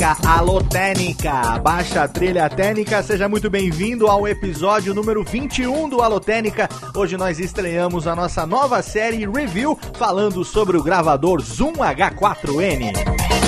Técnica, 0.00 0.16
alô 0.30 0.62
Técnica, 0.62 1.58
baixa 1.58 2.04
a 2.04 2.08
trilha 2.08 2.48
técnica, 2.48 3.02
seja 3.02 3.28
muito 3.28 3.50
bem-vindo 3.50 4.06
ao 4.06 4.26
episódio 4.26 4.94
número 4.94 5.22
21 5.22 5.90
do 5.90 6.00
Alô 6.00 6.18
Técnica. 6.18 6.70
Hoje 6.96 7.18
nós 7.18 7.38
estreamos 7.38 8.06
a 8.06 8.16
nossa 8.16 8.46
nova 8.46 8.80
série 8.80 9.28
Review 9.30 9.78
falando 9.98 10.42
sobre 10.42 10.78
o 10.78 10.82
gravador 10.82 11.42
Zoom 11.42 11.74
H4n. 11.74 13.39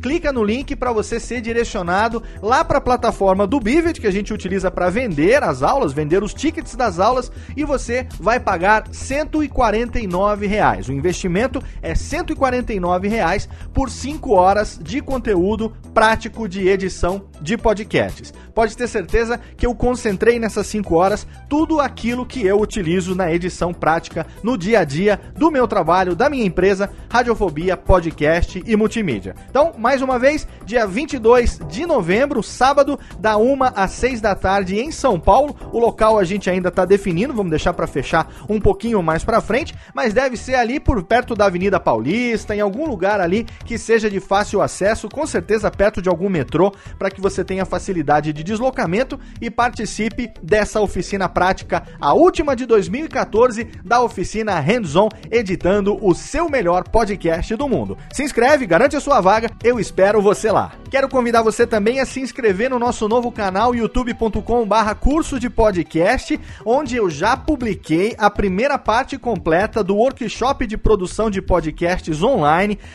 clica 0.00 0.32
no 0.32 0.44
link 0.44 0.76
para 0.76 0.92
você 0.92 1.18
ser 1.18 1.40
direcionado 1.40 2.22
lá 2.40 2.64
para 2.64 2.78
a 2.78 2.82
plataforma 2.82 3.44
do 3.44 3.58
Bivet 3.58 4.00
que 4.00 4.06
a 4.06 4.12
gente 4.12 4.32
utiliza 4.32 4.70
para 4.70 4.88
vender 4.88 5.42
as 5.42 5.64
aulas, 5.64 5.92
vender 5.92 6.22
os 6.22 6.32
tickets 6.32 6.76
das 6.76 7.00
aulas 7.00 7.32
e 7.56 7.64
você 7.64 8.06
vai 8.20 8.38
pagar 8.38 8.84
149 8.92 10.46
reais. 10.46 10.88
O 10.88 10.92
investimento 10.92 11.60
é 11.82 11.96
149 11.96 12.57
49 12.58 13.08
reais 13.08 13.48
por 13.72 13.90
5 13.90 14.32
horas 14.32 14.78
de 14.82 15.00
conteúdo 15.00 15.72
prático 15.94 16.48
de 16.48 16.68
edição 16.68 17.24
de 17.40 17.56
podcasts. 17.56 18.32
Pode 18.54 18.76
ter 18.76 18.88
certeza 18.88 19.38
que 19.56 19.64
eu 19.64 19.74
concentrei 19.74 20.38
nessas 20.38 20.66
5 20.66 20.94
horas 20.94 21.26
tudo 21.48 21.80
aquilo 21.80 22.26
que 22.26 22.44
eu 22.44 22.60
utilizo 22.60 23.14
na 23.14 23.32
edição 23.32 23.72
prática 23.72 24.26
no 24.42 24.58
dia 24.58 24.80
a 24.80 24.84
dia 24.84 25.20
do 25.36 25.50
meu 25.50 25.68
trabalho, 25.68 26.16
da 26.16 26.28
minha 26.28 26.44
empresa, 26.44 26.90
Radiofobia, 27.08 27.76
podcast 27.76 28.62
e 28.66 28.76
multimídia. 28.76 29.36
Então, 29.48 29.72
mais 29.78 30.02
uma 30.02 30.18
vez, 30.18 30.46
dia 30.64 30.86
22 30.86 31.60
de 31.68 31.86
novembro, 31.86 32.42
sábado, 32.42 32.98
da 33.18 33.36
1 33.36 33.58
às 33.74 33.92
6 33.92 34.20
da 34.20 34.34
tarde 34.34 34.78
em 34.78 34.90
São 34.90 35.20
Paulo. 35.20 35.56
O 35.72 35.78
local 35.78 36.18
a 36.18 36.24
gente 36.24 36.50
ainda 36.50 36.68
está 36.68 36.84
definindo, 36.84 37.32
vamos 37.34 37.50
deixar 37.50 37.72
para 37.72 37.86
fechar 37.86 38.28
um 38.48 38.60
pouquinho 38.60 39.02
mais 39.02 39.22
para 39.22 39.40
frente, 39.40 39.74
mas 39.94 40.12
deve 40.12 40.36
ser 40.36 40.56
ali 40.56 40.80
por 40.80 41.02
perto 41.04 41.34
da 41.34 41.46
Avenida 41.46 41.78
Paulista 41.78 42.47
em 42.54 42.60
algum 42.60 42.86
lugar 42.86 43.20
ali 43.20 43.46
que 43.64 43.78
seja 43.78 44.10
de 44.10 44.20
fácil 44.20 44.60
acesso, 44.60 45.08
com 45.08 45.26
certeza 45.26 45.70
perto 45.70 46.02
de 46.02 46.08
algum 46.08 46.28
metrô, 46.28 46.72
para 46.98 47.10
que 47.10 47.20
você 47.20 47.44
tenha 47.44 47.64
facilidade 47.64 48.32
de 48.32 48.42
deslocamento 48.42 49.18
e 49.40 49.50
participe 49.50 50.30
dessa 50.42 50.80
oficina 50.80 51.28
prática, 51.28 51.82
a 52.00 52.12
última 52.12 52.54
de 52.54 52.66
2014 52.66 53.64
da 53.84 54.00
oficina 54.00 54.58
Hands-On, 54.58 55.08
editando 55.30 55.98
o 56.00 56.14
seu 56.14 56.48
melhor 56.48 56.88
podcast 56.88 57.54
do 57.56 57.68
mundo. 57.68 57.96
Se 58.12 58.22
inscreve, 58.22 58.66
garante 58.66 58.96
a 58.96 59.00
sua 59.00 59.20
vaga, 59.20 59.50
eu 59.62 59.78
espero 59.78 60.20
você 60.20 60.50
lá. 60.50 60.72
Quero 60.90 61.08
convidar 61.08 61.42
você 61.42 61.66
também 61.66 62.00
a 62.00 62.06
se 62.06 62.20
inscrever 62.20 62.70
no 62.70 62.78
nosso 62.78 63.08
novo 63.08 63.30
canal 63.30 63.74
youtube.com/barra 63.74 64.94
curso 64.94 65.38
de 65.38 65.50
podcast, 65.50 66.38
onde 66.64 66.96
eu 66.96 67.10
já 67.10 67.36
publiquei 67.36 68.14
a 68.18 68.30
primeira 68.30 68.78
parte 68.78 69.18
completa 69.18 69.84
do 69.84 69.96
workshop 69.96 70.66
de 70.66 70.76
produção 70.76 71.30
de 71.30 71.42
podcasts 71.42 72.22
online. 72.22 72.37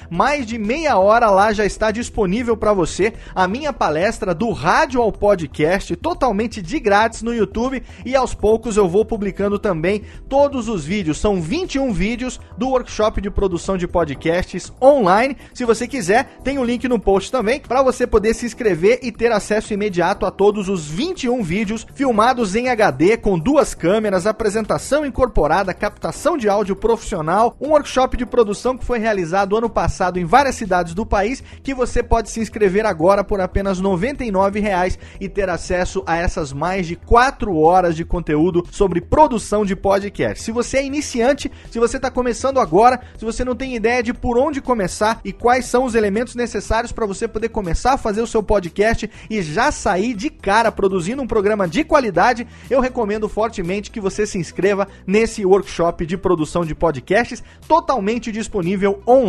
Mais 0.09 0.45
de 0.45 0.57
meia 0.57 0.97
hora 0.97 1.29
lá 1.29 1.51
já 1.51 1.65
está 1.65 1.91
disponível 1.91 2.55
para 2.55 2.73
você 2.73 3.13
a 3.35 3.47
minha 3.47 3.73
palestra 3.73 4.33
do 4.33 4.51
rádio 4.51 5.01
ao 5.01 5.11
podcast, 5.11 5.95
totalmente 5.95 6.61
de 6.61 6.79
grátis 6.79 7.21
no 7.21 7.33
YouTube 7.33 7.83
e 8.05 8.15
aos 8.15 8.33
poucos 8.33 8.77
eu 8.77 8.87
vou 8.87 9.05
publicando 9.05 9.59
também 9.59 10.03
todos 10.29 10.67
os 10.67 10.85
vídeos. 10.85 11.17
São 11.17 11.41
21 11.41 11.91
vídeos 11.91 12.39
do 12.57 12.69
workshop 12.69 13.21
de 13.21 13.29
produção 13.29 13.77
de 13.77 13.87
podcasts 13.87 14.71
online. 14.81 15.37
Se 15.53 15.65
você 15.65 15.87
quiser, 15.87 16.37
tem 16.43 16.57
o 16.57 16.61
um 16.61 16.65
link 16.65 16.87
no 16.87 16.99
post 16.99 17.31
também 17.31 17.59
para 17.59 17.83
você 17.83 18.07
poder 18.07 18.33
se 18.33 18.45
inscrever 18.45 18.99
e 19.01 19.11
ter 19.11 19.31
acesso 19.31 19.73
imediato 19.73 20.25
a 20.25 20.31
todos 20.31 20.69
os 20.69 20.87
21 20.87 21.43
vídeos 21.43 21.85
filmados 21.93 22.55
em 22.55 22.69
HD 22.69 23.17
com 23.17 23.37
duas 23.37 23.73
câmeras, 23.73 24.25
apresentação 24.25 25.05
incorporada, 25.05 25.73
captação 25.73 26.37
de 26.37 26.47
áudio 26.47 26.75
profissional, 26.75 27.55
um 27.59 27.69
workshop 27.69 28.17
de 28.17 28.25
produção 28.25 28.77
que 28.77 28.85
foi 28.85 28.99
realizado 28.99 29.32
ano 29.33 29.69
passado 29.69 30.19
em 30.19 30.25
várias 30.25 30.55
cidades 30.55 30.93
do 30.93 31.05
país, 31.05 31.43
que 31.61 31.73
você 31.73 32.03
pode 32.03 32.29
se 32.29 32.39
inscrever 32.39 32.85
agora 32.85 33.23
por 33.23 33.41
apenas 33.41 33.79
R$ 33.79 33.85
99,00 33.85 34.97
e 35.19 35.27
ter 35.27 35.49
acesso 35.49 36.03
a 36.05 36.15
essas 36.17 36.53
mais 36.53 36.87
de 36.87 36.95
4 36.95 37.55
horas 37.57 37.95
de 37.95 38.05
conteúdo 38.05 38.63
sobre 38.71 39.01
produção 39.01 39.65
de 39.65 39.75
podcast. 39.75 40.43
Se 40.43 40.51
você 40.51 40.77
é 40.77 40.85
iniciante, 40.85 41.51
se 41.69 41.79
você 41.79 41.97
está 41.97 42.11
começando 42.11 42.59
agora, 42.59 43.01
se 43.17 43.25
você 43.25 43.43
não 43.43 43.55
tem 43.55 43.75
ideia 43.75 44.03
de 44.03 44.13
por 44.13 44.37
onde 44.37 44.61
começar 44.61 45.19
e 45.25 45.33
quais 45.33 45.65
são 45.65 45.85
os 45.85 45.95
elementos 45.95 46.35
necessários 46.35 46.91
para 46.91 47.05
você 47.05 47.27
poder 47.27 47.49
começar 47.49 47.93
a 47.93 47.97
fazer 47.97 48.21
o 48.21 48.27
seu 48.27 48.43
podcast 48.43 49.09
e 49.29 49.41
já 49.41 49.71
sair 49.71 50.13
de 50.13 50.29
cara 50.29 50.71
produzindo 50.71 51.21
um 51.21 51.27
programa 51.27 51.67
de 51.67 51.83
qualidade, 51.83 52.47
eu 52.69 52.79
recomendo 52.79 53.27
fortemente 53.27 53.91
que 53.91 53.99
você 53.99 54.25
se 54.25 54.37
inscreva 54.37 54.87
nesse 55.07 55.45
workshop 55.45 56.05
de 56.05 56.17
produção 56.17 56.65
de 56.65 56.75
podcasts 56.75 57.43
totalmente 57.67 58.31
disponível 58.31 59.01
online. 59.07 59.22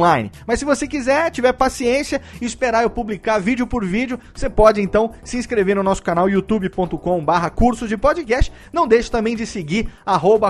Mas 0.47 0.59
se 0.59 0.65
você 0.65 0.87
quiser, 0.87 1.31
tiver 1.31 1.53
paciência 1.53 2.21
e 2.41 2.45
esperar 2.45 2.83
eu 2.83 2.91
publicar 2.91 3.39
vídeo 3.39 3.67
por 3.67 3.85
vídeo, 3.85 4.19
você 4.35 4.49
pode 4.49 4.81
então 4.81 5.13
se 5.23 5.37
inscrever 5.37 5.77
no 5.77 5.83
nosso 5.83 6.03
canal 6.03 6.29
youtube.com/barra 6.29 7.51
curso 7.51 7.87
de 7.87 7.97
podcast. 7.97 8.53
Não 8.73 8.89
deixe 8.89 9.11
também 9.11 9.37
de 9.37 9.47
seguir 9.47 9.89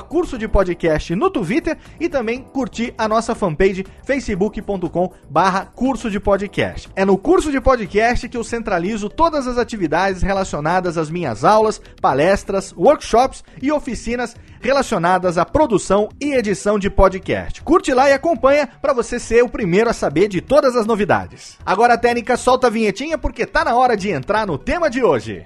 curso 0.00 0.38
de 0.38 0.46
podcast 0.46 1.14
no 1.14 1.30
Twitter 1.30 1.76
e 1.98 2.08
também 2.08 2.42
curtir 2.42 2.94
a 2.96 3.08
nossa 3.08 3.34
fanpage 3.34 3.84
facebook.com/barra 4.04 5.66
curso 5.66 6.10
de 6.10 6.20
podcast. 6.20 6.88
É 6.94 7.04
no 7.04 7.18
curso 7.18 7.50
de 7.50 7.60
podcast 7.60 8.28
que 8.28 8.36
eu 8.36 8.44
centralizo 8.44 9.08
todas 9.08 9.46
as 9.46 9.58
atividades 9.58 10.22
relacionadas 10.22 10.96
às 10.96 11.10
minhas 11.10 11.44
aulas, 11.44 11.80
palestras, 12.00 12.72
workshops 12.76 13.42
e 13.60 13.72
oficinas 13.72 14.36
relacionadas 14.64 15.36
à 15.36 15.44
produção 15.44 16.08
e 16.18 16.32
edição 16.32 16.78
de 16.78 16.88
podcast. 16.88 17.60
Curte 17.60 17.92
lá 17.92 18.08
e 18.08 18.14
acompanha 18.14 18.66
para 18.80 18.94
você 18.94 19.18
ser 19.18 19.44
o 19.44 19.48
primeiro 19.48 19.90
a 19.90 19.92
saber 19.92 20.26
de 20.26 20.40
todas 20.40 20.74
as 20.74 20.86
novidades. 20.86 21.58
Agora, 21.66 21.98
Técnica, 21.98 22.34
solta 22.38 22.68
a 22.68 22.70
vinhetinha 22.70 23.18
porque 23.18 23.44
tá 23.44 23.62
na 23.62 23.76
hora 23.76 23.94
de 23.94 24.08
entrar 24.08 24.46
no 24.46 24.56
tema 24.56 24.88
de 24.88 25.04
hoje. 25.04 25.44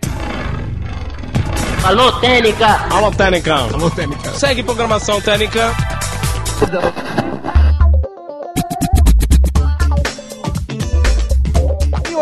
Alô, 1.84 2.12
Técnica! 2.20 2.86
Alô, 2.90 3.10
Técnica! 3.10 3.54
Alô, 3.54 3.90
Técnica! 3.90 4.30
Segue 4.34 4.62
programação 4.62 5.20
Técnica! 5.20 5.74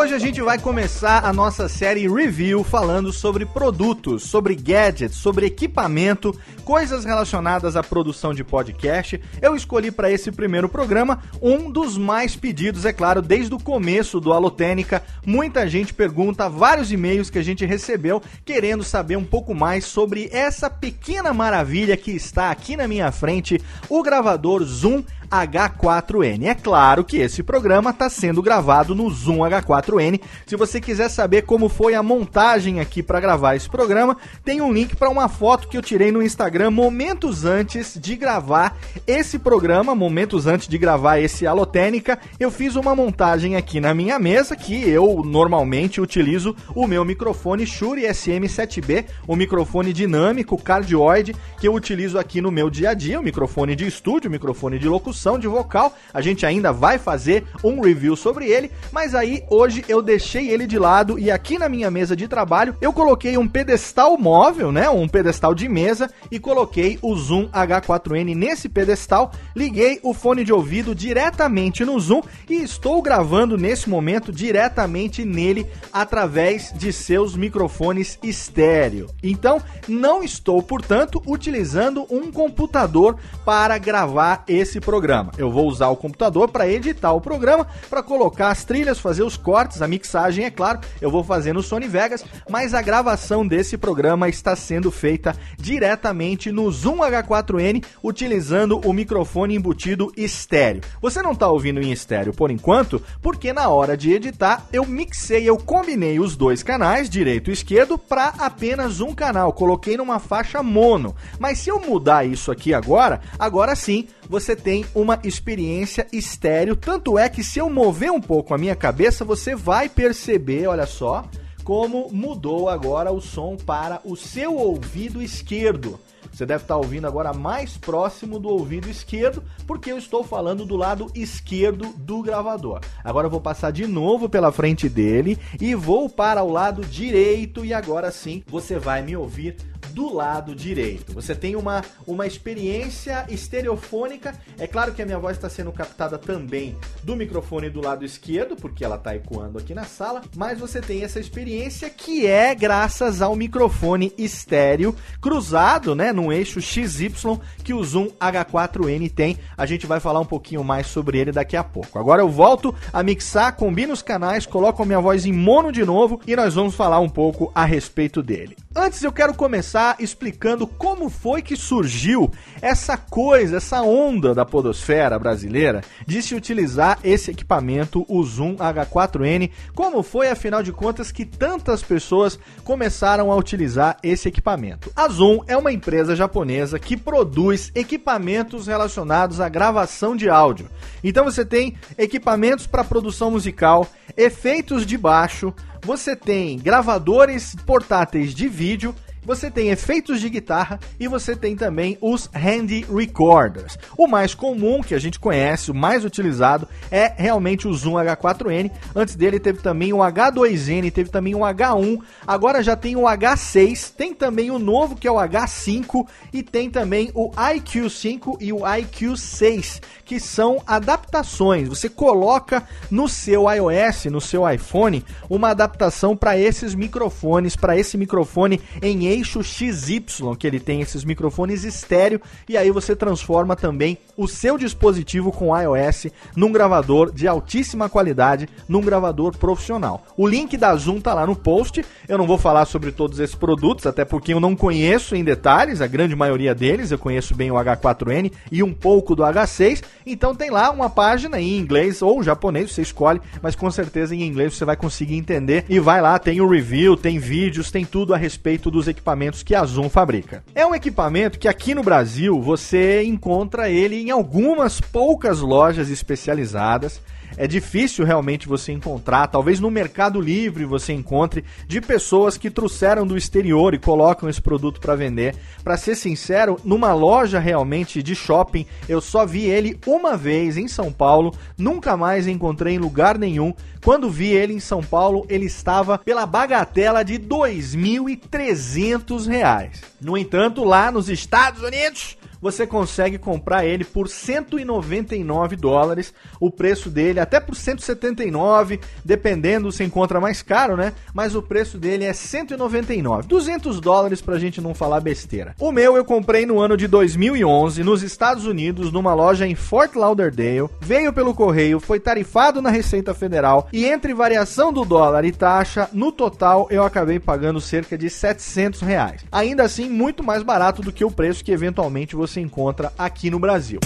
Hoje 0.07 0.15
a 0.15 0.19
gente 0.21 0.41
vai 0.41 0.57
começar 0.57 1.25
a 1.25 1.33
nossa 1.33 1.69
série 1.69 2.07
review 2.07 2.63
falando 2.63 3.13
sobre 3.13 3.45
produtos, 3.45 4.23
sobre 4.23 4.55
gadgets, 4.55 5.17
sobre 5.17 5.47
equipamento, 5.47 6.33
coisas 6.65 7.05
relacionadas 7.05 7.75
à 7.75 7.83
produção 7.83 8.33
de 8.33 8.45
podcast. 8.45 9.21
Eu 9.43 9.57
escolhi 9.57 9.91
para 9.91 10.09
esse 10.09 10.31
primeiro 10.31 10.69
programa 10.69 11.25
um 11.43 11.69
dos 11.69 11.99
mais 11.99 12.37
pedidos, 12.37 12.85
é 12.85 12.93
claro, 12.93 13.21
desde 13.21 13.53
o 13.53 13.59
começo 13.59 14.21
do 14.21 14.33
Alotênica. 14.33 15.03
Muita 15.27 15.69
gente 15.69 15.93
pergunta, 15.93 16.49
vários 16.49 16.93
e-mails 16.93 17.29
que 17.29 17.41
a 17.41 17.43
gente 17.43 17.67
recebeu 17.67 18.23
querendo 18.45 18.85
saber 18.85 19.17
um 19.17 19.25
pouco 19.25 19.57
mais 19.57 19.87
sobre 19.87 20.29
essa 20.31 20.71
pequena 20.71 21.35
maravilha 21.35 21.97
que 21.97 22.13
está 22.13 22.53
aqui 22.53 22.77
na 22.77 22.87
minha 22.87 23.11
frente, 23.11 23.61
o 23.89 24.05
gravador 24.05 24.63
Zoom 24.63 25.03
H4N. 25.31 26.45
É 26.45 26.55
claro 26.55 27.05
que 27.05 27.19
esse 27.19 27.43
programa 27.43 27.91
está 27.91 28.09
sendo 28.09 28.41
gravado 28.41 28.95
no 28.95 29.11
Zoom 29.11 29.39
H4N. 29.39 30.21
Se 30.47 30.57
você 30.57 30.81
quiser 30.81 31.09
saber 31.09 31.43
como 31.43 31.69
foi 31.69 31.95
a 31.95 32.03
montagem 32.03 32.81
aqui 32.81 33.03
para 33.03 33.21
gravar 33.21 33.57
esse 33.57 33.69
programa, 33.69 34.17
tem 34.45 34.61
um 34.61 34.73
link 34.73 34.95
para 34.95 35.11
uma 35.11 35.29
foto 35.29 35.69
que 35.69 35.77
eu 35.77 35.83
tirei 35.83 36.13
no 36.13 36.23
Instagram 36.23 36.71
momentos 36.71 37.45
antes 37.45 37.99
de 38.01 38.15
gravar 38.17 38.77
esse 39.07 39.39
programa, 39.39 39.95
momentos 39.95 40.47
antes 40.47 40.69
de 40.69 40.79
gravar 40.79 41.19
esse 41.19 41.47
Alotênica. 41.47 42.19
Eu 42.39 42.51
fiz 42.51 42.77
uma 42.77 42.95
montagem 42.95 43.57
aqui 43.57 43.81
na 43.81 43.93
minha 43.93 44.19
mesa 44.19 44.55
que 44.55 44.89
eu 44.89 45.23
normalmente 45.25 46.01
utilizo 46.01 46.55
o 46.75 46.87
meu 46.87 47.05
microfone 47.05 47.67
Shure 47.67 48.03
SM7B, 48.03 49.07
o 49.27 49.35
microfone 49.35 49.93
dinâmico 49.93 50.57
cardioide 50.57 51.35
que 51.59 51.67
eu 51.67 51.75
utilizo 51.75 52.19
aqui 52.19 52.41
no 52.41 52.51
meu 52.51 52.71
dia 52.71 52.91
a 52.91 52.95
dia, 52.95 53.19
o 53.19 53.23
microfone 53.23 53.75
de 53.75 53.87
estúdio, 53.87 54.29
o 54.29 54.33
microfone 54.33 54.79
de 54.79 54.89
locução 54.89 55.16
produção 55.17 55.39
de 55.39 55.49
vocal. 55.49 55.95
A 56.13 56.21
gente 56.21 56.45
ainda 56.45 56.73
vai 56.73 56.99
fazer 56.99 57.45
um 57.65 57.81
review 57.81 58.15
sobre 58.15 58.47
ele, 58.47 58.71
mas 58.93 59.15
aí 59.15 59.43
hoje 59.51 59.85
eu 59.89 60.03
deixei 60.03 60.51
ele 60.51 60.67
de 60.67 60.79
lado 60.79 61.19
e 61.19 61.31
aqui 61.31 61.59
na 61.59 61.69
minha 61.69 61.91
mesa 61.91 62.15
de 62.15 62.29
trabalho 62.29 62.77
eu 62.81 62.93
coloquei 62.93 63.39
um 63.39 63.49
pedestal 63.49 64.19
móvel, 64.19 64.71
né, 64.71 64.89
um 64.91 65.09
pedestal 65.09 65.55
de 65.55 65.69
mesa 65.69 66.11
e 66.31 66.39
coloquei 66.39 66.99
o 67.01 67.17
Zoom 67.17 67.49
H4n 67.49 68.35
nesse 68.37 68.69
pedestal, 68.69 69.33
liguei 69.55 69.99
o 70.03 70.13
fone 70.13 70.45
de 70.45 70.53
ouvido 70.53 70.95
diretamente 70.95 71.85
no 71.85 71.99
Zoom 71.99 72.21
e 72.49 72.57
estou 72.57 73.01
gravando 73.01 73.57
nesse 73.57 73.89
momento 73.89 74.31
diretamente 74.31 75.25
nele 75.25 75.67
através 75.93 76.73
de 76.75 76.93
seus 76.93 77.35
microfones 77.35 78.19
estéreo. 78.23 79.09
Então, 79.23 79.61
não 79.89 80.23
estou, 80.23 80.63
portanto, 80.63 81.23
utilizando 81.27 82.07
um 82.11 82.31
computador 82.31 83.17
para 83.45 83.79
gravar 83.79 84.45
esse 84.47 84.81
programa 84.81 85.06
programa. 85.07 85.31
Eu 85.39 85.53
vou 85.53 85.69
usar 85.69 85.89
o 85.89 85.97
computador 85.97 86.51
para 86.51 86.69
editar 86.69 87.13
o 87.13 87.21
programa, 87.21 87.69
para 87.89 88.03
colocar 88.03 88.49
as 88.49 88.65
trilhas, 88.65 88.99
fazer 88.99 89.23
os 89.23 89.37
cortes, 89.37 89.81
a 89.81 89.87
mixagem, 89.87 90.45
é 90.45 90.51
claro, 90.51 90.81
eu 91.01 91.13
vou 91.13 91.23
fazer 91.23 91.53
no 91.53 91.63
Sony 91.63 91.87
Vegas, 91.87 92.25
mas 92.51 92.75
a 92.75 92.83
gravação 92.83 93.47
desse 93.47 93.79
programa 93.79 94.29
está 94.29 94.57
sendo 94.57 94.91
feita 94.91 95.37
diretamente 95.57 96.51
no 96.51 96.69
Zoom 96.73 96.99
H4n, 96.99 97.85
utilizando 98.03 98.81
o 98.85 98.93
microfone 98.93 99.55
embutido 99.55 100.11
estéreo. 100.17 100.83
Você 101.01 101.23
não 101.23 101.31
está 101.31 101.49
ouvindo 101.49 101.81
em 101.81 101.93
estéreo 101.93 102.35
por 102.35 102.51
enquanto, 102.51 103.01
porque 103.23 103.53
na 103.53 103.69
hora 103.69 103.97
de 103.97 104.13
editar 104.13 104.67
eu 104.73 104.85
mixei, 104.85 105.49
eu 105.49 105.57
combinei 105.57 106.19
os 106.19 106.35
dois 106.35 106.65
canais, 106.65 107.09
direito 107.09 107.49
e 107.49 107.53
esquerdo, 107.53 107.97
para 107.97 108.35
apenas 108.39 109.01
um 109.01 109.15
canal, 109.15 109.53
coloquei 109.53 109.97
numa 109.97 110.19
faixa 110.19 110.65
mono. 110.65 111.15
Mas 111.39 111.59
se 111.59 111.71
eu 111.71 111.79
mudar 111.79 112.27
isso 112.27 112.51
aqui 112.51 112.75
agora, 112.75 113.21
agora 113.39 113.77
sim 113.77 114.09
você 114.29 114.57
tem 114.57 114.85
uma 114.95 115.19
experiência 115.25 116.07
estéreo. 116.13 116.77
Tanto 116.77 117.19
é 117.19 117.29
que 117.29 117.45
se 117.45 117.59
eu 117.59 117.71
mover 117.71 118.11
um 118.11 118.21
pouco 118.21 118.55
a 118.55 118.59
minha 118.59 118.77
cabeça, 118.77 119.25
você 119.25 119.55
vai 119.55 119.89
perceber, 119.89 120.67
olha 120.67 120.87
só, 120.87 121.25
como 121.65 122.09
mudou 122.13 122.69
agora 122.69 123.13
o 123.13 123.21
som 123.21 123.57
para 123.57 124.01
o 124.05 124.17
seu 124.17 124.57
ouvido 124.57 125.23
esquerdo. 125.23 125.99
Você 126.37 126.45
deve 126.45 126.65
estar 126.65 126.77
ouvindo 126.77 127.07
agora 127.07 127.33
mais 127.33 127.79
próximo 127.79 128.39
do 128.39 128.51
ouvido 128.51 128.91
esquerdo, 128.91 129.43
porque 129.67 129.91
eu 129.91 129.97
estou 129.97 130.23
falando 130.23 130.67
do 130.67 130.77
lado 130.77 131.11
esquerdo 131.15 131.95
do 131.97 132.21
gravador. 132.21 132.81
Agora 133.03 133.27
eu 133.27 133.31
vou 133.31 133.41
passar 133.41 133.71
de 133.71 133.87
novo 133.87 134.29
pela 134.29 134.53
frente 134.53 134.87
dele 134.87 135.39
e 135.59 135.75
vou 135.75 136.11
para 136.11 136.43
o 136.43 136.53
lado 136.53 136.85
direito 136.85 137.65
e 137.65 137.73
agora 137.73 138.11
sim 138.11 138.43
você 138.47 138.79
vai 138.79 139.01
me 139.01 139.17
ouvir 139.17 139.57
do 139.97 140.13
lado 140.13 140.55
direito. 140.55 141.15
Você 141.15 141.35
tem 141.35 141.57
uma, 141.57 141.83
uma 142.07 142.27
experiência 142.27 143.25
estereofônica. 143.31 144.35
É 144.59 144.67
claro 144.67 144.93
que 144.93 145.01
a 145.01 145.07
minha 145.07 145.19
voz 145.19 145.39
está 145.39 145.49
sendo 145.49 145.73
captada 145.73 146.19
também 146.19 146.77
do 147.03 147.17
microfone 147.17 147.71
do 147.71 147.81
lado 147.81 148.05
esquerdo, 148.05 148.57
porque 148.57 148.85
ela 148.85 148.97
está 148.97 149.17
ecoando 149.17 149.59
aqui 149.59 149.73
na 149.73 149.85
sala, 149.85 150.21
mas 150.37 150.61
você 150.61 150.83
tem 150.83 151.03
essa 151.03 151.19
experiência 151.19 151.89
que 151.89 152.27
é 152.27 152.55
graças 152.55 153.23
ao 153.23 153.35
microfone 153.35 154.13
estéreo 154.19 154.95
cruzado, 155.19 155.95
né, 155.95 156.13
num 156.13 156.31
eixo 156.31 156.61
XY 156.61 157.41
que 157.65 157.73
o 157.73 157.83
Zoom 157.83 158.09
H4n 158.21 159.11
tem. 159.11 159.39
A 159.57 159.65
gente 159.65 159.87
vai 159.87 159.99
falar 159.99 160.21
um 160.21 160.27
pouquinho 160.27 160.63
mais 160.63 160.89
sobre 160.89 161.17
ele 161.17 161.33
daqui 161.33 161.57
a 161.57 161.65
pouco. 161.65 161.99
Agora 161.99 162.21
eu 162.21 162.29
volto 162.29 162.75
a 162.93 163.03
mixar, 163.03 163.57
combino 163.57 163.95
os 163.95 164.03
canais, 164.03 164.45
coloco 164.45 164.83
a 164.83 164.87
minha 164.87 165.01
voz 165.01 165.25
em 165.25 165.33
mono 165.33 165.73
de 165.73 165.87
novo 165.87 166.21
e 166.27 166.37
nós 166.37 166.53
vamos 166.53 166.75
falar 166.75 167.01
um 167.01 167.09
pouco 167.09 167.51
a 167.55 167.65
respeito 167.65 168.23
dele. 168.23 168.59
Antes 168.75 169.03
eu 169.03 169.11
quero 169.11 169.33
começar 169.33 169.86
explicando 170.01 170.67
como 170.67 171.09
foi 171.09 171.43
que 171.43 171.55
surgiu 171.55 172.31
essa 172.61 172.97
coisa, 172.97 173.59
essa 173.59 173.83
onda 173.83 174.35
da 174.35 174.45
podosfera 174.45 175.19
brasileira 175.19 175.83
de 176.07 176.23
se 176.23 176.35
utilizar 176.35 176.99
esse 177.05 177.31
equipamento, 177.31 178.05
o 178.09 178.23
Zoom 178.25 178.57
H4n. 178.57 179.51
Como 179.75 180.03
foi, 180.03 180.29
afinal 180.29 180.63
de 180.63 180.73
contas, 180.73 181.13
que 181.13 181.25
tantas 181.25 181.83
pessoas 181.83 182.39
começaram 182.65 183.31
a 183.31 183.37
utilizar 183.37 183.99
esse 184.03 184.29
equipamento? 184.29 184.91
A 184.97 185.09
Zoom 185.09 185.45
é 185.47 185.57
uma 185.57 185.73
empresa 185.73 186.17
japonesa 186.17 186.79
que 186.79 186.97
produz 186.97 187.71
equipamentos 187.75 188.67
relacionados 188.67 189.41
à 189.41 189.49
gravação 189.49 190.17
de 190.17 190.29
áudio. 190.29 190.69
Então 191.05 191.25
você 191.25 191.45
tem 191.45 191.77
equipamentos 191.97 192.67
para 192.67 192.83
produção 192.83 193.31
musical, 193.31 193.87
efeitos 194.17 194.87
de 194.87 194.97
baixo, 194.97 195.55
você 195.83 196.17
tem 196.17 196.59
gravadores 196.59 197.55
portáteis 197.65 198.35
de 198.35 198.49
vídeo 198.49 198.95
você 199.27 199.51
tem 199.51 199.71
efeitos 199.71 200.21
de 200.21 200.31
guitarra 200.31 200.79
e 201.01 201.09
você 201.09 201.35
tem 201.35 201.57
também 201.57 201.99
os 202.01 202.31
handy 202.33 202.87
recorders. 202.89 203.77
O 203.99 204.07
mais 204.07 204.35
comum 204.35 204.81
que 204.81 204.95
a 204.95 204.99
gente 205.01 205.19
conhece, 205.19 205.73
o 205.73 205.75
mais 205.75 206.05
utilizado, 206.05 206.69
é 206.91 207.13
realmente 207.17 207.67
o 207.67 207.75
Zoom 207.75 207.95
H4n. 207.95 208.71
Antes 208.95 209.17
dele 209.17 209.41
teve 209.41 209.61
também 209.61 209.93
o 209.93 209.99
H2n, 209.99 210.93
teve 210.93 211.11
também 211.11 211.35
o 211.35 211.41
H1, 211.41 212.01
agora 212.25 212.63
já 212.63 212.77
tem 212.77 212.95
o 212.95 213.03
H6, 213.03 213.93
tem 213.97 214.15
também 214.15 214.51
o 214.51 214.59
novo 214.59 214.95
que 214.95 215.09
é 215.09 215.11
o 215.11 215.17
H5 215.17 216.07
e 216.33 216.43
tem 216.43 216.71
também 216.71 217.11
o 217.13 217.31
IQ5 217.33 218.37
e 218.41 218.53
o 218.53 218.61
IQ6, 218.61 219.83
que 220.05 220.21
são 220.21 220.63
adaptações. 220.67 221.69
Você 221.69 221.89
coloca 221.89 222.63
no 222.89 223.09
seu 223.09 223.51
iOS, 223.51 224.05
no 224.05 224.21
seu 224.21 224.49
iPhone, 224.49 225.05
uma 225.29 225.51
adaptação 225.51 226.17
para 226.17 226.39
esses 226.39 226.77
microfones, 226.77 227.57
para 227.57 227.77
esse 227.77 227.99
microfone 227.99 228.61
em 228.81 229.16
eixo 229.17 229.43
XY, 229.43 230.05
que 230.39 230.47
ele 230.47 230.61
tem 230.61 230.81
esses 230.81 231.05
microfones 231.05 231.65
estéreo, 231.65 232.21
e 232.49 232.57
aí 232.57 232.71
você 232.71 232.95
transforma 232.95 233.57
também 233.57 233.99
o 234.17 234.29
seu 234.29 234.59
dispositivo 234.59 235.33
com 235.33 235.57
iOS 235.57 236.07
num 236.35 236.53
gravador 236.53 237.13
de 237.13 237.27
altíssima 237.27 237.89
qualidade, 237.89 238.49
num 238.69 238.81
gravador 238.81 239.37
profissional. 239.37 240.05
O 240.17 240.27
link 240.27 240.57
da 240.57 240.75
Zoom 240.77 241.01
tá 241.01 241.15
lá 241.15 241.27
no 241.27 241.37
post. 241.37 241.85
Eu 242.09 242.19
não 242.19 242.27
vou 242.27 242.39
falar 242.39 242.65
sobre 242.67 242.93
todos 242.93 243.19
esses 243.19 243.35
produtos, 243.35 243.87
até 243.87 244.05
porque 244.05 244.33
eu 244.33 244.41
não 244.41 244.55
conheço 244.55 245.15
em 245.15 245.25
detalhes 245.25 245.81
a 245.81 245.87
grande 245.87 246.15
maioria 246.15 246.55
deles. 246.55 246.91
Eu 246.91 246.99
conheço 246.99 247.35
bem 247.35 247.51
o 247.51 247.55
H4n 247.55 248.33
e 248.51 248.63
um 248.63 248.73
pouco 248.73 249.15
do 249.15 249.23
H6. 249.23 249.83
Então 250.07 250.35
tem 250.35 250.51
lá 250.51 250.71
uma 250.71 250.89
página 250.89 251.41
em 251.41 251.59
inglês 251.59 252.03
ou 252.03 252.23
japonês, 252.23 252.73
você 252.73 252.83
escolhe, 252.83 253.21
mas 253.43 253.57
com 253.57 253.71
certeza 253.71 254.15
em 254.15 254.23
inglês 254.23 254.55
você 254.55 254.65
vai 254.65 254.77
conseguir 254.77 255.17
entender. 255.17 255.65
E 255.69 255.79
vai 255.79 256.01
lá, 256.01 256.19
tem 256.19 256.41
o 256.41 256.49
review, 256.49 256.97
tem 256.97 257.19
vídeos, 257.19 257.71
tem 257.71 257.85
tudo 257.85 258.15
a 258.15 258.17
respeito 258.17 258.71
dos 258.71 258.89
equipamentos 258.89 259.06
equipamentos 259.07 259.45
que 259.45 259.55
a 259.55 259.65
Zoom 259.65 259.89
fabrica. 259.89 260.43
É 260.53 260.67
um 260.67 260.75
equipamento 260.75 261.39
que 261.39 261.47
aqui 261.47 261.77
no 261.77 261.83
Brasil 261.83 262.41
você 262.43 263.05
encontra 263.05 263.71
ele 263.71 264.01
em 264.01 264.11
algumas 264.11 264.81
poucas 264.81 265.39
lojas 265.41 265.91
especializadas 265.91 267.01
é 267.37 267.47
difícil 267.47 268.05
realmente 268.05 268.49
você 268.49 268.73
encontrar, 268.73 269.29
talvez 269.29 269.61
no 269.61 269.71
Mercado 269.71 270.21
Livre 270.21 270.65
você 270.65 270.93
encontre, 270.93 271.45
de 271.67 271.81
pessoas 271.81 272.37
que 272.37 272.51
trouxeram 272.51 273.07
do 273.07 273.17
exterior 273.17 273.75
e 273.75 273.79
colocam 273.79 274.29
esse 274.29 274.41
produto 274.41 274.81
para 274.81 274.95
vender. 274.95 275.35
Para 275.63 275.77
ser 275.77 275.95
sincero, 275.95 276.59
numa 276.65 276.95
loja 276.95 277.39
realmente 277.39 278.03
de 278.03 278.15
shopping, 278.15 278.67
eu 278.89 279.01
só 279.01 279.27
vi 279.27 279.45
ele 279.45 279.79
uma 279.87 280.17
vez 280.17 280.57
em 280.57 280.69
São 280.69 280.93
Paulo, 280.93 281.35
nunca 281.59 281.97
mais 281.97 282.27
encontrei 282.27 282.75
em 282.75 282.79
lugar 282.79 283.19
nenhum. 283.19 283.53
Quando 283.85 284.11
vi 284.11 284.29
ele 284.29 284.55
em 284.55 284.61
São 284.61 284.83
Paulo, 284.83 285.27
ele 285.29 285.47
estava 285.47 285.99
pela 285.99 286.27
bagatela 286.27 287.05
de 287.05 287.15
R$ 287.15 287.21
2.300. 287.21 289.71
No 290.01 290.17
entanto, 290.17 290.65
lá 290.65 290.91
nos 290.91 291.09
Estados 291.09 291.63
Unidos, 291.63 292.17
você 292.41 292.67
consegue 292.67 293.19
comprar 293.19 293.65
ele 293.65 293.85
por 293.85 294.09
199 294.09 295.57
dólares. 295.57 296.13
O 296.41 296.51
preço 296.51 296.91
dele 296.91 297.21
até 297.21 297.41
por 297.41 297.55
179, 297.55 298.81
dependendo 299.05 299.73
se 299.73 299.85
encontra 299.85 300.21
mais 300.21 300.43
caro, 300.43 300.77
né? 300.77 300.93
Mas 301.15 301.35
o 301.35 301.43
preço 301.43 301.79
dele 301.79 302.05
é 302.05 302.13
199, 302.13 303.29
200 303.29 303.81
dólares 303.81 304.21
pra 304.21 304.39
gente 304.39 304.61
não 304.61 304.75
falar 304.75 305.01
besteira. 305.01 305.55
O 305.59 305.73
meu 305.73 305.97
eu 305.97 306.05
comprei 306.05 306.47
no 306.47 306.61
ano 306.61 306.77
de 306.77 306.87
2011 306.87 307.83
nos 307.83 308.03
Estados 308.03 308.47
Unidos, 308.47 308.93
numa 308.93 309.15
loja 309.15 309.47
em 309.47 309.55
Fort 309.55 309.95
Lauderdale. 309.95 310.69
Veio 310.81 311.13
pelo 311.13 311.35
correio, 311.35 311.81
foi 311.81 312.01
tarifado 312.01 312.63
na 312.63 312.71
Receita 312.71 313.15
Federal 313.15 313.69
e 313.73 313.85
entre 313.85 314.15
variação 314.15 314.73
do 314.73 314.85
dólar 314.85 315.25
e 315.25 315.33
taxa, 315.33 315.89
no 315.93 316.13
total 316.13 316.67
eu 316.71 316.83
acabei 316.83 317.19
pagando 317.19 317.61
cerca 317.61 317.97
de 317.97 318.09
700 318.09 318.81
reais. 318.81 319.25
Ainda 319.31 319.63
assim, 319.63 319.89
muito 319.89 320.23
mais 320.23 320.43
barato 320.43 320.83
do 320.83 320.93
que 320.93 321.05
o 321.05 321.11
preço 321.11 321.45
que 321.45 321.53
eventualmente 321.53 322.17
você 322.17 322.36
você 322.37 322.41
encontra 322.41 322.93
aqui 322.99 323.31
no 323.31 323.39
Brasil. 323.39 323.81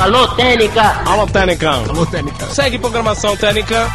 Alô, 0.00 0.26
Técnica! 0.28 1.02
Alô, 1.04 1.26
Técnica! 1.26 1.70
Alô, 1.70 2.06
Técnica! 2.06 2.46
Segue 2.46 2.78
programação 2.78 3.36
Técnica! 3.36 3.90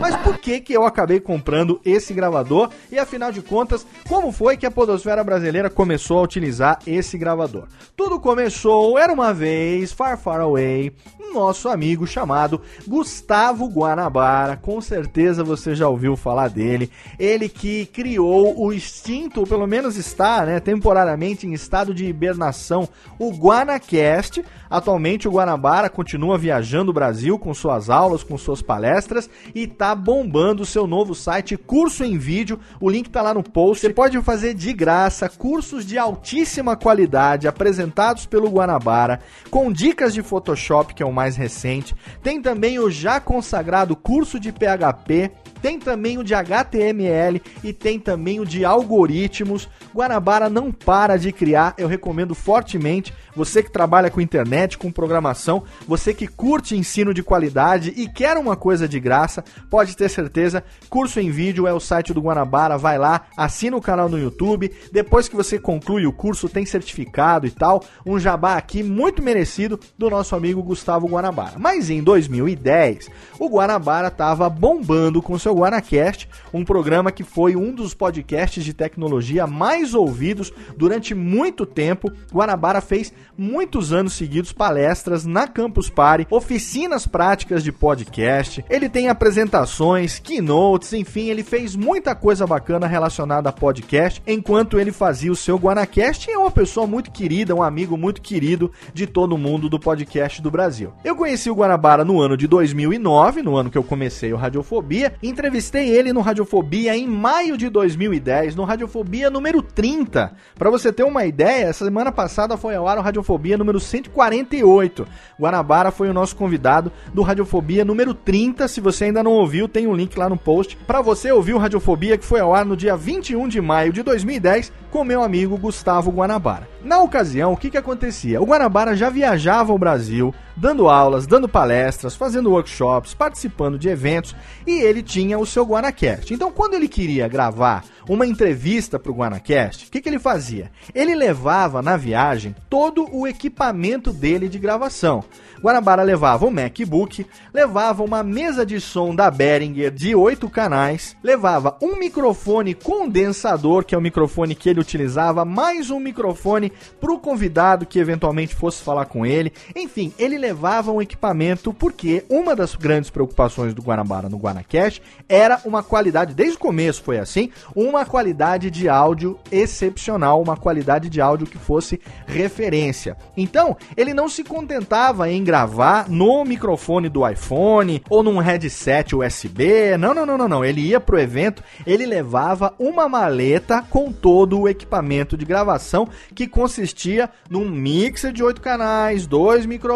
Mas 0.00 0.16
por 0.16 0.36
que 0.36 0.60
que 0.60 0.72
eu 0.72 0.84
acabei 0.84 1.20
comprando 1.20 1.80
esse 1.84 2.12
gravador? 2.12 2.70
E 2.90 2.98
afinal 2.98 3.30
de 3.30 3.40
contas, 3.40 3.86
como 4.08 4.32
foi 4.32 4.56
que 4.56 4.66
a 4.66 4.70
podosfera 4.70 5.22
brasileira 5.22 5.70
começou 5.70 6.18
a 6.18 6.22
utilizar 6.22 6.80
esse 6.84 7.16
gravador? 7.16 7.68
Tudo 7.96 8.18
começou, 8.18 8.98
era 8.98 9.12
uma 9.12 9.32
vez, 9.32 9.92
far 9.92 10.18
far 10.18 10.40
away, 10.40 10.92
nosso 11.32 11.68
amigo 11.68 12.04
chamado 12.04 12.60
Gustavo 12.86 13.66
Guanabara. 13.68 14.56
Com 14.56 14.80
certeza 14.80 15.44
você 15.44 15.74
já 15.74 15.88
ouviu 15.88 16.16
falar 16.16 16.48
dele. 16.48 16.90
Ele 17.16 17.48
que 17.48 17.86
criou 17.86 18.60
o 18.60 18.72
extinto, 18.72 19.40
ou 19.40 19.46
pelo 19.46 19.68
menos 19.68 19.96
está, 19.96 20.44
né, 20.44 20.58
temporariamente 20.58 21.46
em 21.46 21.52
estado 21.52 21.94
de 21.94 22.06
hibernação, 22.06 22.88
o 23.20 23.30
Guanacast. 23.30 24.44
Atualmente 24.68 25.28
o 25.28 25.32
Guanabara 25.32 25.88
continua 25.88 26.36
viajando 26.36 26.90
o 26.90 26.94
Brasil 26.94 27.38
com 27.38 27.54
suas 27.54 27.88
aulas, 27.88 28.24
com 28.24 28.36
suas 28.36 28.60
palestras 28.60 29.11
e 29.54 29.66
tá 29.66 29.94
bombando 29.94 30.62
o 30.62 30.66
seu 30.66 30.86
novo 30.86 31.14
site 31.14 31.56
Curso 31.56 32.04
em 32.04 32.18
Vídeo. 32.18 32.58
O 32.80 32.88
link 32.88 33.10
tá 33.10 33.22
lá 33.22 33.34
no 33.34 33.42
post. 33.42 33.80
Você 33.80 33.92
pode 33.92 34.20
fazer 34.22 34.54
de 34.54 34.72
graça 34.72 35.28
cursos 35.28 35.84
de 35.84 35.98
altíssima 35.98 36.76
qualidade 36.76 37.48
apresentados 37.48 38.26
pelo 38.26 38.50
Guanabara, 38.50 39.20
com 39.50 39.72
dicas 39.72 40.14
de 40.14 40.22
Photoshop, 40.22 40.94
que 40.94 41.02
é 41.02 41.06
o 41.06 41.12
mais 41.12 41.36
recente. 41.36 41.94
Tem 42.22 42.40
também 42.40 42.78
o 42.78 42.90
já 42.90 43.20
consagrado 43.20 43.96
curso 43.96 44.38
de 44.38 44.52
PHP 44.52 45.30
tem 45.62 45.78
também 45.78 46.18
o 46.18 46.24
de 46.24 46.34
HTML 46.34 47.40
e 47.62 47.72
tem 47.72 47.98
também 47.98 48.40
o 48.40 48.44
de 48.44 48.64
algoritmos. 48.64 49.68
Guanabara 49.94 50.50
não 50.50 50.72
para 50.72 51.16
de 51.16 51.30
criar, 51.32 51.74
eu 51.78 51.86
recomendo 51.86 52.34
fortemente. 52.34 53.14
Você 53.34 53.62
que 53.62 53.70
trabalha 53.70 54.10
com 54.10 54.20
internet, 54.20 54.76
com 54.76 54.92
programação, 54.92 55.62
você 55.86 56.12
que 56.12 56.26
curte 56.26 56.76
ensino 56.76 57.14
de 57.14 57.22
qualidade 57.22 57.94
e 57.96 58.06
quer 58.06 58.36
uma 58.36 58.56
coisa 58.56 58.86
de 58.86 59.00
graça, 59.00 59.42
pode 59.70 59.96
ter 59.96 60.10
certeza. 60.10 60.62
Curso 60.90 61.20
em 61.20 61.30
vídeo 61.30 61.66
é 61.66 61.72
o 61.72 61.80
site 61.80 62.12
do 62.12 62.20
Guanabara, 62.20 62.76
vai 62.76 62.98
lá, 62.98 63.22
assina 63.36 63.76
o 63.76 63.80
canal 63.80 64.08
no 64.08 64.18
YouTube. 64.18 64.70
Depois 64.92 65.28
que 65.28 65.36
você 65.36 65.58
conclui 65.58 66.06
o 66.06 66.12
curso, 66.12 66.48
tem 66.48 66.66
certificado 66.66 67.46
e 67.46 67.50
tal. 67.50 67.82
Um 68.04 68.18
jabá 68.18 68.56
aqui 68.56 68.82
muito 68.82 69.22
merecido 69.22 69.78
do 69.96 70.10
nosso 70.10 70.34
amigo 70.34 70.62
Gustavo 70.62 71.06
Guanabara. 71.06 71.58
Mas 71.58 71.88
em 71.88 72.02
2010, 72.02 73.08
o 73.38 73.48
Guanabara 73.48 74.08
estava 74.08 74.50
bombando 74.50 75.22
com 75.22 75.38
seu 75.38 75.51
o 75.52 75.56
Guanacast, 75.56 76.28
um 76.52 76.64
programa 76.64 77.12
que 77.12 77.22
foi 77.22 77.54
um 77.54 77.72
dos 77.72 77.94
podcasts 77.94 78.64
de 78.64 78.72
tecnologia 78.72 79.46
mais 79.46 79.94
ouvidos 79.94 80.52
durante 80.76 81.14
muito 81.14 81.66
tempo. 81.66 82.10
Guanabara 82.32 82.80
fez 82.80 83.12
muitos 83.36 83.92
anos 83.92 84.14
seguidos 84.14 84.52
palestras 84.52 85.24
na 85.24 85.46
Campus 85.46 85.88
Party, 85.88 86.26
oficinas 86.30 87.06
práticas 87.06 87.62
de 87.62 87.70
podcast. 87.70 88.64
Ele 88.68 88.88
tem 88.88 89.08
apresentações 89.08 90.18
keynotes, 90.18 90.92
enfim, 90.92 91.28
ele 91.28 91.42
fez 91.42 91.76
muita 91.76 92.14
coisa 92.14 92.46
bacana 92.46 92.86
relacionada 92.86 93.48
a 93.48 93.52
podcast 93.52 94.22
enquanto 94.26 94.78
ele 94.78 94.92
fazia 94.92 95.30
o 95.30 95.36
seu 95.36 95.56
Guanacast 95.56 96.28
e 96.28 96.32
é 96.32 96.38
uma 96.38 96.50
pessoa 96.50 96.86
muito 96.86 97.10
querida, 97.10 97.54
um 97.54 97.62
amigo 97.62 97.96
muito 97.96 98.22
querido 98.22 98.72
de 98.94 99.06
todo 99.06 99.38
mundo 99.38 99.68
do 99.68 99.78
podcast 99.78 100.40
do 100.40 100.50
Brasil. 100.50 100.92
Eu 101.04 101.14
conheci 101.14 101.50
o 101.50 101.54
Guanabara 101.54 102.04
no 102.04 102.20
ano 102.20 102.36
de 102.36 102.46
2009, 102.46 103.42
no 103.42 103.56
ano 103.56 103.70
que 103.70 103.78
eu 103.78 103.84
comecei 103.84 104.32
o 104.32 104.36
Radiofobia, 104.36 105.14
entrevistei 105.42 105.88
ele 105.88 106.12
no 106.12 106.20
Radiofobia 106.20 106.96
em 106.96 107.04
maio 107.04 107.56
de 107.56 107.68
2010, 107.68 108.54
no 108.54 108.62
Radiofobia 108.62 109.28
número 109.28 109.60
30. 109.60 110.32
Para 110.54 110.70
você 110.70 110.92
ter 110.92 111.02
uma 111.02 111.24
ideia, 111.24 111.64
essa 111.64 111.84
semana 111.84 112.12
passada 112.12 112.56
foi 112.56 112.76
ao 112.76 112.86
ar 112.86 112.96
o 112.96 113.02
Radiofobia 113.02 113.58
número 113.58 113.80
148. 113.80 115.04
Guanabara 115.40 115.90
foi 115.90 116.08
o 116.08 116.14
nosso 116.14 116.36
convidado 116.36 116.92
do 117.12 117.22
Radiofobia 117.22 117.84
número 117.84 118.14
30. 118.14 118.68
Se 118.68 118.80
você 118.80 119.06
ainda 119.06 119.20
não 119.20 119.32
ouviu, 119.32 119.66
tem 119.66 119.88
um 119.88 119.96
link 119.96 120.16
lá 120.16 120.28
no 120.28 120.36
post 120.36 120.76
para 120.86 121.00
você 121.00 121.32
ouvir 121.32 121.54
o 121.54 121.58
Radiofobia 121.58 122.16
que 122.16 122.24
foi 122.24 122.38
ao 122.38 122.54
ar 122.54 122.64
no 122.64 122.76
dia 122.76 122.96
21 122.96 123.48
de 123.48 123.60
maio 123.60 123.92
de 123.92 124.04
2010 124.04 124.72
com 124.92 125.02
meu 125.02 125.24
amigo 125.24 125.58
Gustavo 125.58 126.12
Guanabara. 126.12 126.68
Na 126.84 127.00
ocasião, 127.00 127.52
o 127.52 127.56
que, 127.56 127.70
que 127.70 127.78
acontecia? 127.78 128.40
O 128.40 128.46
Guanabara 128.46 128.94
já 128.94 129.10
viajava 129.10 129.72
ao 129.72 129.78
Brasil, 129.78 130.32
dando 130.56 130.88
aulas, 130.88 131.26
dando 131.26 131.48
palestras, 131.48 132.14
fazendo 132.14 132.50
workshops, 132.50 133.14
participando 133.14 133.78
de 133.78 133.88
eventos 133.88 134.34
e 134.66 134.80
ele 134.80 135.02
tinha 135.02 135.38
o 135.38 135.46
seu 135.46 135.64
Guanacast. 135.64 136.32
Então, 136.32 136.50
quando 136.50 136.74
ele 136.74 136.88
queria 136.88 137.28
gravar 137.28 137.84
uma 138.08 138.26
entrevista 138.26 138.98
para 138.98 139.12
o 139.12 139.14
Guanacast, 139.14 139.86
o 139.86 139.90
que, 139.90 140.00
que 140.00 140.08
ele 140.08 140.18
fazia? 140.18 140.70
Ele 140.94 141.14
levava 141.14 141.80
na 141.82 141.96
viagem 141.96 142.54
todo 142.68 143.08
o 143.12 143.26
equipamento 143.26 144.12
dele 144.12 144.48
de 144.48 144.58
gravação. 144.58 145.24
Guanabara 145.62 146.02
levava 146.02 146.44
um 146.44 146.50
MacBook, 146.50 147.24
levava 147.54 148.02
uma 148.02 148.24
mesa 148.24 148.66
de 148.66 148.80
som 148.80 149.14
da 149.14 149.30
Behringer 149.30 149.92
de 149.92 150.14
8 150.14 150.50
canais, 150.50 151.16
levava 151.22 151.76
um 151.80 151.96
microfone 151.96 152.74
condensador, 152.74 153.84
que 153.84 153.94
é 153.94 153.98
o 153.98 154.02
microfone 154.02 154.56
que 154.56 154.68
ele 154.68 154.80
utilizava, 154.80 155.44
mais 155.44 155.88
um 155.88 156.00
microfone 156.00 156.72
para 157.00 157.12
o 157.12 157.18
convidado 157.18 157.86
que 157.86 158.00
eventualmente 158.00 158.56
fosse 158.56 158.82
falar 158.82 159.06
com 159.06 159.24
ele. 159.24 159.52
Enfim, 159.76 160.12
ele 160.18 160.36
levava 160.42 160.90
um 160.90 161.00
equipamento 161.00 161.72
porque 161.72 162.24
uma 162.28 162.56
das 162.56 162.74
grandes 162.74 163.08
preocupações 163.08 163.72
do 163.72 163.80
Guanabara 163.80 164.28
no 164.28 164.36
Guanacast 164.36 165.00
era 165.28 165.60
uma 165.64 165.82
qualidade, 165.82 166.34
desde 166.34 166.56
o 166.56 166.58
começo 166.58 167.02
foi 167.02 167.18
assim, 167.18 167.50
uma 167.76 168.04
qualidade 168.04 168.70
de 168.70 168.88
áudio 168.88 169.38
excepcional, 169.50 170.42
uma 170.42 170.56
qualidade 170.56 171.08
de 171.08 171.20
áudio 171.20 171.46
que 171.46 171.58
fosse 171.58 172.00
referência. 172.26 173.16
Então, 173.36 173.76
ele 173.96 174.12
não 174.12 174.28
se 174.28 174.42
contentava 174.42 175.30
em 175.30 175.44
gravar 175.44 176.08
no 176.08 176.44
microfone 176.44 177.08
do 177.08 177.26
iPhone 177.26 178.02
ou 178.10 178.22
num 178.22 178.38
headset 178.38 179.14
USB. 179.14 179.96
Não, 179.96 180.12
não, 180.12 180.26
não, 180.26 180.36
não, 180.36 180.48
não. 180.48 180.64
Ele 180.64 180.80
ia 180.80 180.98
pro 180.98 181.20
evento, 181.20 181.62
ele 181.86 182.04
levava 182.04 182.74
uma 182.78 183.08
maleta 183.08 183.84
com 183.88 184.10
todo 184.10 184.58
o 184.58 184.68
equipamento 184.68 185.36
de 185.36 185.44
gravação 185.44 186.08
que 186.34 186.48
consistia 186.48 187.30
num 187.48 187.68
mixer 187.68 188.32
de 188.32 188.42
oito 188.42 188.60
canais, 188.60 189.26
dois 189.26 189.64
microfones, 189.66 189.92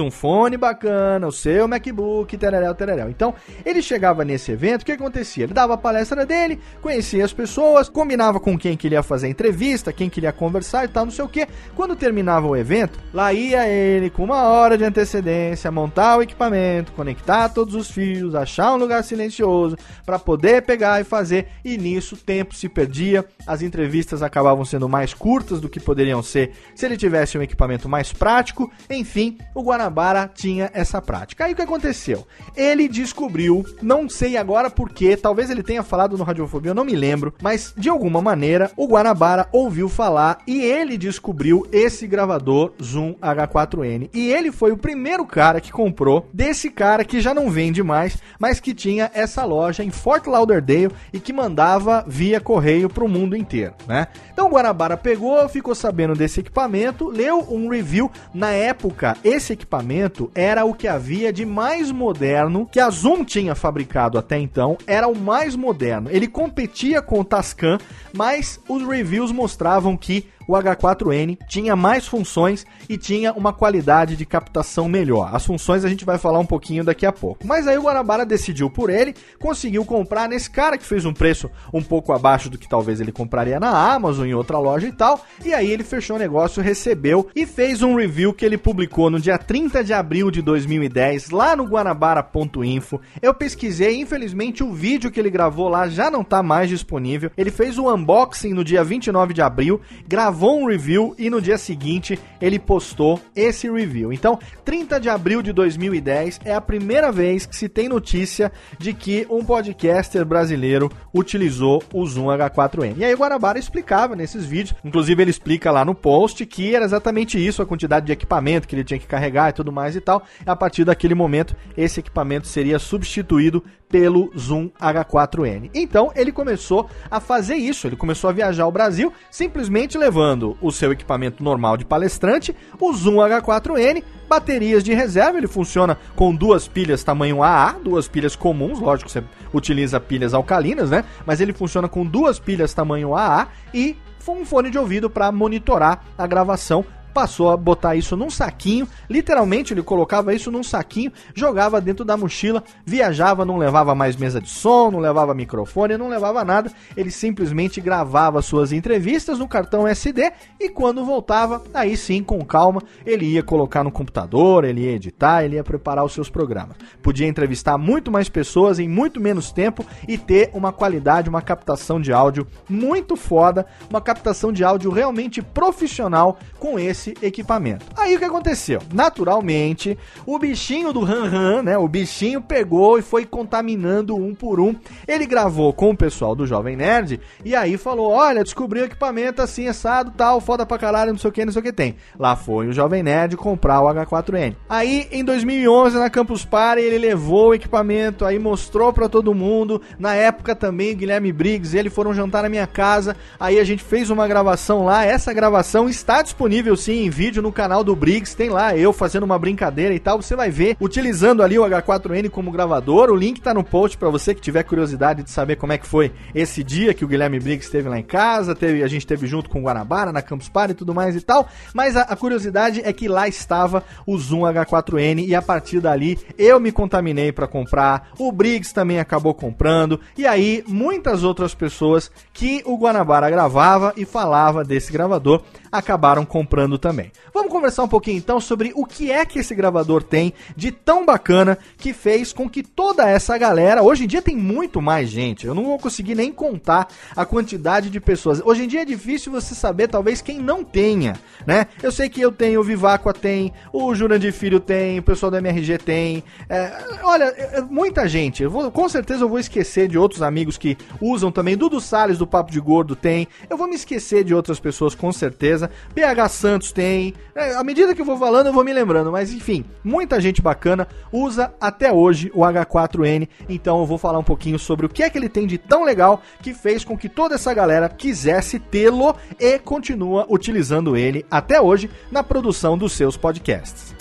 um 0.00 0.10
fone 0.10 0.56
bacana, 0.56 1.26
o 1.26 1.32
seu 1.32 1.66
MacBook, 1.66 2.36
tereréu, 2.36 2.74
tereréu. 2.74 3.10
Então, 3.10 3.34
ele 3.64 3.82
chegava 3.82 4.24
nesse 4.24 4.52
evento, 4.52 4.82
o 4.82 4.84
que 4.84 4.92
acontecia? 4.92 5.44
Ele 5.44 5.54
dava 5.54 5.74
a 5.74 5.78
palestra 5.78 6.24
dele, 6.24 6.60
conhecia 6.80 7.24
as 7.24 7.32
pessoas, 7.32 7.88
combinava 7.88 8.38
com 8.38 8.56
quem 8.56 8.76
que 8.76 8.86
ele 8.86 8.94
ia 8.94 9.02
fazer 9.02 9.26
entrevista, 9.26 9.92
quem 9.92 10.08
que 10.08 10.20
ele 10.20 10.26
ia 10.26 10.32
conversar 10.32 10.84
e 10.84 10.88
tal, 10.88 11.04
não 11.04 11.12
sei 11.12 11.24
o 11.24 11.28
que. 11.28 11.48
Quando 11.74 11.96
terminava 11.96 12.46
o 12.46 12.56
evento, 12.56 12.98
lá 13.12 13.32
ia 13.32 13.68
ele 13.68 14.08
com 14.08 14.22
uma 14.22 14.44
hora 14.44 14.78
de 14.78 14.84
de 14.84 14.88
antecedência, 14.88 15.70
montar 15.70 16.18
o 16.18 16.22
equipamento, 16.22 16.92
conectar 16.92 17.48
todos 17.48 17.74
os 17.74 17.90
fios, 17.90 18.34
achar 18.34 18.74
um 18.74 18.76
lugar 18.76 19.02
silencioso 19.02 19.76
para 20.04 20.18
poder 20.18 20.62
pegar 20.62 21.00
e 21.00 21.04
fazer. 21.04 21.48
E 21.64 21.78
nisso 21.78 22.14
o 22.14 22.18
tempo 22.18 22.54
se 22.54 22.68
perdia, 22.68 23.24
as 23.46 23.62
entrevistas 23.62 24.22
acabavam 24.22 24.64
sendo 24.64 24.88
mais 24.88 25.14
curtas 25.14 25.60
do 25.60 25.68
que 25.68 25.80
poderiam 25.80 26.22
ser 26.22 26.52
se 26.74 26.84
ele 26.84 26.96
tivesse 26.96 27.38
um 27.38 27.42
equipamento 27.42 27.88
mais 27.88 28.12
prático. 28.12 28.70
Enfim, 28.90 29.38
o 29.54 29.62
Guanabara 29.64 30.30
tinha 30.32 30.70
essa 30.72 31.00
prática. 31.00 31.44
Aí 31.44 31.52
o 31.52 31.56
que 31.56 31.62
aconteceu? 31.62 32.26
Ele 32.56 32.88
descobriu, 32.88 33.64
não 33.82 34.08
sei 34.08 34.36
agora 34.36 34.70
porquê, 34.70 35.16
talvez 35.16 35.50
ele 35.50 35.62
tenha 35.62 35.82
falado 35.82 36.16
no 36.16 36.24
Radiofobia, 36.24 36.70
eu 36.70 36.74
não 36.74 36.84
me 36.84 36.94
lembro, 36.94 37.34
mas 37.42 37.72
de 37.76 37.88
alguma 37.88 38.20
maneira 38.22 38.70
o 38.76 38.86
Guanabara 38.86 39.48
ouviu 39.52 39.88
falar 39.88 40.38
e 40.46 40.60
ele 40.60 40.96
descobriu 40.96 41.66
esse 41.72 42.06
gravador 42.06 42.72
Zoom 42.82 43.14
H4n. 43.14 44.10
E 44.12 44.30
ele 44.32 44.52
foi 44.52 44.72
o 44.72 44.76
primeiro 44.76 45.26
cara 45.26 45.60
que 45.60 45.72
comprou 45.72 46.28
desse 46.32 46.70
cara 46.70 47.04
que 47.04 47.20
já 47.20 47.32
não 47.32 47.50
vende 47.50 47.82
mais, 47.82 48.18
mas 48.38 48.60
que 48.60 48.74
tinha 48.74 49.10
essa 49.14 49.44
loja 49.44 49.82
em 49.82 49.90
Fort 49.90 50.26
Lauderdale 50.26 50.92
e 51.12 51.20
que 51.20 51.32
mandava 51.32 52.04
via 52.06 52.40
correio 52.40 52.88
para 52.88 53.04
o 53.04 53.08
mundo 53.08 53.36
inteiro, 53.36 53.74
né? 53.86 54.08
Então 54.32 54.46
o 54.46 54.50
Guanabara 54.50 54.96
pegou, 54.96 55.48
ficou 55.48 55.74
sabendo 55.74 56.14
desse 56.14 56.40
equipamento, 56.40 57.08
leu 57.08 57.46
um 57.50 57.68
review. 57.68 58.10
Na 58.32 58.50
época, 58.50 59.16
esse 59.24 59.53
equipamento 59.54 60.30
era 60.34 60.64
o 60.64 60.74
que 60.74 60.86
havia 60.86 61.32
de 61.32 61.44
mais 61.46 61.90
moderno 61.90 62.68
que 62.70 62.78
a 62.78 62.90
Zoom 62.90 63.24
tinha 63.24 63.54
fabricado 63.54 64.18
até 64.18 64.38
então, 64.38 64.76
era 64.86 65.08
o 65.08 65.16
mais 65.16 65.56
moderno. 65.56 66.10
Ele 66.10 66.28
competia 66.28 67.00
com 67.00 67.20
o 67.20 67.24
Tascam, 67.24 67.78
mas 68.12 68.60
os 68.68 68.86
reviews 68.86 69.32
mostravam 69.32 69.96
que 69.96 70.28
o 70.46 70.52
H4n 70.52 71.38
tinha 71.48 71.74
mais 71.74 72.06
funções 72.06 72.66
e 72.88 72.96
tinha 72.96 73.32
uma 73.32 73.52
qualidade 73.52 74.16
de 74.16 74.26
captação 74.26 74.88
melhor. 74.88 75.30
As 75.32 75.44
funções 75.44 75.84
a 75.84 75.88
gente 75.88 76.04
vai 76.04 76.18
falar 76.18 76.38
um 76.38 76.46
pouquinho 76.46 76.84
daqui 76.84 77.06
a 77.06 77.12
pouco. 77.12 77.46
Mas 77.46 77.66
aí 77.66 77.78
o 77.78 77.82
Guanabara 77.82 78.26
decidiu 78.26 78.70
por 78.70 78.90
ele, 78.90 79.14
conseguiu 79.38 79.84
comprar 79.84 80.28
nesse 80.28 80.50
cara 80.50 80.78
que 80.78 80.84
fez 80.84 81.04
um 81.04 81.12
preço 81.12 81.50
um 81.72 81.82
pouco 81.82 82.12
abaixo 82.12 82.50
do 82.50 82.58
que 82.58 82.68
talvez 82.68 83.00
ele 83.00 83.12
compraria 83.12 83.58
na 83.58 83.94
Amazon, 83.94 84.26
em 84.26 84.34
outra 84.34 84.58
loja 84.58 84.86
e 84.86 84.92
tal. 84.92 85.24
E 85.44 85.54
aí 85.54 85.70
ele 85.70 85.84
fechou 85.84 86.16
o 86.16 86.18
negócio, 86.18 86.62
recebeu 86.62 87.28
e 87.34 87.46
fez 87.46 87.82
um 87.82 87.96
review 87.96 88.32
que 88.32 88.44
ele 88.44 88.58
publicou 88.58 89.10
no 89.10 89.20
dia 89.20 89.38
30 89.38 89.82
de 89.82 89.92
abril 89.92 90.30
de 90.30 90.42
2010 90.42 91.30
lá 91.30 91.56
no 91.56 91.64
guanabara.info. 91.64 93.00
Eu 93.20 93.34
pesquisei, 93.34 94.00
infelizmente 94.00 94.62
o 94.62 94.72
vídeo 94.72 95.10
que 95.10 95.18
ele 95.18 95.30
gravou 95.30 95.68
lá 95.68 95.88
já 95.88 96.10
não 96.10 96.20
está 96.22 96.42
mais 96.42 96.68
disponível. 96.68 97.30
Ele 97.36 97.50
fez 97.50 97.78
o 97.78 97.84
um 97.84 97.94
unboxing 97.94 98.52
no 98.52 98.64
dia 98.64 98.84
29 98.84 99.32
de 99.32 99.42
abril, 99.42 99.80
gravou 100.06 100.33
gravou 100.34 100.60
um 100.60 100.66
review 100.66 101.14
e 101.16 101.30
no 101.30 101.40
dia 101.40 101.56
seguinte 101.56 102.18
ele 102.40 102.58
postou 102.58 103.20
esse 103.36 103.70
review. 103.70 104.12
Então, 104.12 104.36
30 104.64 104.98
de 104.98 105.08
abril 105.08 105.40
de 105.40 105.52
2010 105.52 106.40
é 106.44 106.52
a 106.52 106.60
primeira 106.60 107.12
vez 107.12 107.46
que 107.46 107.54
se 107.54 107.68
tem 107.68 107.88
notícia 107.88 108.50
de 108.76 108.92
que 108.92 109.24
um 109.30 109.44
podcaster 109.44 110.24
brasileiro 110.24 110.90
utilizou 111.14 111.80
o 111.92 112.04
Zoom 112.04 112.26
H4n. 112.26 112.94
E 112.96 113.04
aí 113.04 113.14
o 113.14 113.16
Guarabara 113.16 113.60
explicava 113.60 114.16
nesses 114.16 114.44
vídeos, 114.44 114.74
inclusive 114.84 115.22
ele 115.22 115.30
explica 115.30 115.70
lá 115.70 115.84
no 115.84 115.94
post 115.94 116.44
que 116.44 116.74
era 116.74 116.84
exatamente 116.84 117.38
isso, 117.38 117.62
a 117.62 117.66
quantidade 117.66 118.04
de 118.04 118.12
equipamento 118.12 118.66
que 118.66 118.74
ele 118.74 118.82
tinha 118.82 118.98
que 118.98 119.06
carregar 119.06 119.50
e 119.50 119.52
tudo 119.52 119.70
mais 119.70 119.94
e 119.94 120.00
tal. 120.00 120.24
A 120.44 120.56
partir 120.56 120.84
daquele 120.84 121.14
momento, 121.14 121.54
esse 121.76 122.00
equipamento 122.00 122.48
seria 122.48 122.80
substituído 122.80 123.62
pelo 123.88 124.32
Zoom 124.36 124.70
H4n. 124.80 125.70
Então 125.72 126.10
ele 126.16 126.32
começou 126.32 126.90
a 127.08 127.20
fazer 127.20 127.54
isso, 127.54 127.86
ele 127.86 127.94
começou 127.94 128.28
a 128.28 128.32
viajar 128.32 128.64
ao 128.64 128.72
Brasil 128.72 129.12
simplesmente 129.30 129.96
levando 129.96 130.23
o 130.60 130.72
seu 130.72 130.92
equipamento 130.92 131.42
normal 131.42 131.76
de 131.76 131.84
palestrante, 131.84 132.54
o 132.80 132.92
Zoom 132.92 133.16
H4n, 133.16 134.02
baterias 134.28 134.82
de 134.82 134.94
reserva, 134.94 135.38
ele 135.38 135.46
funciona 135.46 135.98
com 136.16 136.34
duas 136.34 136.66
pilhas 136.66 137.04
tamanho 137.04 137.42
AA, 137.42 137.72
duas 137.82 138.08
pilhas 138.08 138.34
comuns, 138.34 138.80
lógico, 138.80 139.10
você 139.10 139.22
utiliza 139.52 140.00
pilhas 140.00 140.34
alcalinas, 140.34 140.90
né? 140.90 141.04
Mas 141.26 141.40
ele 141.40 141.52
funciona 141.52 141.88
com 141.88 142.04
duas 142.04 142.38
pilhas 142.38 142.72
tamanho 142.72 143.14
AA 143.14 143.48
e 143.72 143.96
um 144.26 144.44
fone 144.44 144.70
de 144.70 144.78
ouvido 144.78 145.10
para 145.10 145.30
monitorar 145.30 146.02
a 146.16 146.26
gravação 146.26 146.84
passou 147.14 147.50
a 147.50 147.56
botar 147.56 147.94
isso 147.94 148.16
num 148.16 148.28
saquinho, 148.28 148.88
literalmente 149.08 149.72
ele 149.72 149.82
colocava 149.82 150.34
isso 150.34 150.50
num 150.50 150.64
saquinho, 150.64 151.12
jogava 151.32 151.80
dentro 151.80 152.04
da 152.04 152.16
mochila, 152.16 152.64
viajava, 152.84 153.44
não 153.44 153.56
levava 153.56 153.94
mais 153.94 154.16
mesa 154.16 154.40
de 154.40 154.50
som, 154.50 154.90
não 154.90 154.98
levava 154.98 155.32
microfone, 155.32 155.96
não 155.96 156.08
levava 156.08 156.44
nada, 156.44 156.72
ele 156.96 157.12
simplesmente 157.12 157.80
gravava 157.80 158.42
suas 158.42 158.72
entrevistas 158.72 159.38
no 159.38 159.46
cartão 159.46 159.86
SD 159.86 160.32
e 160.58 160.68
quando 160.68 161.04
voltava, 161.04 161.62
aí 161.72 161.96
sim, 161.96 162.22
com 162.22 162.44
calma, 162.44 162.82
ele 163.06 163.26
ia 163.26 163.42
colocar 163.42 163.84
no 163.84 163.92
computador, 163.92 164.64
ele 164.64 164.82
ia 164.82 164.92
editar, 164.92 165.44
ele 165.44 165.54
ia 165.54 165.62
preparar 165.62 166.04
os 166.04 166.12
seus 166.12 166.28
programas. 166.28 166.76
Podia 167.00 167.28
entrevistar 167.28 167.78
muito 167.78 168.10
mais 168.10 168.28
pessoas 168.28 168.80
em 168.80 168.88
muito 168.88 169.20
menos 169.20 169.52
tempo 169.52 169.86
e 170.08 170.18
ter 170.18 170.50
uma 170.52 170.72
qualidade, 170.72 171.28
uma 171.28 171.42
captação 171.42 172.00
de 172.00 172.12
áudio 172.12 172.46
muito 172.68 173.14
foda, 173.14 173.66
uma 173.88 174.00
captação 174.00 174.52
de 174.52 174.64
áudio 174.64 174.90
realmente 174.90 175.40
profissional 175.40 176.38
com 176.58 176.78
esse 176.78 177.03
esse 177.04 177.14
equipamento. 177.22 177.84
Aí 177.96 178.16
o 178.16 178.18
que 178.18 178.24
aconteceu? 178.24 178.80
Naturalmente, 178.92 179.98
o 180.24 180.38
bichinho 180.38 180.92
do 180.92 181.04
Han 181.04 181.24
Han, 181.24 181.62
né? 181.62 181.76
O 181.76 181.86
bichinho 181.86 182.40
pegou 182.40 182.98
e 182.98 183.02
foi 183.02 183.26
contaminando 183.26 184.16
um 184.16 184.34
por 184.34 184.58
um. 184.58 184.74
Ele 185.06 185.26
gravou 185.26 185.72
com 185.72 185.90
o 185.90 185.96
pessoal 185.96 186.34
do 186.34 186.46
Jovem 186.46 186.76
Nerd 186.76 187.20
e 187.44 187.54
aí 187.54 187.76
falou: 187.76 188.10
Olha, 188.10 188.42
descobri 188.42 188.80
o 188.80 188.84
equipamento 188.84 189.42
assim, 189.42 189.68
assado, 189.68 190.12
tal, 190.16 190.40
foda 190.40 190.64
pra 190.64 190.78
caralho, 190.78 191.12
não 191.12 191.18
sei 191.18 191.30
o 191.30 191.32
que, 191.32 191.44
não 191.44 191.52
sei 191.52 191.60
o 191.60 191.64
que 191.64 191.72
tem. 191.72 191.96
Lá 192.18 192.36
foi 192.36 192.68
o 192.68 192.72
Jovem 192.72 193.02
Nerd 193.02 193.36
comprar 193.36 193.82
o 193.82 193.86
H4N. 193.86 194.56
Aí 194.68 195.08
em 195.10 195.24
2011, 195.24 195.98
na 195.98 196.08
Campus 196.08 196.44
Party, 196.44 196.82
ele 196.82 196.98
levou 196.98 197.48
o 197.48 197.54
equipamento, 197.54 198.24
aí 198.24 198.38
mostrou 198.38 198.92
para 198.92 199.08
todo 199.08 199.34
mundo. 199.34 199.82
Na 199.98 200.14
época 200.14 200.54
também, 200.54 200.96
Guilherme 200.96 201.32
Briggs, 201.32 201.76
ele 201.76 201.90
foram 201.90 202.14
jantar 202.14 202.42
na 202.42 202.48
minha 202.48 202.66
casa. 202.66 203.16
Aí 203.38 203.58
a 203.58 203.64
gente 203.64 203.82
fez 203.82 204.10
uma 204.10 204.26
gravação 204.26 204.84
lá. 204.84 205.04
Essa 205.04 205.32
gravação 205.32 205.88
está 205.88 206.22
disponível 206.22 206.76
sim 206.76 206.93
em 207.02 207.10
vídeo 207.10 207.42
no 207.42 207.52
canal 207.52 207.82
do 207.82 207.94
Briggs. 207.96 208.36
Tem 208.36 208.50
lá 208.50 208.76
eu 208.76 208.92
fazendo 208.92 209.24
uma 209.24 209.38
brincadeira 209.38 209.94
e 209.94 209.98
tal. 209.98 210.20
Você 210.20 210.36
vai 210.36 210.50
ver 210.50 210.76
utilizando 210.80 211.42
ali 211.42 211.58
o 211.58 211.64
H4N 211.64 212.30
como 212.30 212.50
gravador. 212.50 213.10
O 213.10 213.16
link 213.16 213.40
tá 213.40 213.52
no 213.52 213.64
post 213.64 213.96
para 213.96 214.10
você 214.10 214.34
que 214.34 214.40
tiver 214.40 214.62
curiosidade 214.62 215.22
de 215.22 215.30
saber 215.30 215.56
como 215.56 215.72
é 215.72 215.78
que 215.78 215.86
foi 215.86 216.12
esse 216.34 216.62
dia 216.62 216.94
que 216.94 217.04
o 217.04 217.08
Guilherme 217.08 217.40
Briggs 217.40 217.66
esteve 217.66 217.88
lá 217.88 217.98
em 217.98 218.02
casa. 218.02 218.54
Teve, 218.54 218.82
a 218.82 218.88
gente 218.88 219.02
esteve 219.02 219.26
junto 219.26 219.50
com 219.50 219.60
o 219.60 219.62
Guanabara 219.62 220.12
na 220.12 220.22
Campus 220.22 220.48
Party 220.48 220.72
e 220.72 220.76
tudo 220.76 220.94
mais 220.94 221.16
e 221.16 221.20
tal. 221.20 221.48
Mas 221.72 221.96
a, 221.96 222.02
a 222.02 222.16
curiosidade 222.16 222.80
é 222.84 222.92
que 222.92 223.08
lá 223.08 223.26
estava 223.26 223.84
o 224.06 224.18
Zoom 224.18 224.40
H4N 224.40 225.26
e 225.26 225.34
a 225.34 225.42
partir 225.42 225.80
dali 225.80 226.18
eu 226.38 226.60
me 226.60 226.70
contaminei 226.70 227.32
para 227.32 227.46
comprar. 227.46 228.10
O 228.18 228.30
Briggs 228.30 228.72
também 228.72 229.00
acabou 229.00 229.34
comprando. 229.34 230.00
E 230.16 230.26
aí 230.26 230.64
muitas 230.66 231.24
outras 231.24 231.54
pessoas 231.54 232.10
que 232.32 232.62
o 232.64 232.76
Guanabara 232.76 233.30
gravava 233.30 233.92
e 233.96 234.04
falava 234.04 234.64
desse 234.64 234.92
gravador 234.92 235.42
acabaram 235.74 236.24
comprando 236.24 236.78
também. 236.78 237.10
Vamos 237.32 237.50
conversar 237.50 237.82
um 237.82 237.88
pouquinho 237.88 238.16
então 238.16 238.38
sobre 238.40 238.72
o 238.76 238.86
que 238.86 239.10
é 239.10 239.26
que 239.26 239.40
esse 239.40 239.54
gravador 239.54 240.04
tem 240.04 240.32
de 240.56 240.70
tão 240.70 241.04
bacana 241.04 241.58
que 241.76 241.92
fez 241.92 242.32
com 242.32 242.48
que 242.48 242.62
toda 242.62 243.08
essa 243.08 243.36
galera, 243.36 243.82
hoje 243.82 244.04
em 244.04 244.06
dia 244.06 244.22
tem 244.22 244.36
muito 244.36 244.80
mais 244.80 245.08
gente, 245.08 245.46
eu 245.46 245.54
não 245.54 245.64
vou 245.64 245.78
conseguir 245.78 246.14
nem 246.14 246.30
contar 246.30 246.86
a 247.16 247.26
quantidade 247.26 247.90
de 247.90 247.98
pessoas. 247.98 248.40
Hoje 248.44 248.64
em 248.64 248.68
dia 248.68 248.82
é 248.82 248.84
difícil 248.84 249.32
você 249.32 249.52
saber 249.52 249.88
talvez 249.88 250.22
quem 250.22 250.38
não 250.38 250.62
tenha, 250.62 251.14
né? 251.44 251.66
Eu 251.82 251.90
sei 251.90 252.08
que 252.08 252.20
eu 252.20 252.30
tenho, 252.30 252.60
o 252.60 252.64
Viváqua 252.64 253.12
tem, 253.12 253.52
o 253.72 253.92
Jurandir 253.96 254.32
Filho 254.32 254.60
tem, 254.60 255.00
o 255.00 255.02
pessoal 255.02 255.30
do 255.30 255.36
MRG 255.36 255.78
tem. 255.78 256.22
É, 256.48 256.72
olha, 257.02 257.34
muita 257.68 258.06
gente, 258.06 258.46
vou, 258.46 258.70
com 258.70 258.88
certeza 258.88 259.24
eu 259.24 259.28
vou 259.28 259.40
esquecer 259.40 259.88
de 259.88 259.98
outros 259.98 260.22
amigos 260.22 260.56
que 260.56 260.78
usam 261.00 261.32
também, 261.32 261.56
Dudu 261.56 261.80
Salles 261.80 262.18
do 262.18 262.26
Papo 262.26 262.52
de 262.52 262.60
Gordo 262.60 262.94
tem, 262.94 263.26
eu 263.50 263.56
vou 263.56 263.66
me 263.66 263.74
esquecer 263.74 264.22
de 264.22 264.32
outras 264.32 264.60
pessoas 264.60 264.94
com 264.94 265.10
certeza 265.10 265.63
BH 265.94 266.28
Santos 266.28 266.72
tem. 266.72 267.14
É, 267.34 267.54
à 267.54 267.64
medida 267.64 267.94
que 267.94 268.00
eu 268.00 268.04
vou 268.04 268.18
falando, 268.18 268.46
eu 268.46 268.52
vou 268.52 268.64
me 268.64 268.72
lembrando. 268.72 269.10
Mas 269.10 269.32
enfim, 269.32 269.64
muita 269.82 270.20
gente 270.20 270.40
bacana 270.40 270.86
usa 271.12 271.52
até 271.60 271.92
hoje 271.92 272.30
o 272.34 272.40
H4N. 272.40 273.28
Então 273.48 273.80
eu 273.80 273.86
vou 273.86 273.98
falar 273.98 274.18
um 274.18 274.24
pouquinho 274.24 274.58
sobre 274.58 274.86
o 274.86 274.88
que 274.88 275.02
é 275.02 275.10
que 275.10 275.18
ele 275.18 275.28
tem 275.28 275.46
de 275.46 275.58
tão 275.58 275.84
legal 275.84 276.22
que 276.42 276.54
fez 276.54 276.84
com 276.84 276.96
que 276.96 277.08
toda 277.08 277.34
essa 277.34 277.52
galera 277.52 277.88
quisesse 277.88 278.58
tê-lo 278.58 279.14
e 279.38 279.58
continua 279.58 280.26
utilizando 280.28 280.96
ele 280.96 281.24
até 281.30 281.60
hoje 281.60 281.90
na 282.10 282.22
produção 282.22 282.76
dos 282.78 282.92
seus 282.92 283.16
podcasts. 283.16 283.94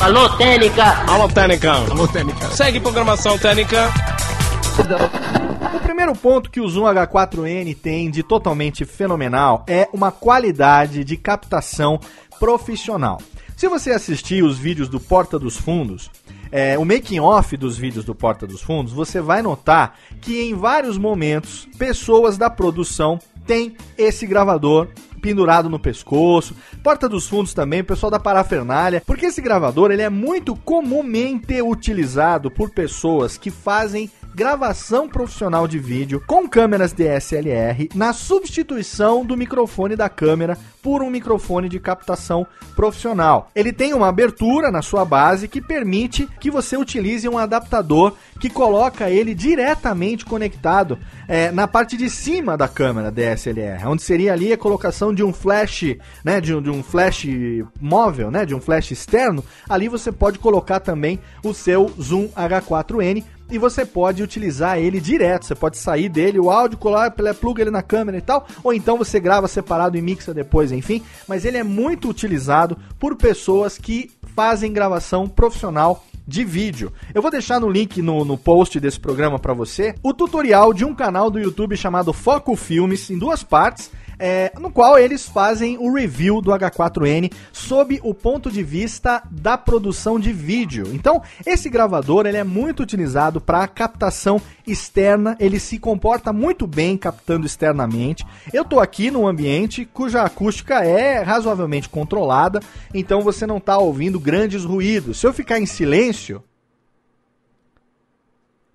Alô, 0.00 0.28
Técnica! 0.36 0.84
Alô, 1.06 1.28
Técnica! 1.28 1.72
Alô, 1.72 2.06
Técnica! 2.06 2.50
Segue 2.50 2.78
programação 2.78 3.38
Técnica! 3.38 3.90
O 5.74 5.80
primeiro 5.80 6.14
ponto 6.14 6.50
que 6.50 6.60
o 6.60 6.68
Zoom 6.68 6.84
H4n 6.84 7.76
tem 7.76 8.10
de 8.10 8.22
totalmente 8.22 8.84
fenomenal 8.84 9.64
é 9.66 9.88
uma 9.92 10.10
qualidade 10.10 11.04
de 11.04 11.16
captação 11.16 12.00
profissional. 12.38 13.20
Se 13.56 13.68
você 13.68 13.92
assistir 13.92 14.42
os 14.42 14.58
vídeos 14.58 14.88
do 14.88 14.98
Porta 14.98 15.38
dos 15.38 15.56
Fundos, 15.56 16.10
é, 16.50 16.76
o 16.76 16.84
making 16.84 17.20
off 17.20 17.56
dos 17.56 17.76
vídeos 17.76 18.04
do 18.04 18.14
Porta 18.14 18.46
dos 18.46 18.62
Fundos, 18.62 18.92
você 18.92 19.20
vai 19.20 19.42
notar 19.42 19.96
que 20.20 20.40
em 20.40 20.54
vários 20.54 20.98
momentos 20.98 21.68
pessoas 21.78 22.36
da 22.36 22.50
produção 22.50 23.18
têm 23.46 23.76
esse 23.96 24.26
gravador 24.26 24.88
pendurado 25.20 25.70
no 25.70 25.78
pescoço, 25.78 26.54
porta 26.82 27.08
dos 27.08 27.26
fundos 27.26 27.54
também, 27.54 27.80
o 27.80 27.84
pessoal 27.84 28.10
da 28.10 28.20
parafernália, 28.20 29.02
porque 29.06 29.24
esse 29.24 29.40
gravador 29.40 29.90
ele 29.90 30.02
é 30.02 30.10
muito 30.10 30.54
comumente 30.54 31.62
utilizado 31.62 32.50
por 32.50 32.68
pessoas 32.68 33.38
que 33.38 33.50
fazem 33.50 34.10
gravação 34.34 35.08
profissional 35.08 35.68
de 35.68 35.78
vídeo 35.78 36.20
com 36.26 36.48
câmeras 36.48 36.92
DSLR 36.92 37.88
na 37.94 38.12
substituição 38.12 39.24
do 39.24 39.36
microfone 39.36 39.94
da 39.94 40.08
câmera 40.08 40.58
por 40.82 41.02
um 41.02 41.08
microfone 41.08 41.68
de 41.68 41.78
captação 41.78 42.46
profissional. 42.74 43.50
Ele 43.54 43.72
tem 43.72 43.94
uma 43.94 44.08
abertura 44.08 44.70
na 44.70 44.82
sua 44.82 45.04
base 45.04 45.46
que 45.46 45.60
permite 45.60 46.28
que 46.40 46.50
você 46.50 46.76
utilize 46.76 47.28
um 47.28 47.38
adaptador 47.38 48.12
que 48.40 48.50
coloca 48.50 49.08
ele 49.08 49.34
diretamente 49.34 50.24
conectado 50.24 50.98
é, 51.28 51.50
na 51.52 51.68
parte 51.68 51.96
de 51.96 52.10
cima 52.10 52.56
da 52.56 52.68
câmera 52.68 53.10
DSLR, 53.10 53.86
onde 53.86 54.02
seria 54.02 54.32
ali 54.32 54.52
a 54.52 54.58
colocação 54.58 55.14
de 55.14 55.22
um 55.22 55.32
flash, 55.32 55.96
né, 56.24 56.40
de 56.40 56.54
de 56.60 56.70
um 56.70 56.82
flash 56.82 57.26
móvel, 57.80 58.30
né, 58.30 58.46
de 58.46 58.54
um 58.54 58.60
flash 58.60 58.90
externo. 58.90 59.44
Ali 59.68 59.88
você 59.88 60.12
pode 60.12 60.38
colocar 60.38 60.80
também 60.80 61.18
o 61.42 61.52
seu 61.52 61.90
Zoom 62.00 62.28
H4n 62.28 63.24
e 63.50 63.58
você 63.58 63.84
pode 63.84 64.22
utilizar 64.22 64.78
ele 64.78 65.00
direto. 65.00 65.46
Você 65.46 65.54
pode 65.54 65.78
sair 65.78 66.08
dele, 66.08 66.38
o 66.38 66.50
áudio, 66.50 66.78
colar, 66.78 67.10
pluga 67.10 67.62
ele 67.62 67.70
na 67.70 67.82
câmera 67.82 68.18
e 68.18 68.20
tal, 68.20 68.46
ou 68.62 68.72
então 68.72 68.98
você 68.98 69.20
grava 69.20 69.48
separado 69.48 69.96
e 69.96 70.02
mixa 70.02 70.34
depois, 70.34 70.72
enfim. 70.72 71.02
Mas 71.28 71.44
ele 71.44 71.56
é 71.56 71.62
muito 71.62 72.08
utilizado 72.08 72.76
por 72.98 73.16
pessoas 73.16 73.78
que 73.78 74.10
fazem 74.34 74.72
gravação 74.72 75.28
profissional 75.28 76.04
de 76.26 76.42
vídeo. 76.42 76.92
Eu 77.12 77.20
vou 77.20 77.30
deixar 77.30 77.60
no 77.60 77.68
link 77.68 78.00
no, 78.00 78.24
no 78.24 78.38
post 78.38 78.80
desse 78.80 78.98
programa 78.98 79.38
para 79.38 79.52
você 79.52 79.94
o 80.02 80.14
tutorial 80.14 80.72
de 80.72 80.84
um 80.84 80.94
canal 80.94 81.30
do 81.30 81.38
YouTube 81.38 81.76
chamado 81.76 82.12
Foco 82.12 82.56
Filmes 82.56 83.10
em 83.10 83.18
duas 83.18 83.42
partes 83.42 83.90
é, 84.18 84.52
no 84.58 84.70
qual 84.70 84.98
eles 84.98 85.28
fazem 85.28 85.76
o 85.78 85.92
review 85.92 86.40
do 86.40 86.50
H4N 86.50 87.32
sob 87.52 88.00
o 88.02 88.14
ponto 88.14 88.50
de 88.50 88.62
vista 88.62 89.22
da 89.30 89.56
produção 89.56 90.18
de 90.18 90.32
vídeo. 90.32 90.88
Então, 90.92 91.22
esse 91.46 91.68
gravador 91.68 92.26
ele 92.26 92.36
é 92.36 92.44
muito 92.44 92.82
utilizado 92.82 93.40
para 93.40 93.66
captação 93.68 94.40
externa, 94.66 95.36
ele 95.38 95.60
se 95.60 95.78
comporta 95.78 96.32
muito 96.32 96.66
bem 96.66 96.96
captando 96.96 97.46
externamente. 97.46 98.24
Eu 98.52 98.62
estou 98.62 98.80
aqui 98.80 99.10
num 99.10 99.26
ambiente 99.26 99.84
cuja 99.84 100.22
acústica 100.22 100.84
é 100.84 101.22
razoavelmente 101.22 101.88
controlada, 101.88 102.60
então 102.92 103.20
você 103.20 103.46
não 103.46 103.58
está 103.58 103.78
ouvindo 103.78 104.18
grandes 104.18 104.64
ruídos. 104.64 105.18
Se 105.18 105.26
eu 105.26 105.32
ficar 105.32 105.58
em 105.58 105.66
silêncio, 105.66 106.42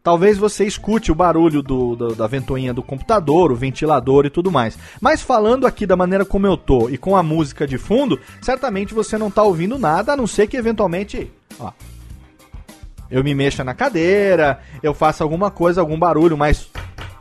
talvez 0.10 0.40
você 0.40 0.66
escute 0.66 1.12
o 1.12 1.16
barulho 1.16 1.62
do, 1.62 1.96
do, 1.96 2.16
da 2.16 2.26
ventoinha 2.26 2.74
do 2.74 2.82
computador, 2.82 3.52
o 3.52 3.56
ventilador 3.56 4.26
e 4.26 4.30
tudo 4.32 4.52
mais. 4.52 4.76
Mas 5.00 5.22
falando 5.22 5.68
aqui 5.68 5.86
da 5.86 5.96
maneira 5.96 6.26
como 6.26 6.48
eu 6.48 6.58
tô 6.58 6.90
e 6.90 6.98
com 6.98 7.16
a 7.16 7.22
música 7.22 7.68
de 7.68 7.78
fundo, 7.78 8.20
certamente 8.42 8.92
você 8.92 9.20
não 9.20 9.30
tá 9.30 9.44
ouvindo 9.44 9.78
nada, 9.78 10.14
a 10.14 10.18
não 10.18 10.26
ser 10.26 10.48
que 10.48 10.58
eventualmente. 10.58 11.32
Ó, 11.60 11.72
eu 13.12 13.24
me 13.24 13.36
mexa 13.36 13.64
na 13.64 13.76
cadeira, 13.76 14.60
eu 14.82 14.96
faça 14.96 15.24
alguma 15.24 15.52
coisa, 15.52 15.80
algum 15.80 16.00
barulho 16.00 16.36
mais 16.36 16.68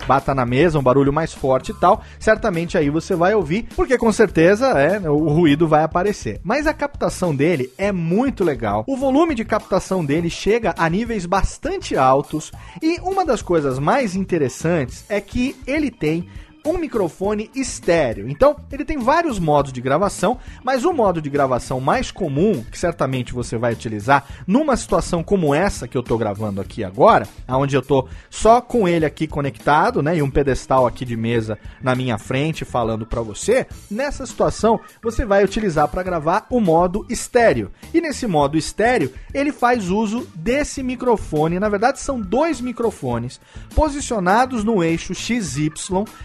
bata 0.08 0.34
na 0.34 0.46
mesa, 0.46 0.78
um 0.78 0.82
barulho 0.82 1.12
mais 1.12 1.34
forte 1.34 1.70
e 1.70 1.74
tal, 1.74 2.02
certamente 2.18 2.78
aí 2.78 2.88
você 2.88 3.14
vai 3.14 3.34
ouvir, 3.34 3.68
porque 3.76 3.98
com 3.98 4.10
certeza 4.10 4.68
é, 4.68 4.98
o 5.10 5.28
ruído 5.28 5.68
vai 5.68 5.82
aparecer. 5.82 6.40
Mas 6.42 6.66
a 6.66 6.72
captação 6.72 7.36
dele 7.36 7.70
é 7.76 7.92
muito 7.92 8.42
legal. 8.42 8.84
O 8.88 8.96
volume 8.96 9.34
de 9.34 9.44
captação 9.44 10.02
dele 10.02 10.30
chega 10.30 10.74
a 10.78 10.88
níveis 10.88 11.26
bastante 11.26 11.94
altos 11.94 12.50
e 12.82 12.98
uma 13.02 13.22
das 13.22 13.42
coisas 13.42 13.78
mais 13.78 14.16
interessantes 14.16 15.04
é 15.10 15.20
que 15.20 15.54
ele 15.66 15.90
tem 15.90 16.26
um 16.64 16.78
microfone 16.78 17.50
estéreo. 17.54 18.28
Então, 18.28 18.56
ele 18.70 18.84
tem 18.84 18.98
vários 18.98 19.38
modos 19.38 19.72
de 19.72 19.80
gravação, 19.80 20.38
mas 20.62 20.84
o 20.84 20.92
modo 20.92 21.20
de 21.20 21.30
gravação 21.30 21.80
mais 21.80 22.10
comum, 22.10 22.64
que 22.70 22.78
certamente 22.78 23.32
você 23.32 23.56
vai 23.56 23.72
utilizar 23.72 24.24
numa 24.46 24.76
situação 24.76 25.22
como 25.22 25.54
essa 25.54 25.88
que 25.88 25.96
eu 25.96 26.00
estou 26.00 26.18
gravando 26.18 26.60
aqui 26.60 26.84
agora, 26.84 27.26
onde 27.48 27.76
eu 27.76 27.80
estou 27.80 28.08
só 28.30 28.60
com 28.60 28.88
ele 28.88 29.06
aqui 29.06 29.26
conectado, 29.26 30.02
né, 30.02 30.16
e 30.16 30.22
um 30.22 30.30
pedestal 30.30 30.86
aqui 30.86 31.04
de 31.04 31.16
mesa 31.16 31.58
na 31.82 31.94
minha 31.94 32.18
frente 32.18 32.64
falando 32.64 33.06
para 33.06 33.20
você, 33.20 33.66
nessa 33.90 34.26
situação 34.26 34.80
você 35.02 35.24
vai 35.24 35.44
utilizar 35.44 35.88
para 35.88 36.02
gravar 36.02 36.46
o 36.50 36.60
modo 36.60 37.06
estéreo. 37.08 37.70
E 37.92 38.00
nesse 38.00 38.26
modo 38.26 38.56
estéreo, 38.56 39.12
ele 39.32 39.52
faz 39.52 39.90
uso 39.90 40.26
desse 40.34 40.82
microfone, 40.82 41.58
na 41.58 41.68
verdade 41.68 42.00
são 42.00 42.20
dois 42.20 42.60
microfones 42.60 43.40
posicionados 43.74 44.64
no 44.64 44.82
eixo 44.82 45.14
XY. 45.14 45.70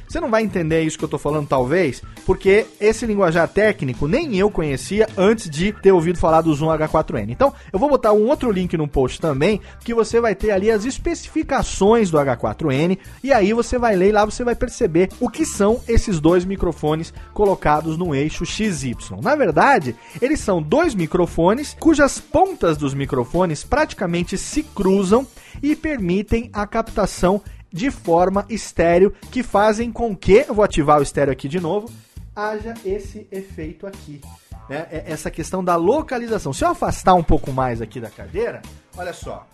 Você 0.08 0.20
não 0.24 0.32
vai 0.32 0.42
entender 0.42 0.82
isso 0.82 0.98
que 0.98 1.04
eu 1.04 1.10
tô 1.10 1.18
falando, 1.18 1.48
talvez, 1.48 2.02
porque 2.26 2.66
esse 2.80 3.06
linguajar 3.06 3.48
técnico 3.48 4.08
nem 4.08 4.38
eu 4.38 4.50
conhecia 4.50 5.08
antes 5.18 5.50
de 5.50 5.74
ter 5.74 5.92
ouvido 5.92 6.18
falar 6.18 6.42
do 6.42 6.54
Zoom 6.54 6.70
H4n. 6.70 7.30
Então, 7.30 7.54
eu 7.72 7.78
vou 7.78 7.90
botar 7.90 8.14
um 8.14 8.28
outro 8.28 8.52
link 8.52 8.76
no 8.78 8.88
post 8.88 9.20
também, 9.20 9.60
que 9.84 9.94
você 9.94 10.22
vai 10.22 10.34
ter 10.34 10.52
ali 10.52 10.72
as 10.72 10.86
especificações 10.86 12.10
do 12.10 12.18
H4n, 12.18 12.98
e 13.22 13.34
aí 13.34 13.52
você 13.52 13.78
vai 13.78 13.96
ler 13.96 14.10
e 14.10 14.12
lá 14.14 14.24
você 14.24 14.44
vai 14.44 14.56
perceber 14.56 15.10
o 15.20 15.30
que 15.30 15.46
são 15.46 15.82
esses 15.88 16.22
dois 16.22 16.46
microfones 16.46 17.14
colocados 17.34 17.98
no 17.98 18.16
eixo 18.16 18.46
XY. 18.46 18.96
Na 19.22 19.36
verdade, 19.36 19.96
eles 20.22 20.40
são 20.40 20.62
dois 20.62 20.96
microfones 20.96 21.76
cujas 21.80 22.18
pontas 22.18 22.78
dos 22.78 22.94
microfones 22.94 23.64
praticamente 23.64 24.38
se 24.38 24.64
cruzam 24.64 25.28
e 25.62 25.76
permitem 25.76 26.50
a 26.54 26.66
captação 26.66 27.42
de 27.74 27.90
forma 27.90 28.46
estéreo, 28.48 29.12
que 29.32 29.42
fazem 29.42 29.92
com 29.92 30.16
que, 30.16 30.44
vou 30.44 30.64
ativar 30.64 31.00
o 31.00 31.04
estéreo 31.04 31.34
aqui 31.34 31.50
de 31.50 31.60
novo, 31.60 31.90
haja 32.36 32.76
esse 32.86 33.28
efeito 33.32 33.88
aqui. 33.88 34.22
Né? 34.70 34.88
É 34.92 35.04
essa 35.08 35.32
questão 35.32 35.64
da 35.64 35.76
localização. 35.76 36.54
Se 36.54 36.64
eu 36.64 36.70
afastar 36.70 37.16
um 37.16 37.24
pouco 37.24 37.52
mais 37.52 37.82
aqui 37.82 38.00
da 38.00 38.12
cadeira, 38.12 38.62
olha 38.96 39.12
só. 39.12 39.48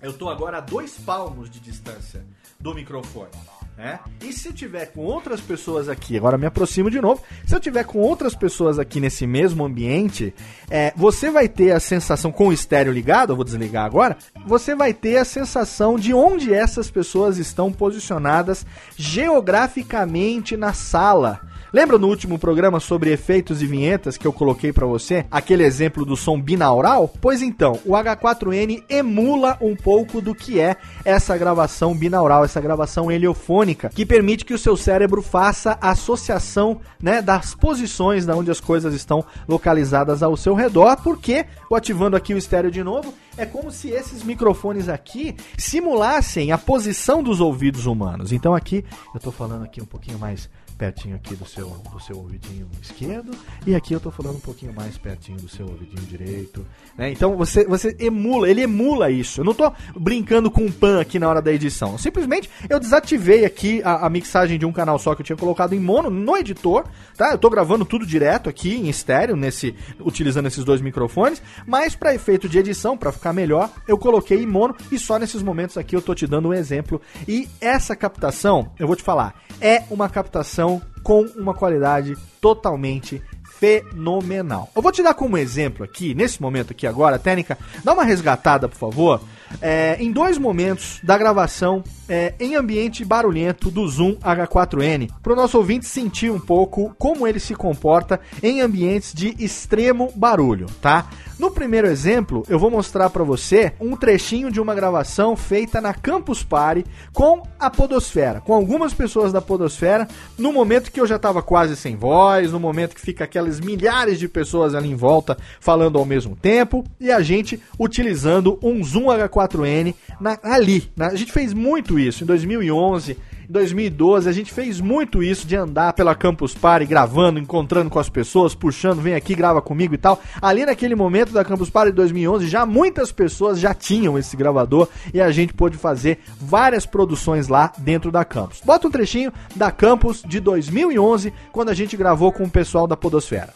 Eu 0.00 0.10
estou 0.10 0.30
agora 0.30 0.58
a 0.58 0.60
dois 0.60 0.94
palmos 1.00 1.50
de 1.50 1.60
distância 1.60 2.24
do 2.58 2.74
microfone. 2.74 3.30
Né? 3.76 3.98
E 4.20 4.32
se 4.32 4.48
eu 4.48 4.52
tiver 4.52 4.86
com 4.86 5.00
outras 5.00 5.40
pessoas 5.40 5.88
aqui, 5.88 6.16
agora 6.16 6.36
me 6.36 6.46
aproximo 6.46 6.90
de 6.90 7.00
novo. 7.00 7.22
Se 7.46 7.54
eu 7.54 7.60
tiver 7.60 7.84
com 7.84 7.98
outras 7.98 8.34
pessoas 8.34 8.78
aqui 8.78 9.00
nesse 9.00 9.26
mesmo 9.26 9.64
ambiente, 9.64 10.34
é, 10.70 10.92
você 10.94 11.30
vai 11.30 11.48
ter 11.48 11.72
a 11.72 11.80
sensação 11.80 12.30
com 12.30 12.48
o 12.48 12.52
estéreo 12.52 12.92
ligado. 12.92 13.30
Eu 13.32 13.36
vou 13.36 13.44
desligar 13.44 13.84
agora. 13.84 14.16
Você 14.46 14.74
vai 14.74 14.92
ter 14.92 15.16
a 15.16 15.24
sensação 15.24 15.98
de 15.98 16.12
onde 16.12 16.52
essas 16.52 16.90
pessoas 16.90 17.38
estão 17.38 17.72
posicionadas 17.72 18.66
geograficamente 18.96 20.56
na 20.56 20.72
sala. 20.72 21.40
Lembra 21.72 21.96
no 21.96 22.06
último 22.06 22.38
programa 22.38 22.78
sobre 22.78 23.10
efeitos 23.10 23.62
e 23.62 23.66
vinhetas 23.66 24.18
que 24.18 24.26
eu 24.26 24.32
coloquei 24.32 24.74
para 24.74 24.86
você? 24.86 25.24
Aquele 25.30 25.64
exemplo 25.64 26.04
do 26.04 26.14
som 26.14 26.38
binaural? 26.38 27.10
Pois 27.18 27.40
então, 27.40 27.80
o 27.86 27.92
H4n 27.92 28.84
emula 28.90 29.56
um 29.58 29.74
pouco 29.74 30.20
do 30.20 30.34
que 30.34 30.60
é 30.60 30.76
essa 31.02 31.34
gravação 31.34 31.94
binaural, 31.94 32.44
essa 32.44 32.60
gravação 32.60 33.10
heliofônica, 33.10 33.88
que 33.88 34.04
permite 34.04 34.44
que 34.44 34.52
o 34.52 34.58
seu 34.58 34.76
cérebro 34.76 35.22
faça 35.22 35.78
associação 35.80 36.78
né, 37.00 37.22
das 37.22 37.54
posições 37.54 38.26
da 38.26 38.36
onde 38.36 38.50
as 38.50 38.60
coisas 38.60 38.92
estão 38.92 39.24
localizadas 39.48 40.22
ao 40.22 40.36
seu 40.36 40.54
redor, 40.54 40.98
porque, 41.02 41.46
ativando 41.72 42.18
aqui 42.18 42.34
o 42.34 42.38
estéreo 42.38 42.70
de 42.70 42.84
novo, 42.84 43.14
é 43.34 43.46
como 43.46 43.70
se 43.70 43.88
esses 43.88 44.22
microfones 44.22 44.90
aqui 44.90 45.34
simulassem 45.56 46.52
a 46.52 46.58
posição 46.58 47.22
dos 47.22 47.40
ouvidos 47.40 47.86
humanos. 47.86 48.30
Então 48.30 48.54
aqui, 48.54 48.84
eu 49.14 49.16
estou 49.16 49.32
falando 49.32 49.64
aqui 49.64 49.80
um 49.80 49.86
pouquinho 49.86 50.18
mais 50.18 50.50
pertinho 50.82 51.14
aqui 51.14 51.36
do 51.36 51.46
seu, 51.46 51.68
do 51.92 52.00
seu 52.00 52.16
ouvidinho 52.16 52.68
esquerdo 52.82 53.30
e 53.64 53.72
aqui 53.72 53.94
eu 53.94 54.00
tô 54.00 54.10
falando 54.10 54.38
um 54.38 54.40
pouquinho 54.40 54.74
mais 54.74 54.98
pertinho 54.98 55.38
do 55.38 55.48
seu 55.48 55.64
ouvidinho 55.64 56.02
direito. 56.02 56.66
Né? 56.98 57.12
Então 57.12 57.36
você, 57.36 57.64
você 57.64 57.96
emula, 58.00 58.50
ele 58.50 58.62
emula 58.62 59.08
isso. 59.08 59.42
Eu 59.42 59.44
não 59.44 59.54
tô 59.54 59.72
brincando 59.94 60.50
com 60.50 60.66
o 60.66 60.72
pan 60.72 61.00
aqui 61.00 61.20
na 61.20 61.28
hora 61.28 61.40
da 61.40 61.52
edição. 61.52 61.96
Simplesmente 61.96 62.50
eu 62.68 62.80
desativei 62.80 63.44
aqui 63.44 63.80
a, 63.84 64.06
a, 64.06 64.10
mixagem 64.10 64.58
de 64.58 64.66
um 64.66 64.72
canal 64.72 64.98
só 64.98 65.14
que 65.14 65.22
eu 65.22 65.24
tinha 65.24 65.36
colocado 65.36 65.72
em 65.72 65.78
mono 65.78 66.10
no 66.10 66.36
editor, 66.36 66.84
tá? 67.16 67.30
Eu 67.30 67.38
tô 67.38 67.48
gravando 67.48 67.84
tudo 67.84 68.04
direto 68.04 68.48
aqui 68.48 68.74
em 68.74 68.88
estéreo, 68.88 69.36
nesse, 69.36 69.76
utilizando 70.00 70.46
esses 70.46 70.64
dois 70.64 70.80
microfones, 70.80 71.40
mas 71.64 71.94
para 71.94 72.12
efeito 72.12 72.48
de 72.48 72.58
edição, 72.58 72.96
para 72.96 73.12
ficar 73.12 73.32
melhor, 73.32 73.70
eu 73.86 73.96
coloquei 73.96 74.42
em 74.42 74.46
mono 74.46 74.74
e 74.90 74.98
só 74.98 75.16
nesses 75.16 75.44
momentos 75.44 75.78
aqui 75.78 75.94
eu 75.94 76.02
tô 76.02 76.12
te 76.12 76.26
dando 76.26 76.48
um 76.48 76.52
exemplo. 76.52 77.00
E 77.28 77.48
essa 77.60 77.94
captação, 77.94 78.72
eu 78.80 78.88
vou 78.88 78.96
te 78.96 79.02
falar, 79.04 79.40
é 79.60 79.84
uma 79.88 80.08
captação 80.08 80.71
com 81.02 81.22
uma 81.36 81.54
qualidade 81.54 82.16
totalmente 82.40 83.20
fenomenal. 83.62 84.70
Eu 84.74 84.82
vou 84.82 84.90
te 84.90 85.02
dar 85.02 85.14
como 85.14 85.38
exemplo 85.38 85.84
aqui, 85.84 86.14
nesse 86.14 86.42
momento 86.42 86.72
aqui 86.72 86.86
agora, 86.86 87.18
técnica, 87.18 87.56
dá 87.84 87.92
uma 87.92 88.04
resgatada, 88.04 88.68
por 88.68 88.76
favor, 88.76 89.20
é, 89.60 89.96
em 90.00 90.10
dois 90.10 90.36
momentos 90.38 90.98
da 91.02 91.16
gravação 91.16 91.84
é, 92.12 92.34
em 92.38 92.56
ambiente 92.56 93.06
barulhento 93.06 93.70
do 93.70 93.88
Zoom 93.88 94.16
H4n, 94.16 95.10
para 95.22 95.32
o 95.32 95.36
nosso 95.36 95.56
ouvinte 95.56 95.86
sentir 95.86 96.30
um 96.30 96.38
pouco 96.38 96.94
como 96.98 97.26
ele 97.26 97.40
se 97.40 97.54
comporta 97.54 98.20
em 98.42 98.60
ambientes 98.60 99.14
de 99.14 99.34
extremo 99.38 100.12
barulho, 100.14 100.66
tá? 100.82 101.08
No 101.38 101.50
primeiro 101.50 101.88
exemplo, 101.88 102.44
eu 102.50 102.58
vou 102.58 102.70
mostrar 102.70 103.08
para 103.08 103.24
você 103.24 103.72
um 103.80 103.96
trechinho 103.96 104.52
de 104.52 104.60
uma 104.60 104.74
gravação 104.74 105.34
feita 105.34 105.80
na 105.80 105.94
Campus 105.94 106.42
Party 106.42 106.84
com 107.14 107.42
a 107.58 107.70
Podosfera, 107.70 108.42
com 108.42 108.52
algumas 108.52 108.92
pessoas 108.92 109.32
da 109.32 109.40
Podosfera, 109.40 110.06
no 110.38 110.52
momento 110.52 110.92
que 110.92 111.00
eu 111.00 111.06
já 111.06 111.16
estava 111.16 111.42
quase 111.42 111.76
sem 111.76 111.96
voz, 111.96 112.52
no 112.52 112.60
momento 112.60 112.94
que 112.94 113.00
fica 113.00 113.24
aquelas 113.24 113.58
milhares 113.58 114.18
de 114.18 114.28
pessoas 114.28 114.74
ali 114.74 114.90
em 114.90 114.94
volta 114.94 115.36
falando 115.58 115.98
ao 115.98 116.04
mesmo 116.04 116.36
tempo, 116.36 116.84
e 117.00 117.10
a 117.10 117.22
gente 117.22 117.58
utilizando 117.78 118.58
um 118.62 118.84
Zoom 118.84 119.06
H4n 119.06 119.94
na, 120.20 120.38
ali. 120.42 120.92
Na, 120.94 121.06
a 121.08 121.16
gente 121.16 121.32
fez 121.32 121.54
muito 121.54 121.98
isso 121.98 122.01
em 122.08 122.26
2011 122.26 123.16
em 123.48 123.52
2012 123.52 124.28
a 124.28 124.32
gente 124.32 124.52
fez 124.52 124.80
muito 124.80 125.22
isso 125.22 125.46
de 125.46 125.56
andar 125.56 125.92
pela 125.92 126.14
Campus 126.14 126.54
Party, 126.54 126.86
gravando, 126.86 127.38
encontrando 127.38 127.90
com 127.90 127.98
as 127.98 128.08
pessoas, 128.08 128.54
puxando, 128.54 129.00
vem 129.00 129.14
aqui, 129.14 129.34
grava 129.34 129.60
comigo 129.60 129.94
e 129.94 129.98
tal. 129.98 130.20
Ali 130.40 130.64
naquele 130.64 130.94
momento 130.94 131.32
da 131.32 131.44
Campus 131.44 131.68
Party 131.68 131.90
de 131.90 131.96
2011, 131.96 132.48
já 132.48 132.64
muitas 132.64 133.12
pessoas 133.12 133.58
já 133.58 133.74
tinham 133.74 134.18
esse 134.18 134.36
gravador 134.36 134.88
e 135.12 135.20
a 135.20 135.30
gente 135.30 135.52
pôde 135.52 135.76
fazer 135.76 136.20
várias 136.40 136.86
produções 136.86 137.48
lá 137.48 137.72
dentro 137.78 138.10
da 138.10 138.24
Campus. 138.24 138.60
Bota 138.64 138.88
um 138.88 138.90
trechinho 138.90 139.32
da 139.54 139.70
Campus 139.70 140.22
de 140.26 140.40
2011, 140.40 141.32
quando 141.50 141.68
a 141.68 141.74
gente 141.74 141.96
gravou 141.96 142.32
com 142.32 142.44
o 142.44 142.50
pessoal 142.50 142.86
da 142.86 142.96
Podosfera. 142.96 143.52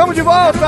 Estamos 0.00 0.16
de 0.16 0.22
volta 0.22 0.66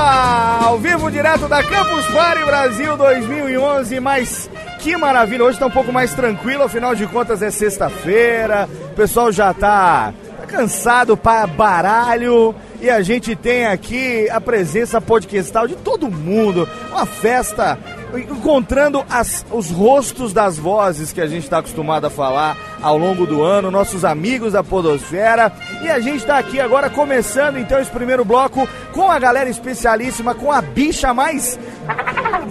ao 0.63 0.77
vivo 0.77 1.09
direto 1.09 1.47
da 1.47 1.63
Campus 1.63 2.05
Party 2.05 2.45
Brasil 2.45 2.95
2011, 2.95 3.99
mas 3.99 4.47
que 4.79 4.95
maravilha, 4.95 5.43
hoje 5.43 5.55
está 5.55 5.65
um 5.65 5.71
pouco 5.71 5.91
mais 5.91 6.13
tranquilo, 6.13 6.61
afinal 6.61 6.93
de 6.93 7.07
contas 7.07 7.41
é 7.41 7.49
sexta-feira, 7.49 8.69
o 8.91 8.95
pessoal 8.95 9.31
já 9.31 9.49
está 9.49 10.13
tá 10.39 10.45
cansado 10.45 11.17
para 11.17 11.47
baralho 11.47 12.53
e 12.83 12.89
a 12.89 13.01
gente 13.01 13.33
tem 13.33 13.65
aqui 13.65 14.29
a 14.29 14.41
presença 14.41 14.99
podcastal 14.99 15.69
de 15.69 15.75
todo 15.77 16.11
mundo, 16.11 16.67
uma 16.91 17.05
festa 17.05 17.79
encontrando 18.13 19.03
as, 19.09 19.45
os 19.51 19.71
rostos 19.71 20.33
das 20.33 20.57
vozes 20.57 21.13
que 21.13 21.21
a 21.21 21.25
gente 21.25 21.43
está 21.43 21.59
acostumado 21.59 22.05
a 22.05 22.09
falar 22.09 22.57
ao 22.81 22.97
longo 22.97 23.25
do 23.25 23.41
ano, 23.41 23.71
nossos 23.71 24.03
amigos 24.03 24.51
da 24.51 24.63
Podosfera. 24.63 25.51
E 25.81 25.89
a 25.89 25.99
gente 26.01 26.17
está 26.17 26.37
aqui 26.37 26.59
agora 26.59 26.89
começando 26.89 27.57
então 27.57 27.79
esse 27.79 27.89
primeiro 27.89 28.25
bloco 28.25 28.67
com 28.91 29.09
a 29.09 29.17
galera 29.17 29.49
especialíssima, 29.49 30.35
com 30.35 30.51
a 30.51 30.61
bicha 30.61 31.13
mais 31.13 31.57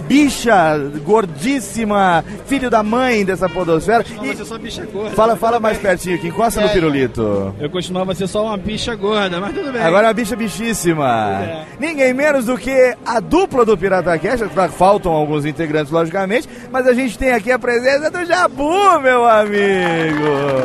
bicha 0.07 0.77
gordíssima, 1.03 2.23
filho 2.45 2.69
da 2.69 2.83
mãe 2.83 3.23
dessa 3.23 3.47
podosfera. 3.47 4.05
E... 4.23 4.35
Ser 4.35 4.45
só 4.45 4.57
bicha 4.57 4.85
gorda. 4.85 5.15
Fala, 5.15 5.35
fala 5.35 5.59
mais 5.59 5.77
pertinho 5.77 6.15
aqui, 6.15 6.27
encosta 6.27 6.61
é, 6.61 6.65
no 6.65 6.69
pirulito. 6.71 7.55
Eu 7.59 7.69
costumava 7.69 8.13
ser 8.13 8.27
só 8.27 8.45
uma 8.45 8.57
bicha 8.57 8.95
gorda, 8.95 9.39
mas 9.39 9.53
tudo 9.53 9.71
bem. 9.71 9.81
Agora 9.81 10.07
uma 10.07 10.13
bicha 10.23 10.35
bichíssima. 10.35 11.41
É. 11.43 11.65
Ninguém 11.79 12.13
menos 12.13 12.45
do 12.45 12.57
que 12.57 12.95
a 13.05 13.19
dupla 13.19 13.65
do 13.65 13.77
Pirata 13.77 14.17
Cash, 14.17 14.41
faltam 14.77 15.11
alguns 15.11 15.45
integrantes, 15.45 15.91
logicamente, 15.91 16.47
mas 16.71 16.87
a 16.87 16.93
gente 16.93 17.17
tem 17.17 17.33
aqui 17.33 17.51
a 17.51 17.59
presença 17.59 18.09
do 18.09 18.25
Jabu, 18.25 18.99
meu 19.01 19.27
amigo. 19.27 19.53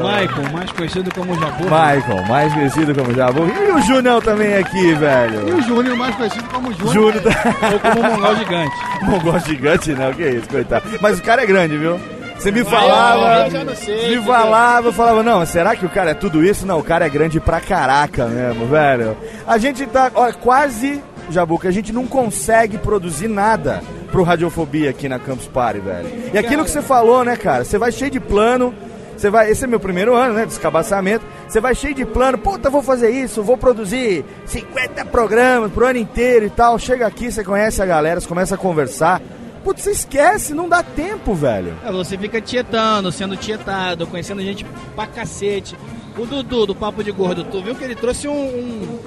Michael, 0.00 0.52
mais 0.52 0.70
conhecido 0.70 1.12
como 1.12 1.34
Jabu. 1.34 1.64
Michael, 1.64 2.26
mais 2.28 2.54
conhecido 2.54 2.94
como 2.94 3.12
Jabu. 3.12 3.40
E 3.46 3.72
o 3.72 3.80
Júnior 3.82 4.22
também 4.22 4.54
aqui, 4.54 4.94
velho. 4.94 5.48
E 5.48 5.52
o 5.52 5.62
Júnior, 5.62 5.96
mais 5.96 6.14
conhecido 6.14 6.44
como 6.44 6.72
Júnior. 6.72 6.94
Júnior 6.94 7.22
tá... 7.22 7.30
Ou 7.72 7.80
como 7.80 8.02
Mongol 8.02 8.36
Gigante. 8.36 8.76
Mongol 9.02 9.38
Gigante, 9.40 9.92
não, 9.92 10.12
que 10.12 10.28
isso, 10.28 10.48
coitado. 10.48 10.84
Mas 11.00 11.18
o 11.18 11.22
cara 11.22 11.42
é 11.42 11.46
grande, 11.46 11.76
viu? 11.76 11.98
Você 12.38 12.52
me 12.52 12.64
falava, 12.64 13.48
me 13.50 14.22
falava, 14.24 14.88
eu 14.88 14.92
falava, 14.92 15.22
não, 15.24 15.44
será 15.44 15.74
que 15.74 15.84
o 15.84 15.88
cara 15.88 16.10
é 16.10 16.14
tudo 16.14 16.44
isso? 16.44 16.64
Não, 16.64 16.78
o 16.78 16.84
cara 16.84 17.04
é 17.04 17.08
grande 17.08 17.40
pra 17.40 17.60
caraca 17.60 18.26
mesmo, 18.26 18.66
velho. 18.66 19.16
A 19.44 19.58
gente 19.58 19.84
tá, 19.86 20.10
ó, 20.14 20.32
quase, 20.32 21.02
Jabuca, 21.30 21.68
a 21.68 21.72
gente 21.72 21.92
não 21.92 22.06
consegue 22.06 22.78
produzir 22.78 23.26
nada 23.26 23.82
pro 24.12 24.22
Radiofobia 24.22 24.90
aqui 24.90 25.08
na 25.08 25.18
Campus 25.18 25.48
Party, 25.48 25.80
velho. 25.80 26.08
E 26.32 26.38
aquilo 26.38 26.64
que 26.64 26.70
você 26.70 26.80
falou, 26.80 27.24
né, 27.24 27.36
cara, 27.36 27.64
você 27.64 27.76
vai 27.76 27.90
cheio 27.90 28.10
de 28.12 28.20
plano, 28.20 28.72
você 29.16 29.30
vai, 29.30 29.50
esse 29.50 29.64
é 29.64 29.66
meu 29.66 29.80
primeiro 29.80 30.14
ano, 30.14 30.34
né, 30.34 30.46
de 30.46 30.52
escabaçamento. 30.52 31.24
Você 31.48 31.60
vai 31.60 31.74
cheio 31.74 31.92
de 31.92 32.04
plano, 32.04 32.38
puta, 32.38 32.70
vou 32.70 32.84
fazer 32.84 33.10
isso, 33.10 33.42
vou 33.42 33.56
produzir 33.56 34.24
50 34.46 35.04
programas 35.06 35.72
pro 35.72 35.86
ano 35.86 35.98
inteiro 35.98 36.46
e 36.46 36.50
tal. 36.50 36.78
Chega 36.78 37.04
aqui, 37.04 37.32
você 37.32 37.42
conhece 37.42 37.82
a 37.82 37.86
galera, 37.86 38.20
você 38.20 38.28
começa 38.28 38.54
a 38.54 38.58
conversar. 38.58 39.20
Putz, 39.68 39.82
você 39.82 39.90
esquece, 39.90 40.54
não 40.54 40.66
dá 40.66 40.82
tempo, 40.82 41.34
velho. 41.34 41.74
É, 41.84 41.92
você 41.92 42.16
fica 42.16 42.40
tietando, 42.40 43.12
sendo 43.12 43.36
tietado, 43.36 44.06
conhecendo 44.06 44.40
gente 44.40 44.64
pra 44.96 45.06
cacete. 45.06 45.76
O 46.16 46.24
Dudu, 46.24 46.64
do 46.64 46.74
Papo 46.74 47.04
de 47.04 47.12
Gordo, 47.12 47.44
tu 47.44 47.60
viu 47.62 47.74
que 47.74 47.84
ele 47.84 47.94
trouxe 47.94 48.26
um, 48.26 48.32
um 48.32 48.98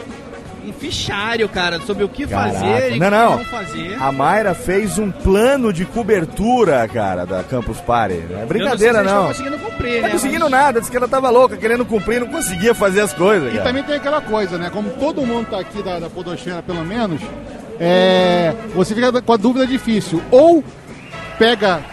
um 0.63 0.71
fichário, 0.73 1.49
cara, 1.49 1.79
sobre 1.79 2.03
o 2.03 2.07
que 2.09 2.27
Caraca. 2.27 2.53
fazer 2.53 2.93
e 2.93 2.97
o 2.97 2.99
Não, 2.99 3.05
que 3.09 3.15
não. 3.15 3.37
não 3.39 3.45
fazer. 3.45 3.97
A 3.99 4.11
Mayra 4.11 4.53
fez 4.53 4.99
um 4.99 5.09
plano 5.09 5.73
de 5.73 5.83
cobertura, 5.85 6.87
cara, 6.87 7.25
da 7.25 7.41
Campus 7.41 7.79
Party. 7.81 8.23
Não 8.29 8.41
é 8.43 8.45
brincadeira, 8.45 9.01
não. 9.01 9.11
não. 9.23 9.25
eles 9.25 9.37
estão 9.39 9.49
conseguindo 9.49 9.71
cumprir, 9.71 9.93
Não 9.93 10.01
tá 10.01 10.05
né? 10.07 10.13
conseguindo 10.13 10.41
mas- 10.41 10.51
nada, 10.51 10.79
disse 10.79 10.91
que 10.91 10.97
ela 10.97 11.07
tava 11.07 11.31
louca, 11.31 11.57
querendo 11.57 11.83
cumprir, 11.83 12.19
não 12.19 12.27
conseguia 12.27 12.75
fazer 12.75 13.01
as 13.01 13.11
coisas. 13.11 13.49
E 13.49 13.53
cara. 13.57 13.63
também 13.69 13.81
tem 13.83 13.95
aquela 13.95 14.21
coisa, 14.21 14.59
né? 14.59 14.69
Como 14.71 14.91
todo 14.91 15.25
mundo 15.25 15.47
tá 15.49 15.59
aqui 15.59 15.81
da, 15.81 15.97
da 15.97 16.11
Podosfera, 16.11 16.61
pelo 16.61 16.85
menos, 16.85 17.19
é, 17.83 18.53
você 18.75 18.93
fica 18.93 19.21
com 19.23 19.33
a 19.33 19.37
dúvida 19.37 19.65
difícil. 19.65 20.21
Ou 20.29 20.63
pega, 21.39 21.83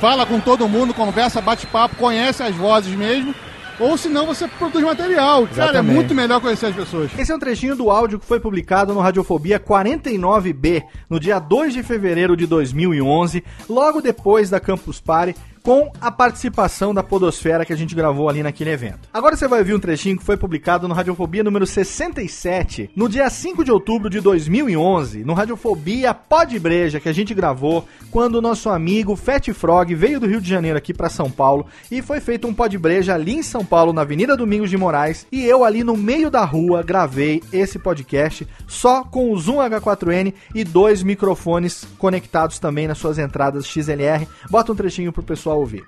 fala 0.00 0.24
com 0.24 0.40
todo 0.40 0.66
mundo, 0.66 0.94
conversa, 0.94 1.42
bate 1.42 1.66
papo, 1.66 1.96
conhece 1.96 2.42
as 2.42 2.54
vozes 2.54 2.96
mesmo. 2.96 3.34
Ou 3.78 3.98
senão 3.98 4.24
você 4.24 4.48
produz 4.48 4.82
material. 4.82 5.46
Cara, 5.48 5.50
é 5.50 5.64
Exatamente. 5.64 5.94
muito 5.94 6.14
melhor 6.14 6.40
conhecer 6.40 6.66
as 6.66 6.74
pessoas. 6.74 7.10
Esse 7.18 7.30
é 7.30 7.36
um 7.36 7.38
trechinho 7.38 7.76
do 7.76 7.90
áudio 7.90 8.18
que 8.18 8.24
foi 8.24 8.40
publicado 8.40 8.94
no 8.94 9.00
Radiofobia 9.00 9.60
49B, 9.60 10.82
no 11.10 11.20
dia 11.20 11.38
2 11.38 11.74
de 11.74 11.82
fevereiro 11.82 12.34
de 12.34 12.46
2011, 12.46 13.44
logo 13.68 14.00
depois 14.00 14.48
da 14.48 14.58
Campus 14.58 14.98
Party, 14.98 15.36
com 15.66 15.90
a 16.00 16.12
participação 16.12 16.94
da 16.94 17.02
Podosfera 17.02 17.64
que 17.64 17.72
a 17.72 17.76
gente 17.76 17.92
gravou 17.92 18.28
ali 18.28 18.40
naquele 18.40 18.70
evento. 18.70 19.08
Agora 19.12 19.34
você 19.34 19.48
vai 19.48 19.58
ouvir 19.58 19.74
um 19.74 19.80
trechinho 19.80 20.16
que 20.16 20.22
foi 20.22 20.36
publicado 20.36 20.86
no 20.86 20.94
Radiofobia 20.94 21.42
número 21.42 21.66
67, 21.66 22.88
no 22.94 23.08
dia 23.08 23.28
5 23.28 23.64
de 23.64 23.72
outubro 23.72 24.08
de 24.08 24.20
2011, 24.20 25.24
no 25.24 25.34
Radiofobia 25.34 26.14
Pod 26.14 26.56
Breja, 26.60 27.00
que 27.00 27.08
a 27.08 27.12
gente 27.12 27.34
gravou 27.34 27.84
quando 28.12 28.36
o 28.36 28.40
nosso 28.40 28.70
amigo 28.70 29.16
Fat 29.16 29.48
Frog 29.52 29.92
veio 29.92 30.20
do 30.20 30.28
Rio 30.28 30.40
de 30.40 30.48
Janeiro 30.48 30.78
aqui 30.78 30.94
para 30.94 31.08
São 31.08 31.28
Paulo 31.28 31.66
e 31.90 32.00
foi 32.00 32.20
feito 32.20 32.46
um 32.46 32.54
Pod 32.54 32.78
Breja 32.78 33.14
ali 33.14 33.34
em 33.34 33.42
São 33.42 33.64
Paulo, 33.64 33.92
na 33.92 34.02
Avenida 34.02 34.36
Domingos 34.36 34.70
de 34.70 34.76
Moraes, 34.76 35.26
e 35.32 35.44
eu 35.44 35.64
ali 35.64 35.82
no 35.82 35.96
meio 35.96 36.30
da 36.30 36.44
rua 36.44 36.84
gravei 36.84 37.42
esse 37.52 37.76
podcast 37.76 38.46
só 38.68 39.02
com 39.02 39.32
o 39.32 39.36
Zoom 39.36 39.56
H4n 39.56 40.32
e 40.54 40.62
dois 40.62 41.02
microfones 41.02 41.84
conectados 41.98 42.60
também 42.60 42.86
nas 42.86 42.98
suas 42.98 43.18
entradas 43.18 43.66
XLR. 43.66 44.28
Bota 44.48 44.70
um 44.70 44.76
trechinho 44.76 45.12
pro 45.12 45.24
pessoal 45.24 45.55
ouvir. 45.56 45.84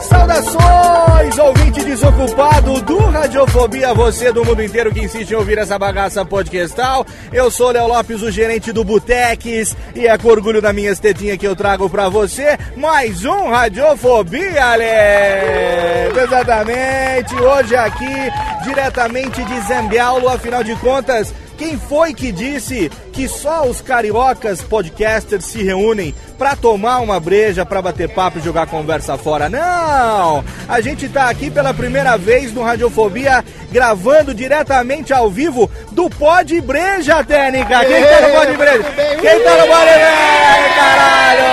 Saudações, 0.00 1.38
ouvinte 1.38 1.84
desocupado 1.84 2.80
do 2.82 2.98
Radiofobia, 2.98 3.92
você 3.94 4.32
do 4.32 4.44
mundo 4.44 4.62
inteiro 4.62 4.92
que 4.92 5.00
insiste 5.00 5.30
em 5.30 5.34
ouvir 5.34 5.58
essa 5.58 5.78
bagaça 5.78 6.24
podcastal. 6.24 7.06
Eu 7.32 7.50
sou 7.50 7.70
Léo 7.70 7.86
Lopes, 7.86 8.22
o 8.22 8.30
gerente 8.30 8.72
do 8.72 8.84
Boteques, 8.84 9.76
e 9.94 10.06
é 10.06 10.16
com 10.16 10.28
orgulho 10.28 10.62
da 10.62 10.72
minha 10.72 10.90
estetinha 10.90 11.36
que 11.36 11.46
eu 11.46 11.54
trago 11.54 11.88
pra 11.88 12.08
você 12.08 12.58
mais 12.76 13.24
um 13.24 13.50
Radiofobia, 13.50 14.64
Alex! 14.64 16.16
Exatamente, 16.22 17.34
hoje 17.34 17.76
aqui, 17.76 18.30
diretamente 18.64 19.44
de 19.44 19.60
Zambiaulo, 19.60 20.28
afinal 20.28 20.64
de 20.64 20.74
contas, 20.76 21.34
quem 21.58 21.78
foi 21.78 22.12
que 22.12 22.32
disse 22.32 22.90
que 23.12 23.28
só 23.28 23.66
os 23.66 23.82
cariocas 23.82 24.62
podcasters 24.62 25.44
se 25.44 25.62
reúnem 25.62 26.14
pra 26.38 26.56
tomar 26.56 27.00
uma 27.00 27.20
breja, 27.20 27.64
pra 27.64 27.82
bater 27.82 28.08
papo 28.08 28.38
e 28.38 28.42
jogar 28.42 28.66
conversa 28.66 29.18
fora? 29.18 29.48
Não! 29.48 30.42
A 30.66 30.80
gente 30.80 31.08
tá 31.08 31.28
aqui 31.28 31.50
pela 31.50 31.74
primeira 31.74 32.16
vez 32.16 32.52
no 32.52 32.62
Radiofobia 32.62 33.44
gravando 33.70 34.34
diretamente 34.34 35.12
ao 35.12 35.30
vivo 35.30 35.70
do 35.92 36.08
Pod 36.08 36.58
Breja, 36.62 37.22
Técnica! 37.22 37.84
Quem 37.84 38.02
tá 38.02 38.20
no 38.22 38.34
Pod 38.34 38.56
Breja? 38.56 38.84
Quem 39.20 39.44
tá 39.44 39.56
no 39.56 39.66
Pod 39.66 39.84
Breja, 39.84 40.74
caralho? 40.74 41.52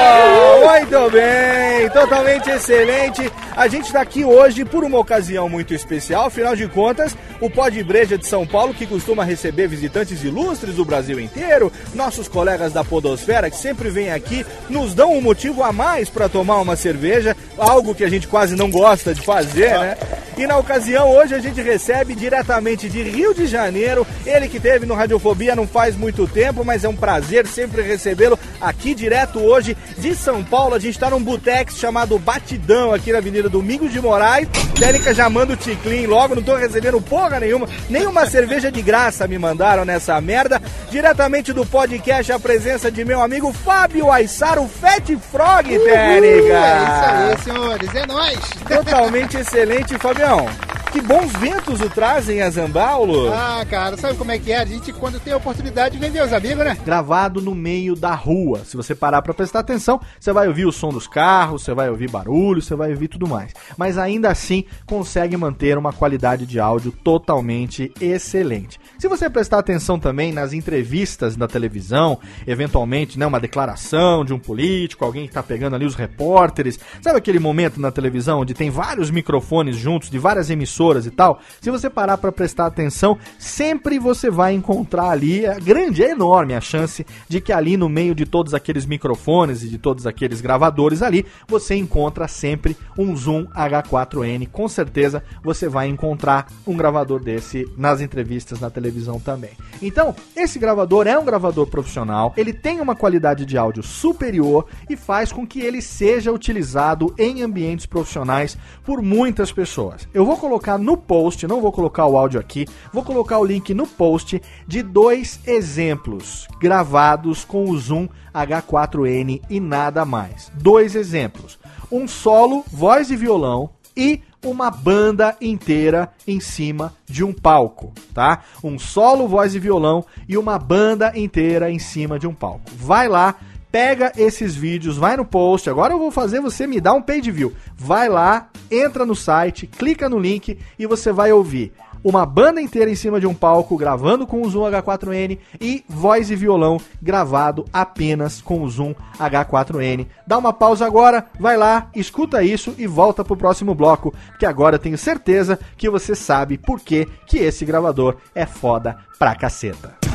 Muito 0.66 1.12
bem, 1.12 1.90
totalmente 1.90 2.50
excelente. 2.50 3.32
A 3.56 3.68
gente 3.68 3.92
tá 3.92 4.02
aqui 4.02 4.24
hoje 4.24 4.64
por 4.64 4.84
uma 4.84 4.98
ocasião 4.98 5.50
muito 5.50 5.74
especial, 5.74 6.28
afinal 6.28 6.56
de 6.56 6.68
contas, 6.68 7.16
o 7.42 7.50
Pod 7.50 7.84
Breja 7.84 8.18
de 8.18 8.26
São 8.26 8.48
Paulo, 8.48 8.74
que 8.74 8.86
costuma 8.86 9.24
receber 9.24 9.68
visitantes 9.68 10.24
ilustres 10.24 10.76
do 10.76 10.86
Brasil 10.86 11.20
inteiro, 11.20 11.49
nossos 11.94 12.28
colegas 12.28 12.74
da 12.74 12.84
Podosfera, 12.84 13.50
que 13.50 13.58
sempre 13.58 13.90
vêm 13.90 14.12
aqui, 14.12 14.46
nos 14.70 14.94
dão 14.94 15.14
um 15.14 15.22
motivo 15.22 15.64
a 15.64 15.72
mais 15.72 16.10
para 16.10 16.30
tomar 16.30 16.58
uma 16.58 16.76
cerveja, 16.76 17.36
algo 17.58 17.96
que 17.96 18.04
a 18.04 18.10
gente 18.10 18.28
quase 18.28 18.56
não 18.56 18.70
gosta 18.70 19.14
de 19.14 19.22
fazer, 19.22 19.72
né? 19.80 19.98
E 20.38 20.48
na 20.48 20.58
ocasião, 20.58 21.10
hoje 21.10 21.36
a 21.36 21.40
gente 21.40 21.62
recebe 21.62 22.16
diretamente 22.16 22.88
de 22.88 23.04
Rio 23.04 23.34
de 23.34 23.46
Janeiro, 23.46 24.08
ele 24.26 24.48
que 24.48 24.58
teve 24.58 24.86
no 24.86 24.94
Radiofobia 24.94 25.54
não 25.54 25.68
faz 25.68 25.98
muito 25.98 26.26
tempo, 26.26 26.64
mas 26.64 26.86
é 26.86 26.88
um 26.88 26.96
prazer 26.96 27.46
sempre 27.46 27.82
recebê-lo 27.82 28.40
aqui 28.62 28.96
direto 28.96 29.40
hoje 29.40 29.76
de 29.98 30.16
São 30.16 30.42
Paulo. 30.42 30.76
A 30.76 30.80
gente 30.80 30.98
tá 30.98 31.10
num 31.10 31.22
botex 31.22 31.76
chamado 31.78 32.18
Batidão, 32.18 32.94
aqui 32.94 33.12
na 33.12 33.18
Avenida 33.18 33.50
Domingos 33.50 33.92
de 33.92 34.00
Moraes. 34.00 34.48
Técnica 34.80 35.14
já 35.14 35.30
manda 35.30 35.54
o 35.54 35.58
ticlin 35.58 36.06
logo, 36.06 36.36
não 36.36 36.44
tô 36.44 36.56
recebendo 36.56 37.02
porra 37.02 37.40
nenhuma, 37.40 37.68
nem 37.90 38.08
uma 38.08 38.26
cerveja 38.26 38.72
de 38.72 38.82
graça 38.82 39.28
me 39.28 39.38
mandaram 39.38 39.84
nessa 39.84 40.20
merda. 40.22 40.62
Diretamente 40.90 41.39
do 41.48 41.66
podcast, 41.66 42.32
a 42.34 42.40
presença 42.40 42.92
de 42.92 43.06
meu 43.06 43.22
amigo 43.22 43.54
Fábio 43.54 44.12
Aissaro, 44.12 44.68
Fat 44.68 45.10
Frog, 45.32 45.68
Técnica. 45.68 46.54
É 46.54 46.84
isso 46.84 47.06
aí, 47.06 47.38
senhores, 47.44 47.96
é 47.96 48.06
nóis! 48.06 48.40
Totalmente 48.68 49.38
excelente, 49.40 49.98
Fabião. 49.98 50.46
Que 50.92 51.02
bons 51.02 51.32
ventos 51.34 51.82
o 51.82 51.90
trazem 51.90 52.42
a 52.42 52.50
Zambaulo. 52.50 53.32
Ah, 53.32 53.64
cara, 53.70 53.96
sabe 53.96 54.18
como 54.18 54.32
é 54.32 54.40
que 54.40 54.52
é? 54.52 54.58
A 54.58 54.66
gente, 54.66 54.92
quando 54.92 55.20
tem 55.20 55.32
a 55.32 55.38
oportunidade, 55.38 56.00
vender 56.00 56.24
os 56.24 56.34
amigos, 56.34 56.66
né? 56.66 56.76
Gravado 56.84 57.40
no 57.40 57.54
meio 57.54 57.96
da 57.96 58.16
rua. 58.16 58.66
Se 58.66 58.76
você 58.76 58.96
parar 58.96 59.22
pra 59.22 59.32
prestar 59.32 59.60
atenção, 59.60 60.02
você 60.20 60.34
vai 60.34 60.48
ouvir 60.48 60.66
o 60.66 60.72
som 60.72 60.90
dos 60.90 61.08
carros, 61.08 61.62
você 61.62 61.76
vai 61.76 61.92
ouvir 61.92 62.10
barulho, 62.10 62.60
você 62.60 62.76
vai 62.76 62.90
ouvir 62.90 63.08
tudo 63.08 63.28
mais. 63.28 63.54
Mas 63.78 64.00
ainda 64.00 64.32
assim, 64.32 64.64
consegue 64.88 65.38
manter 65.38 65.78
uma 65.78 65.94
qualidade 65.94 66.48
de 66.48 66.60
áudio 66.60 66.92
totalmente 66.92 67.94
excelente. 68.02 68.80
Se 68.98 69.08
você 69.08 69.30
prestar 69.30 69.60
atenção 69.60 70.00
também 70.00 70.34
nas 70.34 70.54
entrevistas 70.54 71.36
da 71.36 71.48
televisão, 71.48 72.18
eventualmente, 72.48 73.20
né, 73.20 73.28
uma 73.28 73.40
declaração 73.40 74.26
de 74.26 74.34
um 74.34 74.40
político, 74.40 75.06
alguém 75.06 75.28
que 75.28 75.34
tá 75.34 75.44
pegando 75.44 75.76
ali 75.76 75.86
os 75.86 75.94
repórteres, 75.94 76.80
sabe 77.00 77.20
aquele 77.20 77.38
momento 77.38 77.80
na 77.80 77.92
televisão 77.92 78.40
onde 78.40 78.56
tem 78.56 78.72
vários 78.72 79.12
microfones 79.12 79.76
juntos 79.76 80.10
de 80.10 80.18
várias 80.18 80.50
emissoras 80.50 80.79
e 81.06 81.12
tal? 81.12 81.40
Se 81.60 81.70
você 81.70 81.90
parar 81.90 82.18
pra 82.18 82.32
prestar 82.32 82.68
atenção, 82.68 83.18
sempre 83.38 84.00
você 84.00 84.30
vai 84.30 84.54
encontrar 84.54 85.10
ali, 85.10 85.46
é 85.46 85.60
grande, 85.60 86.04
é 86.04 86.12
enorme 86.12 86.54
a 86.54 86.62
chance 86.62 87.06
de 87.28 87.42
que 87.42 87.52
ali 87.52 87.76
no 87.76 87.90
meio 87.90 88.16
de 88.16 88.26
todos 88.26 88.54
aqueles 88.54 88.86
microfones 88.86 89.62
e 89.64 89.68
de 89.68 89.78
todos 89.78 90.08
aqueles 90.08 90.40
gravadores 90.40 91.02
ali, 91.02 91.26
você 91.48 91.76
encontra 91.76 92.28
sempre 92.28 92.78
um 92.98 93.16
Zoom 93.16 93.46
H4n. 93.48 94.48
Com 94.48 94.68
certeza 94.68 95.22
você 95.44 95.68
vai 95.68 95.88
encontrar 95.88 96.48
um 96.66 96.78
gravador 96.78 97.22
desse 97.22 97.68
nas 97.78 98.00
entrevistas 98.00 98.60
na 98.60 98.70
televisão 98.70 99.20
também. 99.20 99.52
Então, 99.82 100.16
esse 100.36 100.58
gravador 100.60 101.08
é 101.08 101.18
um 101.18 101.26
gravador 101.26 101.68
profissional, 101.68 102.34
ele 102.38 102.54
tem 102.54 102.80
uma 102.80 102.96
qualidade 102.96 103.46
de 103.46 103.58
áudio 103.58 103.84
superior 103.84 104.66
e 104.90 104.96
faz 104.96 105.32
com 105.32 105.46
que 105.46 105.60
ele 105.60 105.82
seja 105.82 106.32
utilizado 106.32 107.14
em 107.18 107.42
ambientes 107.42 107.86
profissionais 107.86 108.58
por 108.86 109.02
muitas 109.02 109.52
pessoas. 109.52 110.08
Eu 110.14 110.26
vou 110.26 110.38
colocar 110.38 110.69
no 110.78 110.98
post, 110.98 111.48
não 111.48 111.62
vou 111.62 111.72
colocar 111.72 112.06
o 112.06 112.18
áudio 112.18 112.40
aqui, 112.40 112.66
vou 112.94 113.04
colocar 113.04 113.38
o 113.40 113.46
link 113.46 113.74
no 113.74 113.88
post 113.88 114.42
de 114.68 114.82
dois 114.82 115.40
exemplos 115.46 116.48
gravados 116.60 117.44
com 117.44 117.70
o 117.70 117.78
Zoom 117.78 118.08
H4n 118.34 119.42
e 119.50 119.60
nada 119.60 120.06
mais. 120.06 120.52
Dois 120.56 120.96
exemplos. 120.96 121.60
Um 121.92 122.08
solo, 122.08 122.64
voz 122.72 123.10
e 123.10 123.16
violão 123.16 123.70
e 123.96 124.22
uma 124.46 124.72
banda 124.72 125.36
inteira 125.42 126.12
em 126.26 126.40
cima 126.40 126.94
de 127.06 127.24
um 127.24 127.34
palco, 127.34 127.92
tá? 128.14 128.44
Um 128.64 128.80
solo, 128.80 129.28
voz 129.28 129.54
e 129.54 129.60
violão 129.60 130.06
e 130.28 130.38
uma 130.38 130.58
banda 130.58 131.12
inteira 131.16 131.70
em 131.70 131.80
cima 131.80 132.18
de 132.18 132.26
um 132.26 132.34
palco. 132.34 132.72
Vai 132.76 133.10
lá, 133.10 133.36
pega 133.72 134.12
esses 134.18 134.56
vídeos, 134.56 134.98
vai 134.98 135.16
no 135.18 135.26
post. 135.26 135.70
Agora 135.70 135.94
eu 135.94 136.00
vou 136.00 136.12
fazer 136.12 136.40
você 136.40 136.66
me 136.66 136.82
dar 136.82 136.94
um 136.94 137.02
page 137.02 137.32
view. 137.32 137.54
Vai 137.76 138.10
lá, 138.10 138.50
entra 138.70 139.06
no 139.06 139.16
site, 139.16 139.68
clica 139.68 140.10
no 140.10 140.20
link 140.20 140.58
e 140.78 140.86
você 140.86 141.12
vai 141.12 141.32
ouvir 141.32 141.72
uma 142.04 142.26
banda 142.26 142.62
inteira 142.62 142.90
em 142.90 142.96
cima 142.96 143.20
de 143.20 143.28
um 143.28 143.34
palco 143.34 143.78
gravando 143.78 144.26
com 144.26 144.42
o 144.42 144.50
Zoom 144.50 144.64
H4n 144.64 145.38
e 145.60 145.84
voz 145.88 146.32
e 146.32 146.36
violão 146.36 146.80
gravado 147.02 147.66
apenas 147.72 148.42
com 148.42 148.62
o 148.62 148.70
Zoom 148.70 148.94
H4n. 149.18 150.08
Dá 150.26 150.38
uma 150.38 150.54
pausa 150.54 150.86
agora, 150.86 151.26
vai 151.40 151.58
lá, 151.58 151.90
escuta 151.96 152.44
isso 152.44 152.74
e 152.78 152.88
volta 152.88 153.24
pro 153.24 153.38
próximo 153.38 153.76
bloco, 153.76 154.14
que 154.38 154.46
agora 154.46 154.76
eu 154.76 154.80
tenho 154.80 154.98
certeza 154.98 155.60
que 155.78 155.90
você 155.90 156.16
sabe 156.16 156.58
por 156.58 156.80
que 156.80 157.08
que 157.26 157.38
esse 157.38 157.66
gravador 157.66 158.16
é 158.34 158.46
foda 158.46 158.98
pra 159.18 159.36
caceta. 159.36 160.09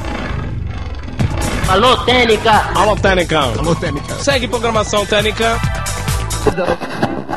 Alô, 1.68 1.96
Técnica! 2.04 2.52
Alô, 2.74 2.94
Técnica. 2.94 3.40
Alô, 3.40 3.74
Técnica. 3.74 4.14
Segue 4.16 4.46
programação 4.46 5.06
Técnica. 5.06 5.58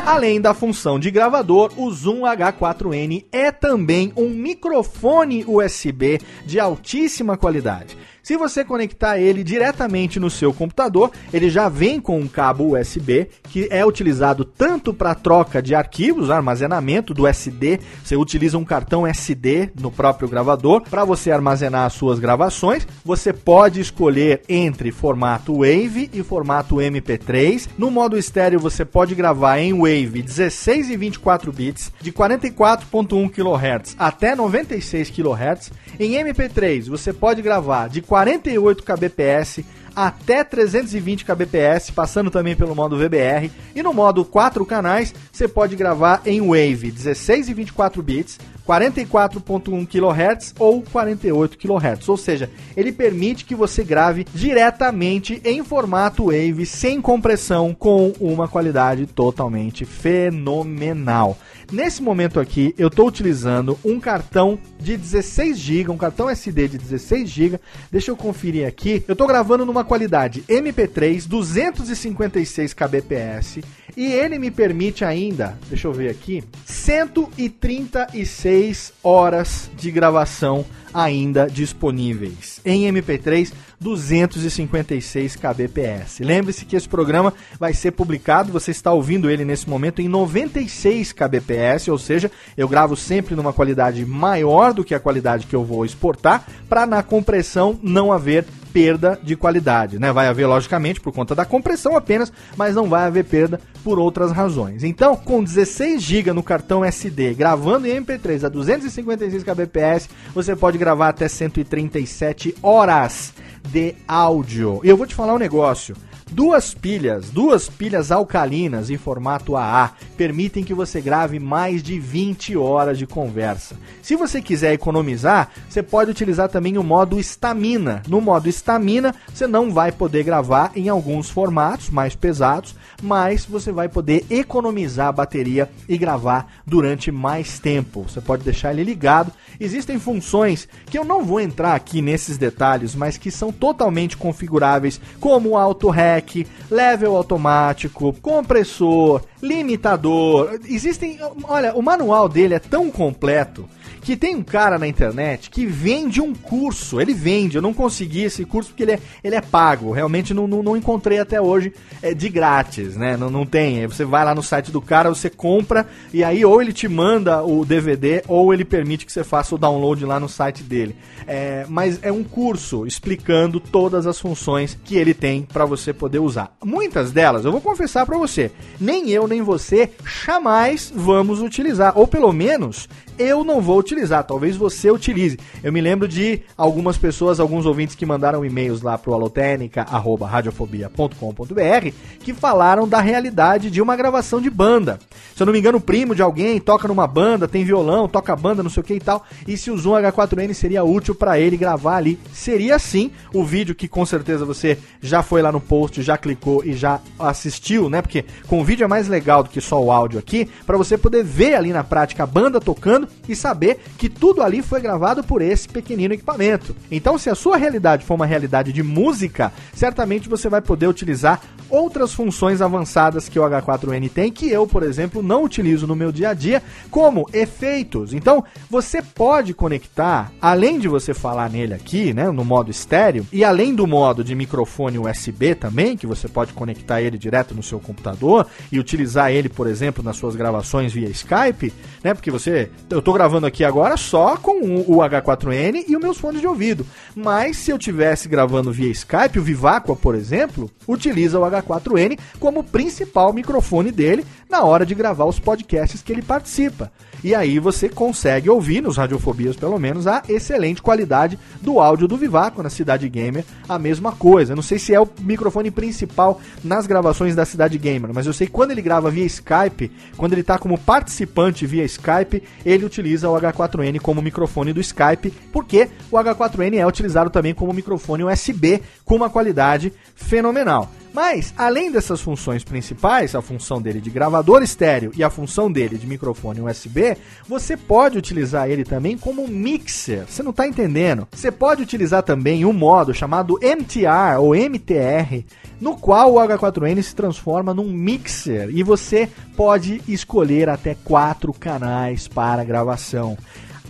Além 0.06 0.40
da 0.40 0.52
função 0.52 0.98
de 0.98 1.10
gravador, 1.10 1.72
o 1.76 1.90
Zoom 1.90 2.20
H4n 2.20 3.24
é 3.32 3.50
também 3.50 4.12
um 4.16 4.28
microfone 4.28 5.44
USB 5.46 6.20
de 6.44 6.60
altíssima 6.60 7.36
qualidade. 7.38 7.96
Se 8.28 8.36
você 8.36 8.62
conectar 8.62 9.18
ele 9.18 9.42
diretamente 9.42 10.20
no 10.20 10.28
seu 10.28 10.52
computador, 10.52 11.10
ele 11.32 11.48
já 11.48 11.66
vem 11.66 11.98
com 11.98 12.20
um 12.20 12.28
cabo 12.28 12.76
USB 12.76 13.26
que 13.44 13.66
é 13.70 13.86
utilizado 13.86 14.44
tanto 14.44 14.92
para 14.92 15.14
troca 15.14 15.62
de 15.62 15.74
arquivos, 15.74 16.28
armazenamento 16.28 17.14
do 17.14 17.26
SD. 17.26 17.80
Você 18.04 18.16
utiliza 18.16 18.58
um 18.58 18.66
cartão 18.66 19.06
SD 19.06 19.70
no 19.80 19.90
próprio 19.90 20.28
gravador 20.28 20.82
para 20.82 21.06
você 21.06 21.30
armazenar 21.30 21.86
as 21.86 21.94
suas 21.94 22.18
gravações. 22.18 22.86
Você 23.02 23.32
pode 23.32 23.80
escolher 23.80 24.42
entre 24.46 24.92
formato 24.92 25.60
Wave 25.60 26.10
e 26.12 26.22
formato 26.22 26.76
MP3. 26.76 27.66
No 27.78 27.90
modo 27.90 28.18
estéreo 28.18 28.60
você 28.60 28.84
pode 28.84 29.14
gravar 29.14 29.58
em 29.58 29.72
Wave 29.72 30.20
16 30.20 30.90
e 30.90 30.98
24 30.98 31.50
bits 31.50 31.90
de 31.98 32.12
44.1 32.12 33.30
kHz 33.30 33.96
até 33.98 34.36
96 34.36 35.08
kHz. 35.08 35.72
Em 35.98 36.12
MP3 36.12 36.90
você 36.90 37.10
pode 37.10 37.40
gravar 37.40 37.88
de 37.88 38.02
48 38.18 38.82
kbps 38.82 39.64
até 39.94 40.44
320 40.44 41.24
kbps, 41.24 41.90
passando 41.90 42.30
também 42.30 42.54
pelo 42.54 42.74
modo 42.74 42.96
VBR. 42.96 43.50
E 43.74 43.82
no 43.82 43.92
modo 43.92 44.24
4 44.24 44.64
canais, 44.64 45.14
você 45.32 45.48
pode 45.48 45.74
gravar 45.76 46.22
em 46.24 46.40
Wave 46.40 46.90
16 46.90 47.48
e 47.48 47.54
24 47.54 48.00
bits, 48.02 48.38
44.1 48.66 49.86
kHz 49.86 50.54
ou 50.58 50.82
48 50.82 51.58
kHz. 51.58 52.08
Ou 52.08 52.16
seja, 52.16 52.50
ele 52.76 52.92
permite 52.92 53.44
que 53.44 53.54
você 53.54 53.82
grave 53.82 54.24
diretamente 54.32 55.40
em 55.44 55.64
formato 55.64 56.26
Wave, 56.26 56.66
sem 56.66 57.00
compressão, 57.00 57.74
com 57.74 58.12
uma 58.20 58.46
qualidade 58.46 59.06
totalmente 59.06 59.84
fenomenal. 59.84 61.36
Nesse 61.70 62.02
momento 62.02 62.40
aqui, 62.40 62.74
eu 62.78 62.88
estou 62.88 63.06
utilizando 63.06 63.78
um 63.84 64.00
cartão 64.00 64.58
de 64.80 64.96
16 64.96 65.58
GB, 65.58 65.90
um 65.90 65.98
cartão 65.98 66.30
SD 66.30 66.66
de 66.66 66.78
16 66.78 67.28
GB. 67.28 67.60
Deixa 67.92 68.10
eu 68.10 68.16
conferir 68.16 68.66
aqui. 68.66 69.04
Eu 69.06 69.12
estou 69.12 69.26
gravando 69.26 69.66
numa 69.66 69.84
qualidade 69.84 70.42
MP3 70.48 71.28
256 71.28 72.72
kbps 72.72 73.58
e 73.94 74.06
ele 74.06 74.38
me 74.38 74.50
permite 74.50 75.04
ainda, 75.04 75.58
deixa 75.68 75.88
eu 75.88 75.92
ver 75.92 76.08
aqui, 76.08 76.42
136 76.64 78.94
horas 79.02 79.70
de 79.76 79.90
gravação 79.90 80.64
ainda 80.92 81.48
disponíveis 81.48 82.60
em 82.64 82.90
MP3 82.92 83.52
256 83.80 85.36
kbps. 85.36 86.18
Lembre-se 86.20 86.64
que 86.64 86.76
esse 86.76 86.88
programa 86.88 87.32
vai 87.58 87.72
ser 87.72 87.92
publicado, 87.92 88.52
você 88.52 88.70
está 88.70 88.92
ouvindo 88.92 89.30
ele 89.30 89.44
nesse 89.44 89.68
momento 89.68 90.00
em 90.00 90.08
96 90.08 91.12
kbps, 91.12 91.88
ou 91.88 91.98
seja, 91.98 92.30
eu 92.56 92.68
gravo 92.68 92.96
sempre 92.96 93.34
numa 93.34 93.52
qualidade 93.52 94.04
maior 94.04 94.72
do 94.72 94.84
que 94.84 94.94
a 94.94 95.00
qualidade 95.00 95.46
que 95.46 95.54
eu 95.54 95.64
vou 95.64 95.84
exportar, 95.84 96.44
para 96.68 96.86
na 96.86 97.02
compressão 97.02 97.78
não 97.82 98.12
haver 98.12 98.44
perda 98.72 99.18
de 99.22 99.36
qualidade, 99.36 99.98
né? 99.98 100.12
Vai 100.12 100.28
haver 100.28 100.46
logicamente 100.46 101.00
por 101.00 101.12
conta 101.12 101.34
da 101.34 101.44
compressão 101.44 101.96
apenas, 101.96 102.32
mas 102.56 102.74
não 102.74 102.88
vai 102.88 103.06
haver 103.06 103.24
perda 103.24 103.60
por 103.82 103.98
outras 103.98 104.32
razões. 104.32 104.84
Então, 104.84 105.16
com 105.16 105.42
16 105.42 106.02
GB 106.02 106.32
no 106.32 106.42
cartão 106.42 106.84
SD, 106.84 107.34
gravando 107.34 107.86
em 107.86 108.00
MP3 108.00 108.44
a 108.44 108.48
256 108.48 109.42
kbps, 109.42 110.08
você 110.34 110.54
pode 110.54 110.78
gravar 110.78 111.08
até 111.08 111.28
137 111.28 112.54
horas 112.62 113.32
de 113.68 113.94
áudio. 114.06 114.80
E 114.82 114.88
eu 114.88 114.96
vou 114.96 115.06
te 115.06 115.14
falar 115.14 115.34
um 115.34 115.38
negócio. 115.38 115.96
Duas 116.30 116.74
pilhas, 116.74 117.30
duas 117.30 117.68
pilhas 117.68 118.12
alcalinas 118.12 118.90
em 118.90 118.98
formato 118.98 119.56
AA 119.56 119.92
permitem 120.16 120.62
que 120.62 120.74
você 120.74 121.00
grave 121.00 121.38
mais 121.38 121.82
de 121.82 121.98
20 121.98 122.56
horas 122.56 122.98
de 122.98 123.06
conversa. 123.06 123.76
Se 124.02 124.14
você 124.14 124.42
quiser 124.42 124.72
economizar, 124.74 125.50
você 125.68 125.82
pode 125.82 126.10
utilizar 126.10 126.48
também 126.48 126.76
o 126.76 126.82
modo 126.82 127.18
estamina. 127.18 128.02
No 128.06 128.20
modo 128.20 128.48
estamina, 128.48 129.14
você 129.32 129.46
não 129.46 129.70
vai 129.72 129.90
poder 129.90 130.22
gravar 130.22 130.70
em 130.76 130.88
alguns 130.88 131.30
formatos 131.30 131.88
mais 131.88 132.14
pesados, 132.14 132.74
mas 133.02 133.46
você 133.46 133.72
vai 133.72 133.88
poder 133.88 134.26
economizar 134.28 135.08
a 135.08 135.12
bateria 135.12 135.70
e 135.88 135.96
gravar 135.96 136.60
durante 136.66 137.10
mais 137.10 137.58
tempo. 137.58 138.02
Você 138.02 138.20
pode 138.20 138.44
deixar 138.44 138.72
ele 138.72 138.84
ligado. 138.84 139.32
Existem 139.58 139.98
funções 139.98 140.68
que 140.86 140.98
eu 140.98 141.04
não 141.04 141.24
vou 141.24 141.40
entrar 141.40 141.74
aqui 141.74 142.02
nesses 142.02 142.36
detalhes, 142.36 142.94
mas 142.94 143.16
que 143.16 143.30
são 143.30 143.50
totalmente 143.50 144.16
configuráveis, 144.16 145.00
como 145.18 145.56
auto 145.56 145.88
rec, 146.18 146.46
level 146.70 147.16
automático, 147.16 148.12
compressor, 148.20 149.22
limitador. 149.42 150.58
Existem, 150.66 151.18
olha, 151.44 151.74
o 151.74 151.82
manual 151.82 152.28
dele 152.28 152.54
é 152.54 152.58
tão 152.58 152.90
completo 152.90 153.68
que 154.00 154.16
tem 154.16 154.36
um 154.36 154.42
cara 154.42 154.78
na 154.78 154.86
internet 154.86 155.50
que 155.50 155.66
vende 155.66 156.20
um 156.20 156.34
curso. 156.34 157.00
Ele 157.00 157.14
vende, 157.14 157.56
eu 157.56 157.62
não 157.62 157.74
consegui 157.74 158.22
esse 158.22 158.44
curso 158.44 158.70
porque 158.70 158.82
ele 158.82 158.92
é, 158.92 158.98
ele 159.22 159.34
é 159.34 159.40
pago. 159.40 159.90
Realmente 159.92 160.32
não, 160.32 160.46
não, 160.46 160.62
não 160.62 160.76
encontrei 160.76 161.18
até 161.18 161.40
hoje 161.40 161.72
é, 162.02 162.14
de 162.14 162.28
grátis, 162.28 162.96
né? 162.96 163.16
Não, 163.16 163.30
não 163.30 163.46
tem. 163.46 163.86
Você 163.86 164.04
vai 164.04 164.24
lá 164.24 164.34
no 164.34 164.42
site 164.42 164.70
do 164.70 164.80
cara, 164.80 165.08
você 165.08 165.30
compra 165.30 165.86
e 166.12 166.24
aí 166.24 166.44
ou 166.44 166.60
ele 166.60 166.72
te 166.72 166.88
manda 166.88 167.42
o 167.42 167.64
DVD 167.64 168.22
ou 168.26 168.52
ele 168.52 168.64
permite 168.64 169.06
que 169.06 169.12
você 169.12 169.24
faça 169.24 169.54
o 169.54 169.58
download 169.58 170.04
lá 170.04 170.18
no 170.18 170.28
site 170.28 170.62
dele. 170.62 170.96
É, 171.26 171.66
mas 171.68 171.98
é 172.02 172.10
um 172.10 172.24
curso 172.24 172.86
explicando 172.86 173.60
todas 173.60 174.06
as 174.06 174.18
funções 174.18 174.78
que 174.84 174.96
ele 174.96 175.14
tem 175.14 175.42
para 175.42 175.64
você 175.64 175.92
poder 175.92 176.18
usar. 176.18 176.56
Muitas 176.64 177.12
delas, 177.12 177.44
eu 177.44 177.52
vou 177.52 177.60
confessar 177.60 178.06
para 178.06 178.16
você, 178.16 178.50
nem 178.80 179.10
eu 179.10 179.28
nem 179.28 179.42
você 179.42 179.90
jamais 180.26 180.92
vamos 180.94 181.40
utilizar, 181.40 181.92
ou 181.98 182.06
pelo 182.06 182.32
menos 182.32 182.88
eu 183.18 183.44
não 183.44 183.60
vou 183.60 183.78
utilizar, 183.78 184.24
talvez 184.24 184.56
você 184.56 184.90
utilize. 184.90 185.38
Eu 185.62 185.72
me 185.72 185.80
lembro 185.80 186.06
de 186.06 186.42
algumas 186.56 186.96
pessoas, 186.96 187.40
alguns 187.40 187.66
ouvintes 187.66 187.96
que 187.96 188.06
mandaram 188.06 188.44
e-mails 188.44 188.82
lá 188.82 188.96
pro 188.96 189.14
alotênica@radiofobia.com.br 189.14 191.88
que 192.20 192.32
falaram 192.32 192.86
da 192.88 193.00
realidade 193.00 193.70
de 193.70 193.82
uma 193.82 193.96
gravação 193.96 194.40
de 194.40 194.48
banda. 194.50 195.00
Se 195.34 195.42
eu 195.42 195.46
não 195.46 195.52
me 195.52 195.58
engano, 195.58 195.78
o 195.78 195.80
primo 195.80 196.14
de 196.14 196.22
alguém 196.22 196.60
toca 196.60 196.86
numa 196.88 197.06
banda, 197.06 197.48
tem 197.48 197.64
violão, 197.64 198.08
toca 198.08 198.36
banda, 198.36 198.62
não 198.62 198.70
sei 198.70 198.82
o 198.82 198.84
que 198.84 198.94
e 198.94 199.00
tal, 199.00 199.24
e 199.46 199.56
se 199.56 199.70
o 199.70 199.78
Zoom 199.78 199.94
H4n 199.94 200.52
seria 200.52 200.84
útil 200.84 201.14
para 201.14 201.38
ele 201.38 201.56
gravar 201.56 201.96
ali. 201.96 202.18
Seria 202.32 202.78
sim 202.78 203.10
o 203.32 203.44
vídeo 203.44 203.74
que 203.74 203.88
com 203.88 204.04
certeza 204.04 204.44
você 204.44 204.78
já 205.00 205.22
foi 205.22 205.40
lá 205.42 205.50
no 205.50 205.60
post, 205.60 206.02
já 206.02 206.16
clicou 206.16 206.64
e 206.64 206.74
já 206.74 207.00
assistiu, 207.18 207.88
né? 207.88 208.02
Porque 208.02 208.24
com 208.46 208.60
o 208.60 208.64
vídeo 208.64 208.84
é 208.84 208.88
mais 208.88 209.08
legal 209.08 209.42
do 209.42 209.50
que 209.50 209.60
só 209.60 209.82
o 209.82 209.90
áudio 209.90 210.18
aqui, 210.18 210.48
para 210.66 210.76
você 210.76 210.98
poder 210.98 211.24
ver 211.24 211.54
ali 211.54 211.72
na 211.72 211.82
prática 211.82 212.24
a 212.24 212.26
banda 212.26 212.60
tocando 212.60 213.07
e 213.28 213.36
saber 213.36 213.80
que 213.96 214.08
tudo 214.08 214.42
ali 214.42 214.62
foi 214.62 214.80
gravado 214.80 215.22
por 215.22 215.42
esse 215.42 215.68
pequenino 215.68 216.14
equipamento. 216.14 216.74
Então, 216.90 217.18
se 217.18 217.30
a 217.30 217.34
sua 217.34 217.56
realidade 217.56 218.04
for 218.04 218.14
uma 218.14 218.26
realidade 218.26 218.72
de 218.72 218.82
música, 218.82 219.52
certamente 219.74 220.28
você 220.28 220.48
vai 220.48 220.60
poder 220.60 220.86
utilizar 220.86 221.40
outras 221.70 222.14
funções 222.14 222.62
avançadas 222.62 223.28
que 223.28 223.38
o 223.38 223.42
H4n 223.42 224.10
tem, 224.10 224.32
que 224.32 224.50
eu, 224.50 224.66
por 224.66 224.82
exemplo, 224.82 225.22
não 225.22 225.44
utilizo 225.44 225.86
no 225.86 225.94
meu 225.94 226.10
dia 226.10 226.30
a 226.30 226.34
dia, 226.34 226.62
como 226.90 227.28
efeitos. 227.32 228.12
Então, 228.12 228.44
você 228.70 229.02
pode 229.02 229.52
conectar, 229.52 230.32
além 230.40 230.78
de 230.78 230.88
você 230.88 231.12
falar 231.12 231.50
nele 231.50 231.74
aqui, 231.74 232.14
né, 232.14 232.30
no 232.30 232.44
modo 232.44 232.70
estéreo, 232.70 233.26
e 233.32 233.44
além 233.44 233.74
do 233.74 233.86
modo 233.86 234.24
de 234.24 234.34
microfone 234.34 234.98
USB 234.98 235.54
também, 235.54 235.96
que 235.96 236.06
você 236.06 236.28
pode 236.28 236.52
conectar 236.52 237.02
ele 237.02 237.18
direto 237.18 237.54
no 237.54 237.62
seu 237.62 237.78
computador 237.78 238.46
e 238.72 238.78
utilizar 238.78 239.30
ele, 239.30 239.48
por 239.48 239.66
exemplo, 239.66 240.02
nas 240.02 240.16
suas 240.16 240.34
gravações 240.34 240.92
via 240.92 241.08
Skype, 241.08 241.72
né, 242.02 242.14
porque 242.14 242.30
você, 242.30 242.70
eu 242.98 243.00
estou 243.00 243.14
gravando 243.14 243.46
aqui 243.46 243.64
agora 243.64 243.96
só 243.96 244.36
com 244.36 244.58
o 244.60 244.96
H4n 244.96 245.84
e 245.86 245.94
os 245.94 246.02
meus 246.02 246.18
fones 246.18 246.40
de 246.40 246.48
ouvido, 246.48 246.84
mas 247.14 247.56
se 247.56 247.70
eu 247.70 247.78
tivesse 247.78 248.28
gravando 248.28 248.72
via 248.72 248.90
Skype, 248.90 249.38
o 249.38 249.42
Vivacqua, 249.42 249.94
por 249.94 250.16
exemplo, 250.16 250.68
utiliza 250.86 251.38
o 251.38 251.42
H4n 251.42 252.18
como 252.40 252.64
principal 252.64 253.32
microfone 253.32 253.92
dele 253.92 254.26
na 254.50 254.64
hora 254.64 254.84
de 254.84 254.96
gravar 254.96 255.26
os 255.26 255.38
podcasts 255.38 256.02
que 256.02 256.12
ele 256.12 256.22
participa. 256.22 256.90
E 257.22 257.34
aí 257.34 257.58
você 257.58 257.88
consegue 257.88 258.48
ouvir 258.48 258.80
nos 258.80 258.96
Radiofobias, 258.96 259.56
pelo 259.56 259.78
menos, 259.78 260.06
a 260.06 260.22
excelente 260.28 260.80
qualidade 260.80 261.38
do 261.60 261.80
áudio 261.80 262.06
do 262.06 262.16
Vivaco 262.16 262.62
na 262.62 262.70
Cidade 262.70 263.08
Gamer, 263.08 263.44
a 263.68 263.78
mesma 263.78 264.12
coisa. 264.12 264.54
Não 264.54 264.62
sei 264.62 264.78
se 264.78 264.94
é 264.94 265.00
o 265.00 265.08
microfone 265.20 265.70
principal 265.70 266.40
nas 266.62 266.86
gravações 266.86 267.34
da 267.34 267.44
Cidade 267.44 267.76
Gamer, 267.76 268.12
mas 268.14 268.26
eu 268.26 268.32
sei 268.32 268.46
que 268.46 268.52
quando 268.52 268.70
ele 268.70 268.82
grava 268.82 269.10
via 269.10 269.24
Skype, 269.24 269.90
quando 270.16 270.32
ele 270.32 270.42
está 270.42 270.58
como 270.58 270.78
participante 270.78 271.66
via 271.66 271.84
Skype, 271.84 272.42
ele 272.64 272.84
utiliza 272.84 273.28
o 273.28 273.34
H4n 273.34 274.00
como 274.00 274.22
microfone 274.22 274.72
do 274.72 274.80
Skype, 274.80 275.32
porque 275.52 275.88
o 276.10 276.16
H4n 276.16 276.76
é 276.76 276.86
utilizado 276.86 277.30
também 277.30 277.52
como 277.52 277.72
microfone 277.72 278.24
USB 278.24 278.80
com 279.04 279.16
uma 279.16 279.28
qualidade 279.28 279.92
fenomenal. 280.14 280.88
Mas, 281.12 281.54
além 281.56 281.90
dessas 281.90 282.20
funções 282.20 282.62
principais, 282.62 283.34
a 283.34 283.42
função 283.42 283.80
dele 283.80 284.00
de 284.00 284.10
gravador 284.10 284.62
estéreo 284.62 285.10
e 285.16 285.24
a 285.24 285.30
função 285.30 285.70
dele 285.70 285.96
de 285.96 286.06
microfone 286.06 286.60
USB, 286.60 287.16
você 287.48 287.76
pode 287.76 288.18
utilizar 288.18 288.68
ele 288.68 288.84
também 288.84 289.16
como 289.16 289.48
mixer. 289.48 290.26
Você 290.28 290.42
não 290.42 290.50
está 290.50 290.66
entendendo? 290.66 291.26
Você 291.32 291.50
pode 291.50 291.82
utilizar 291.82 292.22
também 292.22 292.64
um 292.64 292.72
modo 292.72 293.14
chamado 293.14 293.58
MTR 293.62 294.38
ou 294.38 294.54
MTR, 294.54 295.44
no 295.80 295.96
qual 295.96 296.34
o 296.34 296.36
H4n 296.36 297.02
se 297.02 297.14
transforma 297.14 297.72
num 297.72 297.90
mixer 297.90 298.68
e 298.70 298.82
você 298.82 299.28
pode 299.56 300.02
escolher 300.06 300.68
até 300.68 300.94
quatro 300.94 301.52
canais 301.52 302.28
para 302.28 302.64
gravação. 302.64 303.36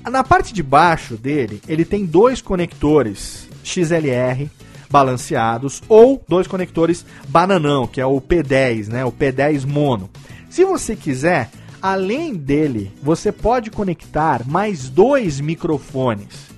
Na 0.09 0.23
parte 0.23 0.55
de 0.55 0.62
baixo 0.62 1.16
dele, 1.16 1.61
ele 1.69 1.85
tem 1.85 2.07
dois 2.07 2.41
conectores 2.41 3.49
XLR 3.62 4.49
balanceados 4.91 5.82
ou 5.89 6.22
dois 6.28 6.47
conectores 6.47 7.05
bananão, 7.28 7.86
que 7.86 8.01
é 8.01 8.07
o 8.07 8.20
P10, 8.20 8.89
né? 8.89 9.05
O 9.05 9.12
P10 9.12 9.66
mono. 9.66 10.09
Se 10.49 10.64
você 10.64 10.97
quiser, 10.97 11.51
além 11.80 12.34
dele, 12.34 12.91
você 13.03 13.30
pode 13.30 13.70
conectar 13.70 14.47
mais 14.47 14.89
dois 14.89 15.41
microfones 15.41 16.49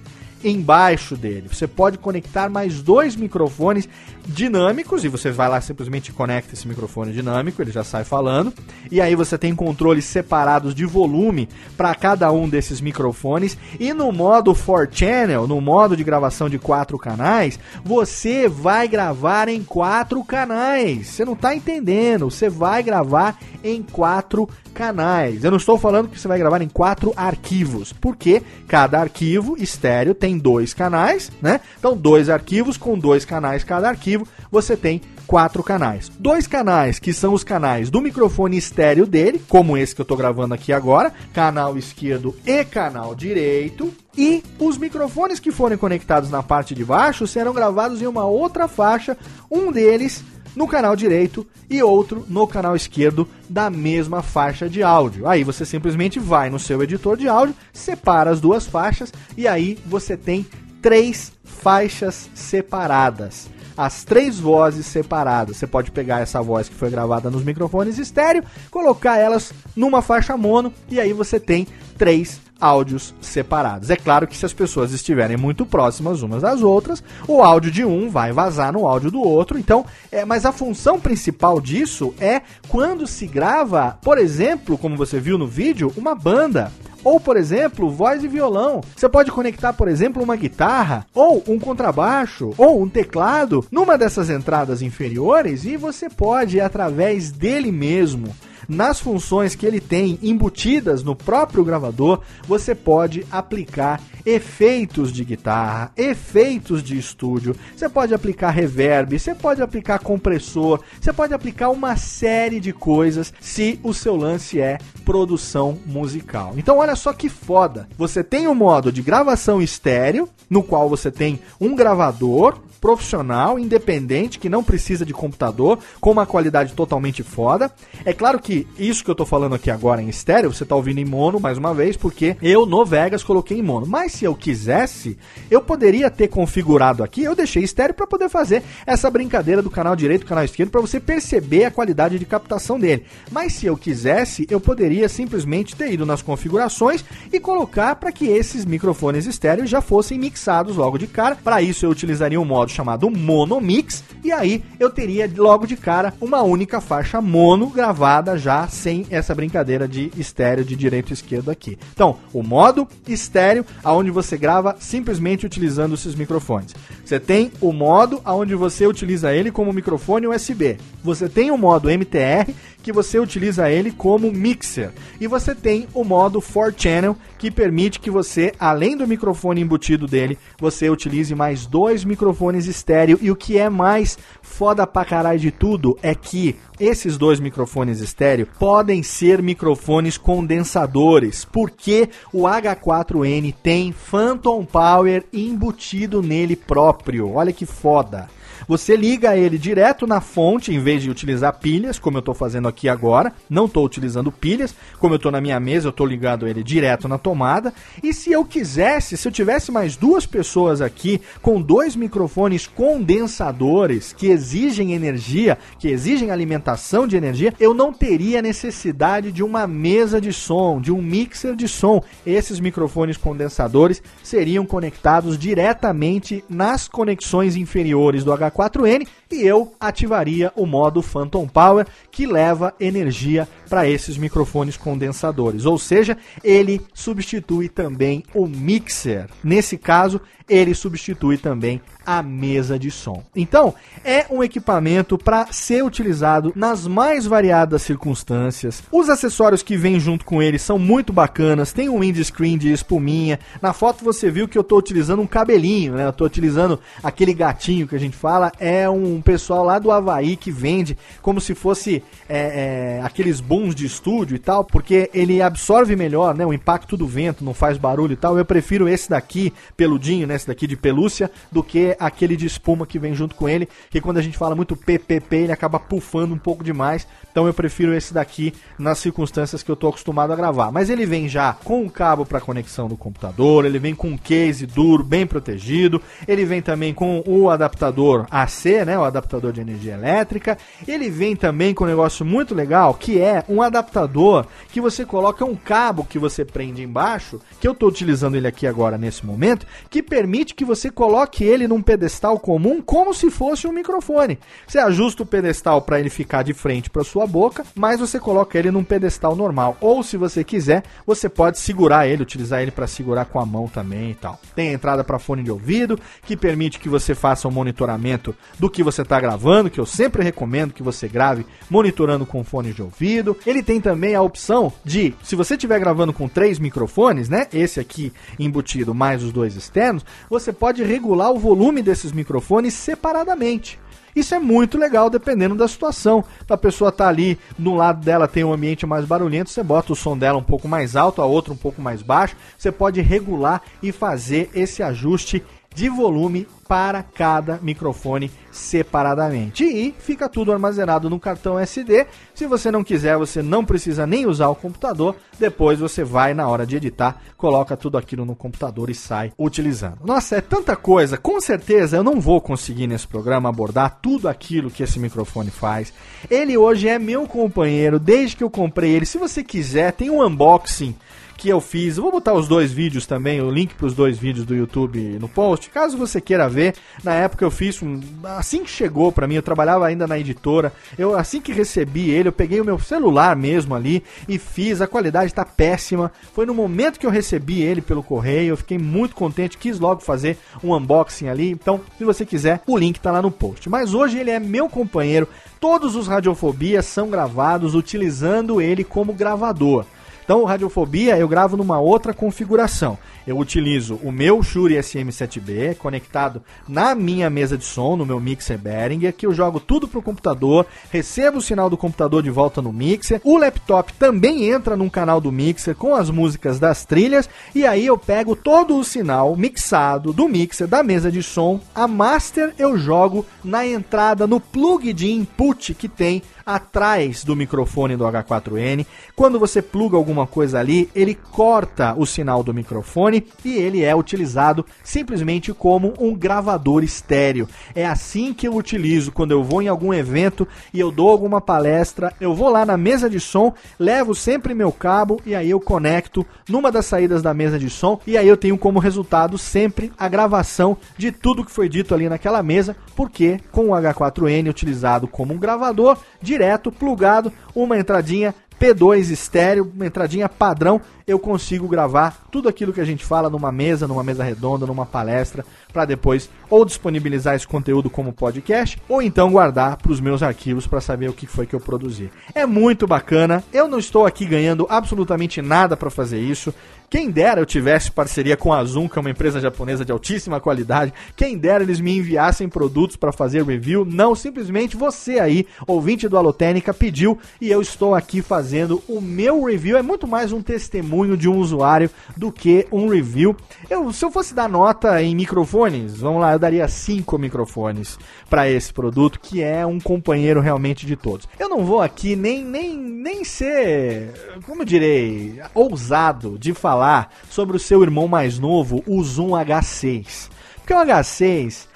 embaixo 0.42 1.16
dele. 1.16 1.48
Você 1.52 1.66
pode 1.66 1.98
conectar 1.98 2.48
mais 2.48 2.82
dois 2.82 3.14
microfones 3.16 3.88
dinâmicos 4.30 5.04
e 5.04 5.08
você 5.08 5.30
vai 5.30 5.48
lá 5.48 5.60
simplesmente 5.60 6.12
conecta 6.12 6.54
esse 6.54 6.66
microfone 6.66 7.12
dinâmico, 7.12 7.60
ele 7.60 7.72
já 7.72 7.84
sai 7.84 8.04
falando. 8.04 8.52
E 8.90 9.00
aí 9.00 9.14
você 9.14 9.36
tem 9.36 9.54
controles 9.54 10.04
separados 10.04 10.74
de 10.74 10.84
volume 10.84 11.48
para 11.76 11.94
cada 11.94 12.30
um 12.32 12.48
desses 12.48 12.80
microfones. 12.80 13.58
E 13.78 13.92
no 13.92 14.10
modo 14.12 14.54
4 14.54 14.88
channel, 14.96 15.46
no 15.46 15.60
modo 15.60 15.96
de 15.96 16.04
gravação 16.04 16.48
de 16.48 16.58
quatro 16.58 16.98
canais, 16.98 17.58
você 17.84 18.48
vai 18.48 18.88
gravar 18.88 19.48
em 19.48 19.62
quatro 19.62 20.22
canais. 20.24 21.08
Você 21.08 21.24
não 21.24 21.32
está 21.32 21.54
entendendo? 21.54 22.30
Você 22.30 22.48
vai 22.48 22.82
gravar 22.82 23.38
em 23.62 23.82
quatro 23.82 24.48
canais. 24.70 25.44
Eu 25.44 25.50
não 25.50 25.58
estou 25.58 25.78
falando 25.78 26.08
que 26.08 26.18
você 26.18 26.28
vai 26.28 26.38
gravar 26.38 26.62
em 26.62 26.68
quatro 26.68 27.12
arquivos, 27.16 27.92
porque 27.92 28.42
cada 28.66 29.00
arquivo 29.00 29.56
estéreo 29.58 30.14
tem 30.14 30.38
dois 30.38 30.72
canais, 30.72 31.30
né? 31.42 31.60
Então, 31.78 31.96
dois 31.96 32.28
arquivos 32.28 32.76
com 32.76 32.98
dois 32.98 33.24
canais 33.24 33.64
cada 33.64 33.88
arquivo, 33.88 34.19
você 34.50 34.76
tem 34.76 35.00
quatro 35.26 35.62
canais. 35.62 36.10
Dois 36.18 36.46
canais 36.46 36.98
que 36.98 37.12
são 37.12 37.32
os 37.32 37.44
canais 37.44 37.90
do 37.90 38.00
microfone 38.00 38.56
estéreo 38.56 39.06
dele, 39.06 39.40
como 39.48 39.76
esse 39.76 39.94
que 39.94 40.00
eu 40.00 40.04
estou 40.04 40.16
gravando 40.16 40.54
aqui 40.54 40.72
agora, 40.72 41.12
canal 41.32 41.78
esquerdo 41.78 42.34
e 42.46 42.64
canal 42.64 43.14
direito. 43.14 43.92
E 44.16 44.42
os 44.58 44.76
microfones 44.76 45.38
que 45.38 45.52
forem 45.52 45.78
conectados 45.78 46.30
na 46.30 46.42
parte 46.42 46.74
de 46.74 46.84
baixo 46.84 47.26
serão 47.26 47.52
gravados 47.52 48.02
em 48.02 48.06
uma 48.06 48.24
outra 48.24 48.66
faixa, 48.66 49.16
um 49.50 49.70
deles 49.70 50.24
no 50.54 50.66
canal 50.66 50.96
direito 50.96 51.46
e 51.68 51.82
outro 51.82 52.24
no 52.28 52.46
canal 52.46 52.74
esquerdo 52.74 53.28
da 53.48 53.70
mesma 53.70 54.22
faixa 54.22 54.68
de 54.68 54.82
áudio. 54.82 55.28
Aí 55.28 55.44
você 55.44 55.64
simplesmente 55.64 56.18
vai 56.18 56.50
no 56.50 56.58
seu 56.58 56.82
editor 56.82 57.16
de 57.16 57.28
áudio, 57.28 57.54
separa 57.72 58.30
as 58.30 58.40
duas 58.40 58.66
faixas 58.66 59.12
e 59.36 59.46
aí 59.46 59.78
você 59.86 60.16
tem 60.16 60.46
três 60.82 61.32
faixas 61.44 62.28
separadas. 62.34 63.48
As 63.76 64.04
três 64.04 64.38
vozes 64.38 64.86
separadas. 64.86 65.56
Você 65.56 65.66
pode 65.66 65.90
pegar 65.90 66.20
essa 66.20 66.42
voz 66.42 66.68
que 66.68 66.74
foi 66.74 66.90
gravada 66.90 67.30
nos 67.30 67.44
microfones 67.44 67.98
estéreo, 67.98 68.44
colocar 68.70 69.16
elas 69.16 69.52
numa 69.74 70.02
faixa 70.02 70.36
mono 70.36 70.72
e 70.88 71.00
aí 71.00 71.12
você 71.12 71.38
tem 71.40 71.66
três 71.96 72.40
áudios 72.60 73.14
separados. 73.20 73.90
É 73.90 73.96
claro 73.96 74.26
que 74.26 74.36
se 74.36 74.44
as 74.44 74.52
pessoas 74.52 74.92
estiverem 74.92 75.36
muito 75.36 75.64
próximas 75.64 76.22
umas 76.22 76.42
das 76.42 76.62
outras, 76.62 77.02
o 77.26 77.42
áudio 77.42 77.70
de 77.70 77.84
um 77.84 78.10
vai 78.10 78.32
vazar 78.32 78.72
no 78.72 78.86
áudio 78.86 79.10
do 79.10 79.20
outro. 79.20 79.58
Então, 79.58 79.84
é, 80.12 80.24
mas 80.24 80.44
a 80.44 80.52
função 80.52 81.00
principal 81.00 81.60
disso 81.60 82.14
é 82.20 82.42
quando 82.68 83.06
se 83.06 83.26
grava, 83.26 83.98
por 84.02 84.18
exemplo, 84.18 84.76
como 84.76 84.96
você 84.96 85.18
viu 85.18 85.38
no 85.38 85.46
vídeo, 85.46 85.92
uma 85.96 86.14
banda. 86.14 86.70
Ou, 87.02 87.18
por 87.18 87.36
exemplo, 87.36 87.90
voz 87.90 88.22
e 88.22 88.28
violão. 88.28 88.82
Você 88.94 89.08
pode 89.08 89.30
conectar, 89.30 89.72
por 89.72 89.88
exemplo, 89.88 90.22
uma 90.22 90.36
guitarra, 90.36 91.06
ou 91.14 91.42
um 91.48 91.58
contrabaixo, 91.58 92.52
ou 92.58 92.82
um 92.82 92.88
teclado 92.88 93.64
numa 93.70 93.96
dessas 93.96 94.28
entradas 94.28 94.82
inferiores 94.82 95.64
e 95.64 95.78
você 95.78 96.10
pode, 96.10 96.60
através 96.60 97.30
dele 97.30 97.72
mesmo, 97.72 98.34
nas 98.70 99.00
funções 99.00 99.56
que 99.56 99.66
ele 99.66 99.80
tem 99.80 100.16
embutidas 100.22 101.02
no 101.02 101.16
próprio 101.16 101.64
gravador, 101.64 102.20
você 102.46 102.72
pode 102.72 103.26
aplicar 103.30 104.00
efeitos 104.24 105.12
de 105.12 105.24
guitarra, 105.24 105.90
efeitos 105.96 106.82
de 106.82 106.96
estúdio, 106.96 107.56
você 107.74 107.88
pode 107.88 108.14
aplicar 108.14 108.50
reverb, 108.50 109.18
você 109.18 109.34
pode 109.34 109.60
aplicar 109.60 109.98
compressor, 109.98 110.80
você 111.00 111.12
pode 111.12 111.34
aplicar 111.34 111.70
uma 111.70 111.96
série 111.96 112.60
de 112.60 112.72
coisas 112.72 113.34
se 113.40 113.80
o 113.82 113.92
seu 113.92 114.14
lance 114.14 114.60
é 114.60 114.78
produção 115.04 115.76
musical. 115.84 116.54
Então 116.56 116.78
olha 116.78 116.94
só 116.94 117.12
que 117.12 117.28
foda. 117.28 117.88
Você 117.98 118.22
tem 118.22 118.46
um 118.46 118.54
modo 118.54 118.92
de 118.92 119.02
gravação 119.02 119.60
estéreo, 119.60 120.28
no 120.48 120.62
qual 120.62 120.88
você 120.88 121.10
tem 121.10 121.40
um 121.60 121.74
gravador 121.74 122.60
profissional, 122.80 123.58
independente, 123.58 124.38
que 124.38 124.48
não 124.48 124.64
precisa 124.64 125.04
de 125.04 125.12
computador, 125.12 125.78
com 126.00 126.10
uma 126.10 126.26
qualidade 126.26 126.72
totalmente 126.72 127.22
foda. 127.22 127.70
É 128.04 128.12
claro 128.12 128.40
que 128.40 128.66
isso 128.78 129.04
que 129.04 129.10
eu 129.10 129.14
tô 129.14 129.26
falando 129.26 129.54
aqui 129.54 129.70
agora 129.70 130.00
em 130.00 130.08
estéreo, 130.08 130.52
você 130.52 130.64
tá 130.64 130.74
ouvindo 130.74 130.98
em 130.98 131.04
mono 131.04 131.38
mais 131.38 131.58
uma 131.58 131.74
vez, 131.74 131.96
porque 131.96 132.36
eu 132.40 132.64
no 132.64 132.84
Vegas 132.84 133.22
coloquei 133.22 133.58
em 133.58 133.62
mono. 133.62 133.86
Mas 133.86 134.12
se 134.12 134.24
eu 134.24 134.34
quisesse, 134.34 135.18
eu 135.50 135.60
poderia 135.60 136.10
ter 136.10 136.28
configurado 136.28 137.04
aqui, 137.04 137.22
eu 137.22 137.34
deixei 137.34 137.62
estéreo 137.62 137.94
para 137.94 138.06
poder 138.06 138.28
fazer 138.28 138.62
essa 138.86 139.10
brincadeira 139.10 139.60
do 139.60 139.70
canal 139.70 139.94
direito, 139.94 140.26
canal 140.26 140.44
esquerdo, 140.44 140.70
para 140.70 140.80
você 140.80 140.98
perceber 140.98 141.64
a 141.64 141.70
qualidade 141.70 142.18
de 142.18 142.24
captação 142.24 142.78
dele. 142.78 143.04
Mas 143.30 143.52
se 143.52 143.66
eu 143.66 143.76
quisesse, 143.76 144.46
eu 144.50 144.60
poderia 144.60 145.08
simplesmente 145.08 145.76
ter 145.76 145.92
ido 145.92 146.06
nas 146.06 146.22
configurações 146.22 147.04
e 147.32 147.38
colocar 147.38 147.96
para 147.96 148.12
que 148.12 148.26
esses 148.26 148.64
microfones 148.64 149.26
estéreo 149.26 149.66
já 149.66 149.80
fossem 149.80 150.18
mixados 150.18 150.76
logo 150.76 150.96
de 150.96 151.06
cara. 151.06 151.36
Para 151.36 151.60
isso 151.60 151.84
eu 151.84 151.90
utilizaria 151.90 152.40
um 152.40 152.44
modo 152.44 152.69
chamado 152.70 153.10
Monomix, 153.10 154.04
e 154.22 154.32
aí 154.32 154.62
eu 154.78 154.90
teria 154.90 155.30
logo 155.36 155.66
de 155.66 155.76
cara 155.76 156.14
uma 156.20 156.42
única 156.42 156.80
faixa 156.80 157.20
mono 157.20 157.68
gravada 157.68 158.38
já 158.38 158.66
sem 158.68 159.06
essa 159.10 159.34
brincadeira 159.34 159.86
de 159.86 160.10
estéreo 160.16 160.64
de 160.64 160.76
direito 160.76 161.10
e 161.10 161.12
esquerdo 161.14 161.50
aqui. 161.50 161.78
Então, 161.92 162.16
o 162.32 162.42
modo 162.42 162.86
estéreo, 163.06 163.64
aonde 163.82 164.10
você 164.10 164.36
grava 164.36 164.76
simplesmente 164.78 165.46
utilizando 165.46 165.94
esses 165.94 166.14
microfones. 166.14 166.74
Você 167.04 167.18
tem 167.18 167.50
o 167.60 167.72
modo 167.72 168.20
aonde 168.24 168.54
você 168.54 168.86
utiliza 168.86 169.34
ele 169.34 169.50
como 169.50 169.72
microfone 169.72 170.26
USB. 170.26 170.78
Você 171.02 171.28
tem 171.28 171.50
o 171.50 171.58
modo 171.58 171.90
MTR, 171.90 172.54
que 172.82 172.92
você 172.92 173.18
utiliza 173.18 173.70
ele 173.70 173.90
como 173.90 174.30
mixer. 174.32 174.92
E 175.20 175.26
você 175.26 175.54
tem 175.54 175.86
o 175.94 176.04
modo 176.04 176.40
4-channel, 176.40 177.16
que 177.38 177.50
permite 177.50 178.00
que 178.00 178.10
você, 178.10 178.52
além 178.58 178.96
do 178.96 179.06
microfone 179.06 179.60
embutido 179.60 180.06
dele, 180.06 180.38
você 180.58 180.90
utilize 180.90 181.34
mais 181.34 181.66
dois 181.66 182.04
microfones 182.04 182.66
estéreo. 182.66 183.18
E 183.20 183.30
o 183.30 183.36
que 183.36 183.58
é 183.58 183.68
mais 183.68 184.18
foda 184.42 184.86
pra 184.86 185.04
caralho 185.04 185.38
de 185.38 185.50
tudo 185.50 185.98
é 186.02 186.14
que 186.14 186.56
esses 186.78 187.18
dois 187.18 187.40
microfones 187.40 188.00
estéreo 188.00 188.46
podem 188.58 189.02
ser 189.02 189.42
microfones 189.42 190.16
condensadores, 190.16 191.44
porque 191.44 192.08
o 192.32 192.42
H4N 192.42 193.54
tem 193.62 193.92
Phantom 193.92 194.64
Power 194.64 195.24
embutido 195.32 196.22
nele 196.22 196.56
próprio. 196.56 197.34
Olha 197.34 197.52
que 197.52 197.66
foda. 197.66 198.28
Você 198.66 198.96
liga 198.96 199.36
ele 199.36 199.58
direto 199.58 200.06
na 200.06 200.20
fonte, 200.20 200.72
em 200.72 200.78
vez 200.78 201.02
de 201.02 201.10
utilizar 201.10 201.58
pilhas, 201.58 201.98
como 201.98 202.16
eu 202.16 202.20
estou 202.20 202.34
fazendo 202.34 202.68
aqui 202.68 202.88
agora. 202.88 203.32
Não 203.48 203.66
estou 203.66 203.84
utilizando 203.84 204.30
pilhas, 204.30 204.74
como 204.98 205.14
eu 205.14 205.16
estou 205.16 205.32
na 205.32 205.40
minha 205.40 205.58
mesa, 205.58 205.88
eu 205.88 205.90
estou 205.90 206.06
ligado 206.06 206.46
ele 206.46 206.62
direto 206.62 207.08
na 207.08 207.18
tomada. 207.18 207.72
E 208.02 208.12
se 208.12 208.32
eu 208.32 208.44
quisesse, 208.44 209.16
se 209.16 209.26
eu 209.26 209.32
tivesse 209.32 209.72
mais 209.72 209.96
duas 209.96 210.26
pessoas 210.26 210.80
aqui 210.80 211.20
com 211.42 211.60
dois 211.60 211.96
microfones 211.96 212.66
condensadores 212.66 214.12
que 214.12 214.28
exigem 214.28 214.92
energia, 214.92 215.58
que 215.78 215.88
exigem 215.88 216.30
alimentação 216.30 217.06
de 217.06 217.16
energia, 217.16 217.54
eu 217.58 217.74
não 217.74 217.92
teria 217.92 218.42
necessidade 218.42 219.32
de 219.32 219.42
uma 219.42 219.66
mesa 219.66 220.20
de 220.20 220.32
som, 220.32 220.80
de 220.80 220.92
um 220.92 221.02
mixer 221.02 221.54
de 221.54 221.68
som. 221.68 222.02
Esses 222.24 222.60
microfones 222.60 223.16
condensadores 223.16 224.02
seriam 224.22 224.64
conectados 224.64 225.38
diretamente 225.38 226.44
nas 226.48 226.88
conexões 226.88 227.56
inferiores 227.56 228.24
do 228.24 228.32
H4 228.32 228.49
4N 228.50 229.06
e 229.30 229.42
eu 229.42 229.72
ativaria 229.78 230.52
o 230.56 230.66
modo 230.66 231.02
Phantom 231.02 231.46
Power 231.46 231.86
que 232.10 232.26
leva 232.26 232.74
energia 232.80 233.48
para 233.70 233.88
esses 233.88 234.18
microfones 234.18 234.76
condensadores. 234.76 235.64
Ou 235.64 235.78
seja, 235.78 236.18
ele 236.42 236.80
substitui 236.92 237.68
também 237.68 238.24
o 238.34 238.48
mixer. 238.48 239.28
Nesse 239.44 239.78
caso, 239.78 240.20
ele 240.50 240.74
substitui 240.74 241.38
também 241.38 241.80
a 242.04 242.22
mesa 242.24 242.76
de 242.76 242.90
som. 242.90 243.22
Então, 243.36 243.72
é 244.04 244.26
um 244.28 244.42
equipamento 244.42 245.16
para 245.16 245.46
ser 245.52 245.84
utilizado 245.84 246.52
nas 246.56 246.88
mais 246.88 247.24
variadas 247.24 247.82
circunstâncias. 247.82 248.82
Os 248.90 249.08
acessórios 249.08 249.62
que 249.62 249.76
vêm 249.76 250.00
junto 250.00 250.24
com 250.24 250.42
ele 250.42 250.58
são 250.58 250.76
muito 250.76 251.12
bacanas. 251.12 251.72
Tem 251.72 251.88
um 251.88 252.00
windscreen 252.00 252.58
de 252.58 252.72
espuminha. 252.72 253.38
Na 253.62 253.72
foto 253.72 254.04
você 254.04 254.28
viu 254.28 254.48
que 254.48 254.58
eu 254.58 254.62
estou 254.62 254.78
utilizando 254.78 255.22
um 255.22 255.26
cabelinho, 255.26 255.94
né? 255.94 256.06
Eu 256.06 256.10
estou 256.10 256.26
utilizando 256.26 256.80
aquele 257.00 257.32
gatinho 257.32 257.86
que 257.86 257.94
a 257.94 258.00
gente 258.00 258.16
fala. 258.16 258.50
É 258.58 258.90
um 258.90 259.20
pessoal 259.20 259.64
lá 259.64 259.78
do 259.78 259.92
Havaí 259.92 260.36
que 260.36 260.50
vende 260.50 260.98
como 261.22 261.40
se 261.40 261.54
fosse 261.54 262.02
é, 262.28 262.98
é, 262.98 263.02
aqueles 263.04 263.40
de 263.68 263.86
estúdio 263.86 264.34
e 264.34 264.38
tal, 264.38 264.64
porque 264.64 265.10
ele 265.12 265.42
absorve 265.42 265.94
melhor, 265.94 266.34
né? 266.34 266.44
O 266.46 266.52
impacto 266.52 266.96
do 266.96 267.06
vento, 267.06 267.44
não 267.44 267.54
faz 267.54 267.76
barulho 267.76 268.12
e 268.12 268.16
tal. 268.16 268.38
Eu 268.38 268.44
prefiro 268.44 268.88
esse 268.88 269.10
daqui, 269.10 269.52
peludinho, 269.76 270.26
né? 270.26 270.34
Esse 270.34 270.46
daqui 270.46 270.66
de 270.66 270.76
pelúcia, 270.76 271.30
do 271.52 271.62
que 271.62 271.96
aquele 271.98 272.36
de 272.36 272.46
espuma 272.46 272.86
que 272.86 272.98
vem 272.98 273.14
junto 273.14 273.34
com 273.34 273.48
ele, 273.48 273.68
que 273.90 274.00
quando 274.00 274.18
a 274.18 274.22
gente 274.22 274.38
fala 274.38 274.54
muito 274.54 274.74
PPP, 274.74 275.36
ele 275.36 275.52
acaba 275.52 275.78
pufando 275.78 276.34
um 276.34 276.38
pouco 276.38 276.64
demais, 276.64 277.06
Então 277.30 277.46
eu 277.46 277.54
prefiro 277.54 277.94
esse 277.94 278.12
daqui 278.12 278.52
nas 278.78 278.98
circunstâncias 278.98 279.62
que 279.62 279.70
eu 279.70 279.76
tô 279.76 279.88
acostumado 279.88 280.32
a 280.32 280.36
gravar. 280.36 280.70
Mas 280.72 280.90
ele 280.90 281.06
vem 281.06 281.28
já 281.28 281.52
com 281.64 281.84
o 281.84 281.90
cabo 281.90 282.26
para 282.26 282.40
conexão 282.40 282.88
do 282.88 282.96
computador, 282.96 283.64
ele 283.64 283.78
vem 283.78 283.94
com 283.94 284.08
um 284.08 284.18
case 284.18 284.66
duro, 284.66 285.04
bem 285.04 285.26
protegido, 285.26 286.00
ele 286.26 286.44
vem 286.44 286.60
também 286.60 286.92
com 286.92 287.22
o 287.26 287.48
adaptador 287.50 288.26
AC, 288.30 288.84
né, 288.84 288.98
o 288.98 289.04
adaptador 289.04 289.52
de 289.52 289.60
energia 289.60 289.94
elétrica. 289.94 290.58
Ele 290.86 291.10
vem 291.10 291.36
também 291.36 291.74
com 291.74 291.84
um 291.84 291.88
negócio 291.88 292.24
muito 292.24 292.54
legal, 292.54 292.94
que 292.94 293.20
é 293.20 293.44
um 293.48 293.62
adaptador 293.62 294.46
que 294.72 294.80
você 294.80 295.04
coloca 295.04 295.44
um 295.44 295.56
cabo 295.56 296.04
que 296.04 296.18
você 296.18 296.44
prende 296.44 296.82
embaixo, 296.82 297.40
que 297.60 297.68
eu 297.68 297.74
tô 297.74 297.86
utilizando 297.86 298.36
ele 298.36 298.46
aqui 298.46 298.66
agora 298.66 298.98
nesse 298.98 299.24
momento, 299.24 299.66
que 299.88 300.02
permite 300.02 300.54
que 300.54 300.64
você 300.64 300.90
coloque 300.90 301.44
ele 301.44 301.68
num 301.68 301.82
pedestal 301.82 302.38
comum 302.38 302.80
como 302.82 303.14
se 303.14 303.30
fosse 303.30 303.66
um 303.66 303.72
microfone. 303.72 304.38
Você 304.66 304.78
ajusta 304.78 305.22
o 305.22 305.26
pedestal 305.26 305.82
para 305.82 306.00
ele 306.00 306.10
ficar 306.10 306.42
de 306.42 306.52
frente 306.52 306.90
para 306.90 307.04
sua 307.04 307.19
boca, 307.26 307.64
mas 307.74 308.00
você 308.00 308.18
coloca 308.18 308.58
ele 308.58 308.70
num 308.70 308.84
pedestal 308.84 309.34
normal. 309.34 309.76
Ou 309.80 310.02
se 310.02 310.16
você 310.16 310.44
quiser, 310.44 310.82
você 311.06 311.28
pode 311.28 311.58
segurar 311.58 312.06
ele, 312.06 312.22
utilizar 312.22 312.62
ele 312.62 312.70
para 312.70 312.86
segurar 312.86 313.24
com 313.26 313.40
a 313.40 313.46
mão 313.46 313.68
também 313.68 314.10
e 314.10 314.14
tal. 314.14 314.40
Tem 314.54 314.72
entrada 314.72 315.04
para 315.04 315.18
fone 315.18 315.42
de 315.42 315.50
ouvido, 315.50 315.98
que 316.24 316.36
permite 316.36 316.78
que 316.78 316.88
você 316.88 317.14
faça 317.14 317.48
um 317.48 317.50
monitoramento 317.50 318.34
do 318.58 318.70
que 318.70 318.82
você 318.82 319.02
está 319.02 319.20
gravando, 319.20 319.70
que 319.70 319.80
eu 319.80 319.86
sempre 319.86 320.22
recomendo 320.22 320.72
que 320.72 320.82
você 320.82 321.08
grave 321.08 321.46
monitorando 321.68 322.26
com 322.26 322.44
fone 322.44 322.72
de 322.72 322.82
ouvido. 322.82 323.36
Ele 323.46 323.62
tem 323.62 323.80
também 323.80 324.14
a 324.14 324.22
opção 324.22 324.72
de, 324.84 325.14
se 325.22 325.36
você 325.36 325.54
estiver 325.54 325.78
gravando 325.78 326.12
com 326.12 326.28
três 326.28 326.58
microfones, 326.58 327.28
né, 327.28 327.46
esse 327.52 327.80
aqui 327.80 328.12
embutido 328.38 328.94
mais 328.94 329.22
os 329.22 329.32
dois 329.32 329.56
externos, 329.56 330.04
você 330.28 330.52
pode 330.52 330.82
regular 330.82 331.30
o 331.30 331.38
volume 331.38 331.82
desses 331.82 332.12
microfones 332.12 332.74
separadamente. 332.74 333.78
Isso 334.14 334.34
é 334.34 334.38
muito 334.38 334.78
legal 334.78 335.08
dependendo 335.08 335.54
da 335.54 335.68
situação. 335.68 336.24
A 336.48 336.56
pessoa 336.56 336.90
tá 336.90 337.08
ali, 337.08 337.38
no 337.58 337.74
lado 337.74 338.04
dela 338.04 338.26
tem 338.26 338.44
um 338.44 338.52
ambiente 338.52 338.86
mais 338.86 339.04
barulhento, 339.04 339.50
você 339.50 339.62
bota 339.62 339.92
o 339.92 339.96
som 339.96 340.16
dela 340.16 340.38
um 340.38 340.42
pouco 340.42 340.66
mais 340.68 340.96
alto, 340.96 341.22
a 341.22 341.26
outra 341.26 341.52
um 341.52 341.56
pouco 341.56 341.80
mais 341.80 342.02
baixo. 342.02 342.36
Você 342.56 342.72
pode 342.72 343.00
regular 343.00 343.62
e 343.82 343.92
fazer 343.92 344.50
esse 344.54 344.82
ajuste 344.82 345.42
de 345.74 345.88
volume 345.88 346.46
para 346.66 347.02
cada 347.02 347.58
microfone 347.60 348.30
separadamente. 348.52 349.64
E 349.64 349.92
fica 349.98 350.28
tudo 350.28 350.52
armazenado 350.52 351.10
no 351.10 351.18
cartão 351.18 351.58
SD. 351.58 352.06
Se 352.34 352.46
você 352.46 352.70
não 352.70 352.84
quiser, 352.84 353.16
você 353.16 353.42
não 353.42 353.64
precisa 353.64 354.06
nem 354.06 354.26
usar 354.26 354.48
o 354.48 354.54
computador. 354.54 355.16
Depois 355.38 355.80
você 355.80 356.04
vai 356.04 356.32
na 356.34 356.46
hora 356.48 356.66
de 356.66 356.76
editar, 356.76 357.20
coloca 357.36 357.76
tudo 357.76 357.98
aquilo 357.98 358.24
no 358.24 358.36
computador 358.36 358.90
e 358.90 358.94
sai 358.94 359.32
utilizando. 359.38 359.98
Nossa, 360.04 360.36
é 360.36 360.40
tanta 360.40 360.76
coisa. 360.76 361.16
Com 361.16 361.40
certeza 361.40 361.96
eu 361.96 362.04
não 362.04 362.20
vou 362.20 362.40
conseguir 362.40 362.86
nesse 362.86 363.06
programa 363.06 363.48
abordar 363.48 363.98
tudo 364.00 364.28
aquilo 364.28 364.70
que 364.70 364.82
esse 364.82 364.98
microfone 364.98 365.50
faz. 365.50 365.92
Ele 366.30 366.56
hoje 366.56 366.88
é 366.88 366.98
meu 366.98 367.26
companheiro 367.26 367.98
desde 367.98 368.36
que 368.36 368.44
eu 368.44 368.50
comprei 368.50 368.90
ele. 368.92 369.06
Se 369.06 369.18
você 369.18 369.42
quiser, 369.42 369.92
tem 369.92 370.10
um 370.10 370.24
unboxing 370.24 370.94
que 371.40 371.48
eu 371.48 371.60
fiz. 371.60 371.96
Vou 371.96 372.12
botar 372.12 372.34
os 372.34 372.46
dois 372.46 372.70
vídeos 372.70 373.06
também, 373.06 373.40
o 373.40 373.50
link 373.50 373.74
para 373.74 373.86
os 373.86 373.94
dois 373.94 374.18
vídeos 374.18 374.44
do 374.44 374.54
YouTube 374.54 375.00
no 375.18 375.26
post, 375.26 375.70
caso 375.70 375.96
você 375.96 376.20
queira 376.20 376.46
ver. 376.50 376.74
Na 377.02 377.14
época 377.14 377.42
eu 377.42 377.50
fiz 377.50 377.82
um, 377.82 377.98
assim 378.24 378.62
que 378.62 378.70
chegou 378.70 379.10
para 379.10 379.26
mim, 379.26 379.36
eu 379.36 379.42
trabalhava 379.42 379.86
ainda 379.86 380.06
na 380.06 380.18
editora. 380.18 380.70
Eu 380.98 381.16
assim 381.16 381.40
que 381.40 381.50
recebi 381.50 382.10
ele, 382.10 382.28
eu 382.28 382.32
peguei 382.32 382.60
o 382.60 382.64
meu 382.64 382.78
celular 382.78 383.34
mesmo 383.34 383.74
ali 383.74 384.04
e 384.28 384.38
fiz. 384.38 384.82
A 384.82 384.86
qualidade 384.86 385.30
está 385.30 385.42
péssima. 385.42 386.12
Foi 386.34 386.44
no 386.44 386.54
momento 386.54 387.00
que 387.00 387.06
eu 387.06 387.10
recebi 387.10 387.62
ele 387.62 387.80
pelo 387.80 388.02
correio, 388.02 388.50
eu 388.50 388.56
fiquei 388.58 388.76
muito 388.76 389.14
contente, 389.14 389.56
quis 389.56 389.80
logo 389.80 390.02
fazer 390.02 390.36
um 390.62 390.74
unboxing 390.74 391.28
ali. 391.28 391.50
Então, 391.50 391.80
se 391.96 392.04
você 392.04 392.26
quiser, 392.26 392.60
o 392.66 392.76
link 392.76 392.96
está 392.96 393.10
lá 393.10 393.22
no 393.22 393.30
post. 393.30 393.66
Mas 393.70 393.94
hoje 393.94 394.18
ele 394.18 394.30
é 394.30 394.38
meu 394.38 394.68
companheiro. 394.68 395.26
Todos 395.58 395.96
os 395.96 396.06
Radiofobias 396.06 396.84
são 396.84 397.08
gravados 397.08 397.74
utilizando 397.74 398.60
ele 398.60 398.84
como 398.84 399.14
gravador. 399.14 399.86
Então, 400.30 400.44
Radiofobia 400.44 401.18
eu 401.18 401.26
gravo 401.26 401.56
numa 401.56 401.80
outra 401.80 402.14
configuração. 402.14 402.96
Eu 403.26 403.36
utilizo 403.36 403.96
o 403.96 404.12
meu 404.12 404.40
Shure 404.44 404.76
SM7B 404.76 405.76
conectado 405.76 406.40
na 406.68 406.94
minha 406.94 407.28
mesa 407.28 407.58
de 407.58 407.64
som, 407.64 407.96
no 407.96 408.06
meu 408.06 408.20
mixer 408.20 408.56
Behringer, 408.56 409.12
que 409.12 409.26
eu 409.26 409.34
jogo 409.34 409.58
tudo 409.58 409.88
pro 409.88 410.00
computador, 410.00 410.66
recebo 410.88 411.38
o 411.38 411.42
sinal 411.42 411.68
do 411.68 411.76
computador 411.76 412.22
de 412.22 412.30
volta 412.30 412.62
no 412.62 412.72
mixer. 412.72 413.20
O 413.24 413.36
laptop 413.36 413.92
também 413.94 414.48
entra 414.48 414.76
num 414.76 414.88
canal 414.88 415.20
do 415.20 415.32
mixer 415.32 415.74
com 415.74 415.96
as 415.96 416.10
músicas 416.10 416.60
das 416.60 416.84
trilhas 416.84 417.28
e 417.52 417.66
aí 417.66 417.84
eu 417.84 417.98
pego 417.98 418.36
todo 418.36 418.78
o 418.78 418.84
sinal 418.84 419.34
mixado 419.34 420.12
do 420.12 420.28
mixer 420.28 420.68
da 420.68 420.80
mesa 420.84 421.10
de 421.10 421.24
som, 421.24 421.60
a 421.74 421.88
master 421.88 422.54
eu 422.56 422.78
jogo 422.78 423.26
na 423.42 423.66
entrada 423.66 424.28
no 424.28 424.38
plug 424.38 424.92
de 424.92 425.10
input 425.10 425.74
que 425.74 425.88
tem 425.88 426.22
atrás 426.54 427.24
do 427.24 427.36
microfone 427.36 427.96
do 427.96 428.04
H4n. 428.04 428.86
Quando 429.14 429.38
você 429.38 429.62
pluga 429.62 429.96
alguma 429.96 430.26
coisa 430.26 430.58
ali, 430.58 430.90
ele 430.94 431.14
corta 431.14 431.94
o 431.96 432.06
sinal 432.06 432.42
do 432.42 432.54
microfone 432.54 433.26
e 433.44 433.54
ele 433.54 433.82
é 433.82 433.94
utilizado 433.94 434.64
simplesmente 434.82 435.52
como 435.52 435.94
um 435.98 436.14
gravador 436.14 436.82
estéreo. 436.82 437.48
É 437.74 437.86
assim 437.86 438.32
que 438.32 438.46
eu 438.46 438.54
utilizo 438.54 439.12
quando 439.12 439.32
eu 439.32 439.42
vou 439.42 439.62
em 439.62 439.68
algum 439.68 439.92
evento 439.92 440.46
e 440.72 440.80
eu 440.80 440.90
dou 440.90 441.08
alguma 441.08 441.40
palestra, 441.40 442.12
eu 442.20 442.34
vou 442.34 442.48
lá 442.48 442.64
na 442.64 442.76
mesa 442.76 443.08
de 443.08 443.20
som, 443.20 443.52
levo 443.78 444.14
sempre 444.14 444.54
meu 444.54 444.72
cabo 444.72 445.20
e 445.24 445.34
aí 445.34 445.50
eu 445.50 445.60
conecto 445.60 446.26
numa 446.48 446.72
das 446.72 446.86
saídas 446.86 447.22
da 447.22 447.32
mesa 447.32 447.58
de 447.58 447.70
som 447.70 448.00
e 448.06 448.16
aí 448.16 448.26
eu 448.26 448.36
tenho 448.36 448.58
como 448.58 448.78
resultado 448.78 449.38
sempre 449.38 449.92
a 449.98 450.08
gravação 450.08 450.76
de 450.96 451.12
tudo 451.12 451.44
que 451.44 451.50
foi 451.50 451.68
dito 451.68 451.94
ali 451.94 452.08
naquela 452.08 452.42
mesa, 452.42 452.76
porque 452.96 453.40
com 453.50 453.70
o 453.70 453.72
H4n 453.72 454.48
utilizado 454.48 455.06
como 455.06 455.34
um 455.34 455.38
gravador, 455.38 455.98
direto, 456.40 456.72
plugado, 456.72 457.30
uma 457.54 457.78
entradinha 457.78 458.34
P2 458.58 459.10
estéreo, 459.10 459.70
uma 459.74 459.86
entradinha 459.86 460.26
padrão, 460.26 460.80
eu 461.10 461.18
consigo 461.18 461.66
gravar 461.66 462.26
tudo 462.30 462.48
aquilo 462.48 462.72
que 462.72 462.80
a 462.80 462.84
gente 462.84 463.04
fala 463.04 463.28
numa 463.28 463.50
mesa, 463.50 463.88
numa 463.88 464.04
mesa 464.04 464.22
redonda, 464.22 464.66
numa 464.66 464.86
palestra, 464.86 465.44
para 465.72 465.84
depois 465.84 466.30
ou 466.48 466.64
disponibilizar 466.64 467.34
esse 467.34 467.46
conteúdo 467.46 467.88
como 467.88 468.12
podcast, 468.12 468.80
ou 468.88 469.00
então 469.00 469.30
guardar 469.30 469.76
para 469.76 469.92
os 469.92 470.00
meus 470.00 470.22
arquivos 470.22 470.66
para 470.66 470.80
saber 470.80 471.08
o 471.08 471.12
que 471.12 471.26
foi 471.26 471.46
que 471.46 471.54
eu 471.54 471.60
produzi. 471.60 472.10
É 472.34 472.44
muito 472.46 472.86
bacana. 472.86 473.42
Eu 473.52 473.68
não 473.68 473.78
estou 473.78 474.06
aqui 474.06 474.24
ganhando 474.24 474.66
absolutamente 474.68 475.40
nada 475.40 475.76
para 475.76 475.90
fazer 475.90 476.20
isso. 476.20 476.52
Quem 476.90 477.08
dera 477.08 477.40
eu 477.40 477.46
tivesse 477.46 477.88
parceria 477.88 478.36
com 478.36 478.52
a 478.52 478.64
Zoom, 478.64 478.88
que 478.88 478.98
é 478.98 479.00
uma 479.00 479.10
empresa 479.10 479.38
japonesa 479.38 479.84
de 479.84 479.92
altíssima 479.92 480.40
qualidade. 480.40 480.92
Quem 481.14 481.38
dera 481.38 481.62
eles 481.62 481.78
me 481.78 481.96
enviassem 481.96 482.48
produtos 482.48 482.96
para 482.96 483.12
fazer 483.12 483.44
review. 483.44 483.84
Não, 483.84 484.12
simplesmente 484.16 484.76
você 484.76 485.20
aí, 485.20 485.46
ouvinte 485.68 486.08
do 486.08 486.18
Alotênica, 486.18 486.74
pediu 486.74 487.16
e 487.40 487.48
eu 487.48 487.62
estou 487.62 487.94
aqui 487.94 488.20
fazendo 488.20 488.82
o 488.88 489.00
meu 489.00 489.44
review. 489.44 489.78
É 489.78 489.82
muito 489.82 490.08
mais 490.08 490.32
um 490.32 490.42
testemunho 490.42 490.99
de 491.16 491.28
um 491.28 491.38
usuário 491.38 491.90
do 492.16 492.30
que 492.30 492.66
um 492.70 492.88
review. 492.88 493.36
Eu, 493.68 493.92
se 493.92 494.04
eu 494.04 494.10
fosse 494.10 494.34
dar 494.34 494.48
nota 494.48 495.02
em 495.02 495.14
microfones, 495.14 496.00
vamos 496.00 496.20
lá, 496.20 496.32
eu 496.32 496.38
daria 496.38 496.68
cinco 496.68 497.18
microfones 497.18 497.98
para 498.28 498.48
esse 498.48 498.72
produto, 498.72 499.20
que 499.20 499.42
é 499.42 499.64
um 499.64 499.80
companheiro 499.80 500.40
realmente 500.40 500.86
de 500.86 500.96
todos. 500.96 501.28
Eu 501.38 501.48
não 501.48 501.64
vou 501.64 501.80
aqui 501.80 502.14
nem, 502.16 502.44
nem, 502.44 502.76
nem 502.76 503.24
ser, 503.24 504.40
como 504.46 504.64
direi, 504.64 505.40
ousado 505.54 506.38
de 506.38 506.54
falar 506.54 507.12
sobre 507.28 507.56
o 507.56 507.60
seu 507.60 507.82
irmão 507.82 508.06
mais 508.06 508.38
novo, 508.38 508.82
o 508.86 509.02
Zoom 509.02 509.30
H6. 509.30 510.28
Porque 510.56 510.74
o 510.74 510.76
H6 510.76 511.69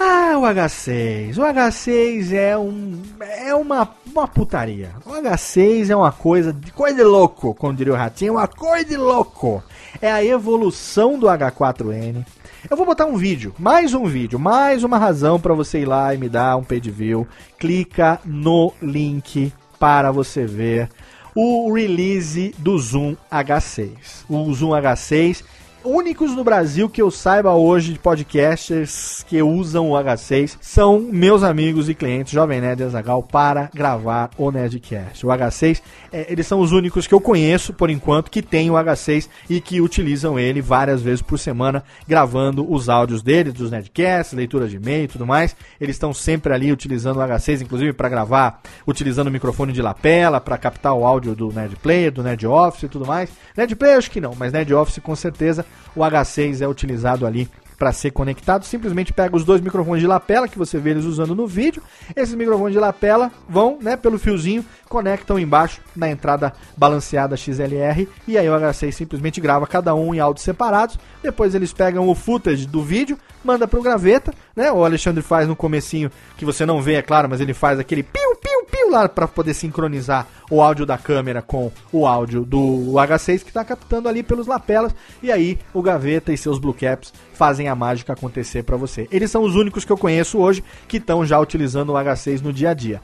ah, 0.00 0.38
o 0.38 0.42
H6. 0.42 1.36
O 1.36 1.42
H6 1.42 2.32
é 2.32 2.56
um 2.56 3.02
é 3.20 3.54
uma, 3.54 3.88
uma 4.06 4.26
putaria. 4.26 4.90
O 5.04 5.10
H6 5.10 5.90
é 5.90 5.96
uma 5.96 6.10
coisa 6.10 6.52
de 6.52 6.72
coisa 6.72 6.96
de 6.96 7.02
louco, 7.02 7.54
como 7.54 7.74
diria 7.74 7.92
o 7.92 7.96
Ratinho, 7.96 8.34
uma 8.34 8.48
coisa 8.48 8.84
de 8.84 8.96
louco. 8.96 9.62
É 10.00 10.10
a 10.10 10.24
evolução 10.24 11.18
do 11.18 11.26
H4n. 11.26 12.24
Eu 12.70 12.76
vou 12.76 12.86
botar 12.86 13.06
um 13.06 13.16
vídeo, 13.16 13.54
mais 13.58 13.92
um 13.92 14.06
vídeo, 14.06 14.38
mais 14.38 14.84
uma 14.84 14.98
razão 14.98 15.38
para 15.38 15.54
você 15.54 15.80
ir 15.80 15.86
lá 15.86 16.14
e 16.14 16.18
me 16.18 16.28
dar 16.28 16.56
um 16.56 16.64
page 16.64 16.90
view. 16.90 17.26
Clica 17.58 18.20
no 18.24 18.72
link 18.80 19.52
para 19.78 20.10
você 20.10 20.46
ver 20.46 20.88
o 21.34 21.72
release 21.72 22.54
do 22.58 22.78
Zoom 22.78 23.16
H6. 23.30 24.24
O 24.28 24.52
Zoom 24.52 24.70
H6 24.70 25.42
únicos 25.84 26.34
no 26.34 26.44
Brasil 26.44 26.88
que 26.88 27.00
eu 27.00 27.10
saiba 27.10 27.54
hoje 27.54 27.94
de 27.94 27.98
podcasters 27.98 29.24
que 29.26 29.42
usam 29.42 29.90
o 29.90 29.94
H6 29.94 30.56
são 30.60 31.00
meus 31.00 31.42
amigos 31.42 31.88
e 31.88 31.94
clientes 31.94 32.32
Jovem 32.32 32.60
Nerd 32.60 32.82
Azagal 32.82 33.22
para 33.22 33.70
gravar 33.74 34.30
o 34.36 34.50
Nerdcast. 34.50 35.26
O 35.26 35.30
H6, 35.30 35.80
é, 36.12 36.30
eles 36.30 36.46
são 36.46 36.60
os 36.60 36.72
únicos 36.72 37.06
que 37.06 37.14
eu 37.14 37.20
conheço 37.20 37.72
por 37.72 37.88
enquanto 37.88 38.30
que 38.30 38.42
tem 38.42 38.70
o 38.70 38.74
H6 38.74 39.28
e 39.48 39.60
que 39.60 39.80
utilizam 39.80 40.38
ele 40.38 40.60
várias 40.60 41.00
vezes 41.00 41.22
por 41.22 41.38
semana 41.38 41.82
gravando 42.06 42.70
os 42.70 42.88
áudios 42.88 43.22
dele, 43.22 43.52
dos 43.52 43.70
Nerdcasts, 43.70 44.36
leitura 44.36 44.68
de 44.68 44.76
e-mail 44.76 45.04
e 45.04 45.08
tudo 45.08 45.26
mais. 45.26 45.56
Eles 45.80 45.96
estão 45.96 46.12
sempre 46.12 46.52
ali 46.52 46.72
utilizando 46.72 47.18
o 47.18 47.20
H6, 47.20 47.62
inclusive 47.62 47.92
para 47.92 48.08
gravar, 48.08 48.60
utilizando 48.86 49.28
o 49.28 49.32
microfone 49.32 49.72
de 49.72 49.80
lapela 49.80 50.40
para 50.40 50.58
captar 50.58 50.92
o 50.92 51.04
áudio 51.04 51.34
do 51.34 51.52
Nerd 51.52 51.76
Player, 51.76 52.12
do 52.12 52.22
Nerd 52.22 52.46
Office 52.46 52.82
e 52.82 52.88
tudo 52.88 53.06
mais. 53.06 53.30
Nerd 53.56 53.74
Player 53.76 53.96
acho 53.96 54.10
que 54.10 54.20
não, 54.20 54.34
mas 54.38 54.52
Nerd 54.52 54.72
Office 54.74 54.98
com 55.02 55.16
certeza 55.16 55.64
o 55.94 56.00
H6 56.00 56.60
é 56.60 56.68
utilizado 56.68 57.26
ali 57.26 57.48
para 57.80 57.92
ser 57.92 58.10
conectado, 58.10 58.66
simplesmente 58.66 59.10
pega 59.10 59.34
os 59.34 59.42
dois 59.42 59.62
microfones 59.62 60.02
de 60.02 60.06
lapela 60.06 60.46
que 60.46 60.58
você 60.58 60.78
vê 60.78 60.90
eles 60.90 61.06
usando 61.06 61.34
no 61.34 61.46
vídeo. 61.46 61.82
Esses 62.14 62.34
microfones 62.34 62.74
de 62.74 62.78
lapela 62.78 63.32
vão, 63.48 63.78
né, 63.80 63.96
pelo 63.96 64.18
fiozinho, 64.18 64.62
conectam 64.86 65.38
embaixo 65.38 65.80
na 65.96 66.10
entrada 66.10 66.52
balanceada 66.76 67.38
XLR 67.38 68.06
e 68.28 68.36
aí 68.36 68.50
o 68.50 68.52
H6 68.52 68.92
simplesmente 68.92 69.40
grava 69.40 69.66
cada 69.66 69.94
um 69.94 70.14
em 70.14 70.20
áudios 70.20 70.44
separados. 70.44 70.98
Depois 71.22 71.54
eles 71.54 71.72
pegam 71.72 72.06
o 72.06 72.14
footage 72.14 72.66
do 72.66 72.82
vídeo, 72.82 73.16
manda 73.44 73.66
pro 73.66 73.82
graveta, 73.82 74.32
né? 74.54 74.70
O 74.70 74.84
Alexandre 74.84 75.22
faz 75.22 75.48
no 75.48 75.56
comecinho 75.56 76.10
que 76.36 76.44
você 76.44 76.64
não 76.66 76.80
vê, 76.80 76.94
é 76.94 77.02
claro, 77.02 77.28
mas 77.28 77.40
ele 77.40 77.54
faz 77.54 77.78
aquele 77.78 78.02
piu 78.02 78.36
piu 78.36 78.64
piu 78.70 78.90
lá 78.90 79.08
para 79.08 79.28
poder 79.28 79.54
sincronizar 79.54 80.26
o 80.50 80.60
áudio 80.60 80.86
da 80.86 80.96
câmera 80.96 81.42
com 81.42 81.70
o 81.92 82.06
áudio 82.06 82.44
do 82.44 82.92
H6 82.94 83.42
que 83.42 83.50
está 83.50 83.64
captando 83.64 84.08
ali 84.08 84.22
pelos 84.22 84.46
lapelas 84.46 84.94
e 85.22 85.30
aí 85.30 85.58
o 85.72 85.82
Gaveta 85.82 86.32
e 86.32 86.38
seus 86.38 86.58
Blue 86.58 86.74
Caps 86.74 87.12
fazem 87.34 87.68
a 87.68 87.74
mágica 87.74 88.12
acontecer 88.12 88.62
para 88.62 88.76
você. 88.76 89.08
Eles 89.10 89.30
são 89.30 89.42
os 89.42 89.54
únicos 89.54 89.84
que 89.84 89.92
eu 89.92 89.98
conheço 89.98 90.38
hoje 90.38 90.62
que 90.88 90.98
estão 90.98 91.24
já 91.24 91.38
utilizando 91.38 91.90
o 91.90 91.94
H6 91.94 92.40
no 92.40 92.52
dia 92.52 92.70
a 92.70 92.74
dia. 92.74 93.00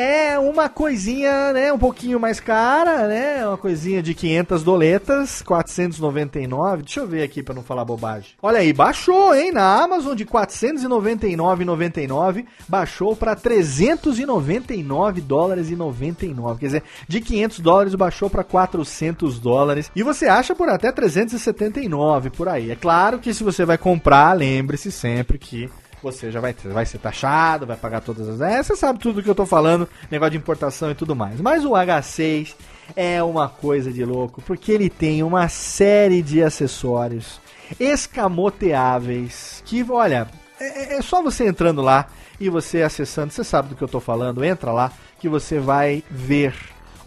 É 0.00 0.38
uma 0.38 0.68
coisinha, 0.68 1.52
né, 1.52 1.72
um 1.72 1.78
pouquinho 1.78 2.20
mais 2.20 2.38
cara, 2.38 3.08
né? 3.08 3.44
Uma 3.44 3.58
coisinha 3.58 4.00
de 4.00 4.14
500 4.14 4.62
doletas, 4.62 5.42
499. 5.42 6.84
Deixa 6.84 7.00
eu 7.00 7.06
ver 7.08 7.24
aqui 7.24 7.42
para 7.42 7.52
não 7.52 7.64
falar 7.64 7.84
bobagem. 7.84 8.30
Olha 8.40 8.60
aí, 8.60 8.72
baixou, 8.72 9.34
hein, 9.34 9.50
na 9.50 9.82
Amazon 9.82 10.14
de 10.14 10.24
499,99, 10.24 12.46
baixou 12.68 13.16
para 13.16 13.34
399 13.34 15.20
dólares 15.20 15.68
e 15.68 15.74
99. 15.74 16.60
Quer 16.60 16.66
dizer, 16.66 16.84
de 17.08 17.20
500 17.20 17.58
dólares 17.58 17.96
baixou 17.96 18.30
para 18.30 18.44
400 18.44 19.40
dólares. 19.40 19.90
E 19.96 20.04
você 20.04 20.28
acha 20.28 20.54
por 20.54 20.68
até 20.68 20.92
379 20.92 22.30
por 22.30 22.48
aí. 22.48 22.70
É 22.70 22.76
claro 22.76 23.18
que 23.18 23.34
se 23.34 23.42
você 23.42 23.64
vai 23.64 23.76
comprar, 23.76 24.32
lembre-se 24.34 24.92
sempre 24.92 25.38
que 25.38 25.68
você 26.02 26.30
já 26.30 26.40
vai, 26.40 26.54
vai 26.64 26.86
ser 26.86 26.98
taxado, 26.98 27.66
vai 27.66 27.76
pagar 27.76 28.00
todas 28.00 28.28
as. 28.28 28.40
É, 28.40 28.62
você 28.62 28.76
sabe 28.76 28.98
tudo 28.98 29.22
que 29.22 29.28
eu 29.28 29.34
tô 29.34 29.46
falando, 29.46 29.88
negócio 30.10 30.32
de 30.32 30.38
importação 30.38 30.90
e 30.90 30.94
tudo 30.94 31.16
mais. 31.16 31.40
Mas 31.40 31.64
o 31.64 31.70
H6 31.70 32.54
é 32.96 33.22
uma 33.22 33.48
coisa 33.48 33.92
de 33.92 34.04
louco, 34.04 34.42
porque 34.42 34.72
ele 34.72 34.88
tem 34.88 35.22
uma 35.22 35.48
série 35.48 36.22
de 36.22 36.42
acessórios 36.42 37.40
escamoteáveis 37.78 39.62
que, 39.66 39.84
olha, 39.90 40.28
é, 40.60 40.94
é, 40.94 40.98
é 40.98 41.02
só 41.02 41.22
você 41.22 41.46
entrando 41.46 41.82
lá 41.82 42.08
e 42.40 42.48
você 42.48 42.82
acessando, 42.82 43.32
você 43.32 43.44
sabe 43.44 43.70
do 43.70 43.76
que 43.76 43.82
eu 43.82 43.88
tô 43.88 44.00
falando, 44.00 44.44
entra 44.44 44.72
lá 44.72 44.92
que 45.20 45.28
você 45.28 45.58
vai 45.58 46.02
ver 46.10 46.54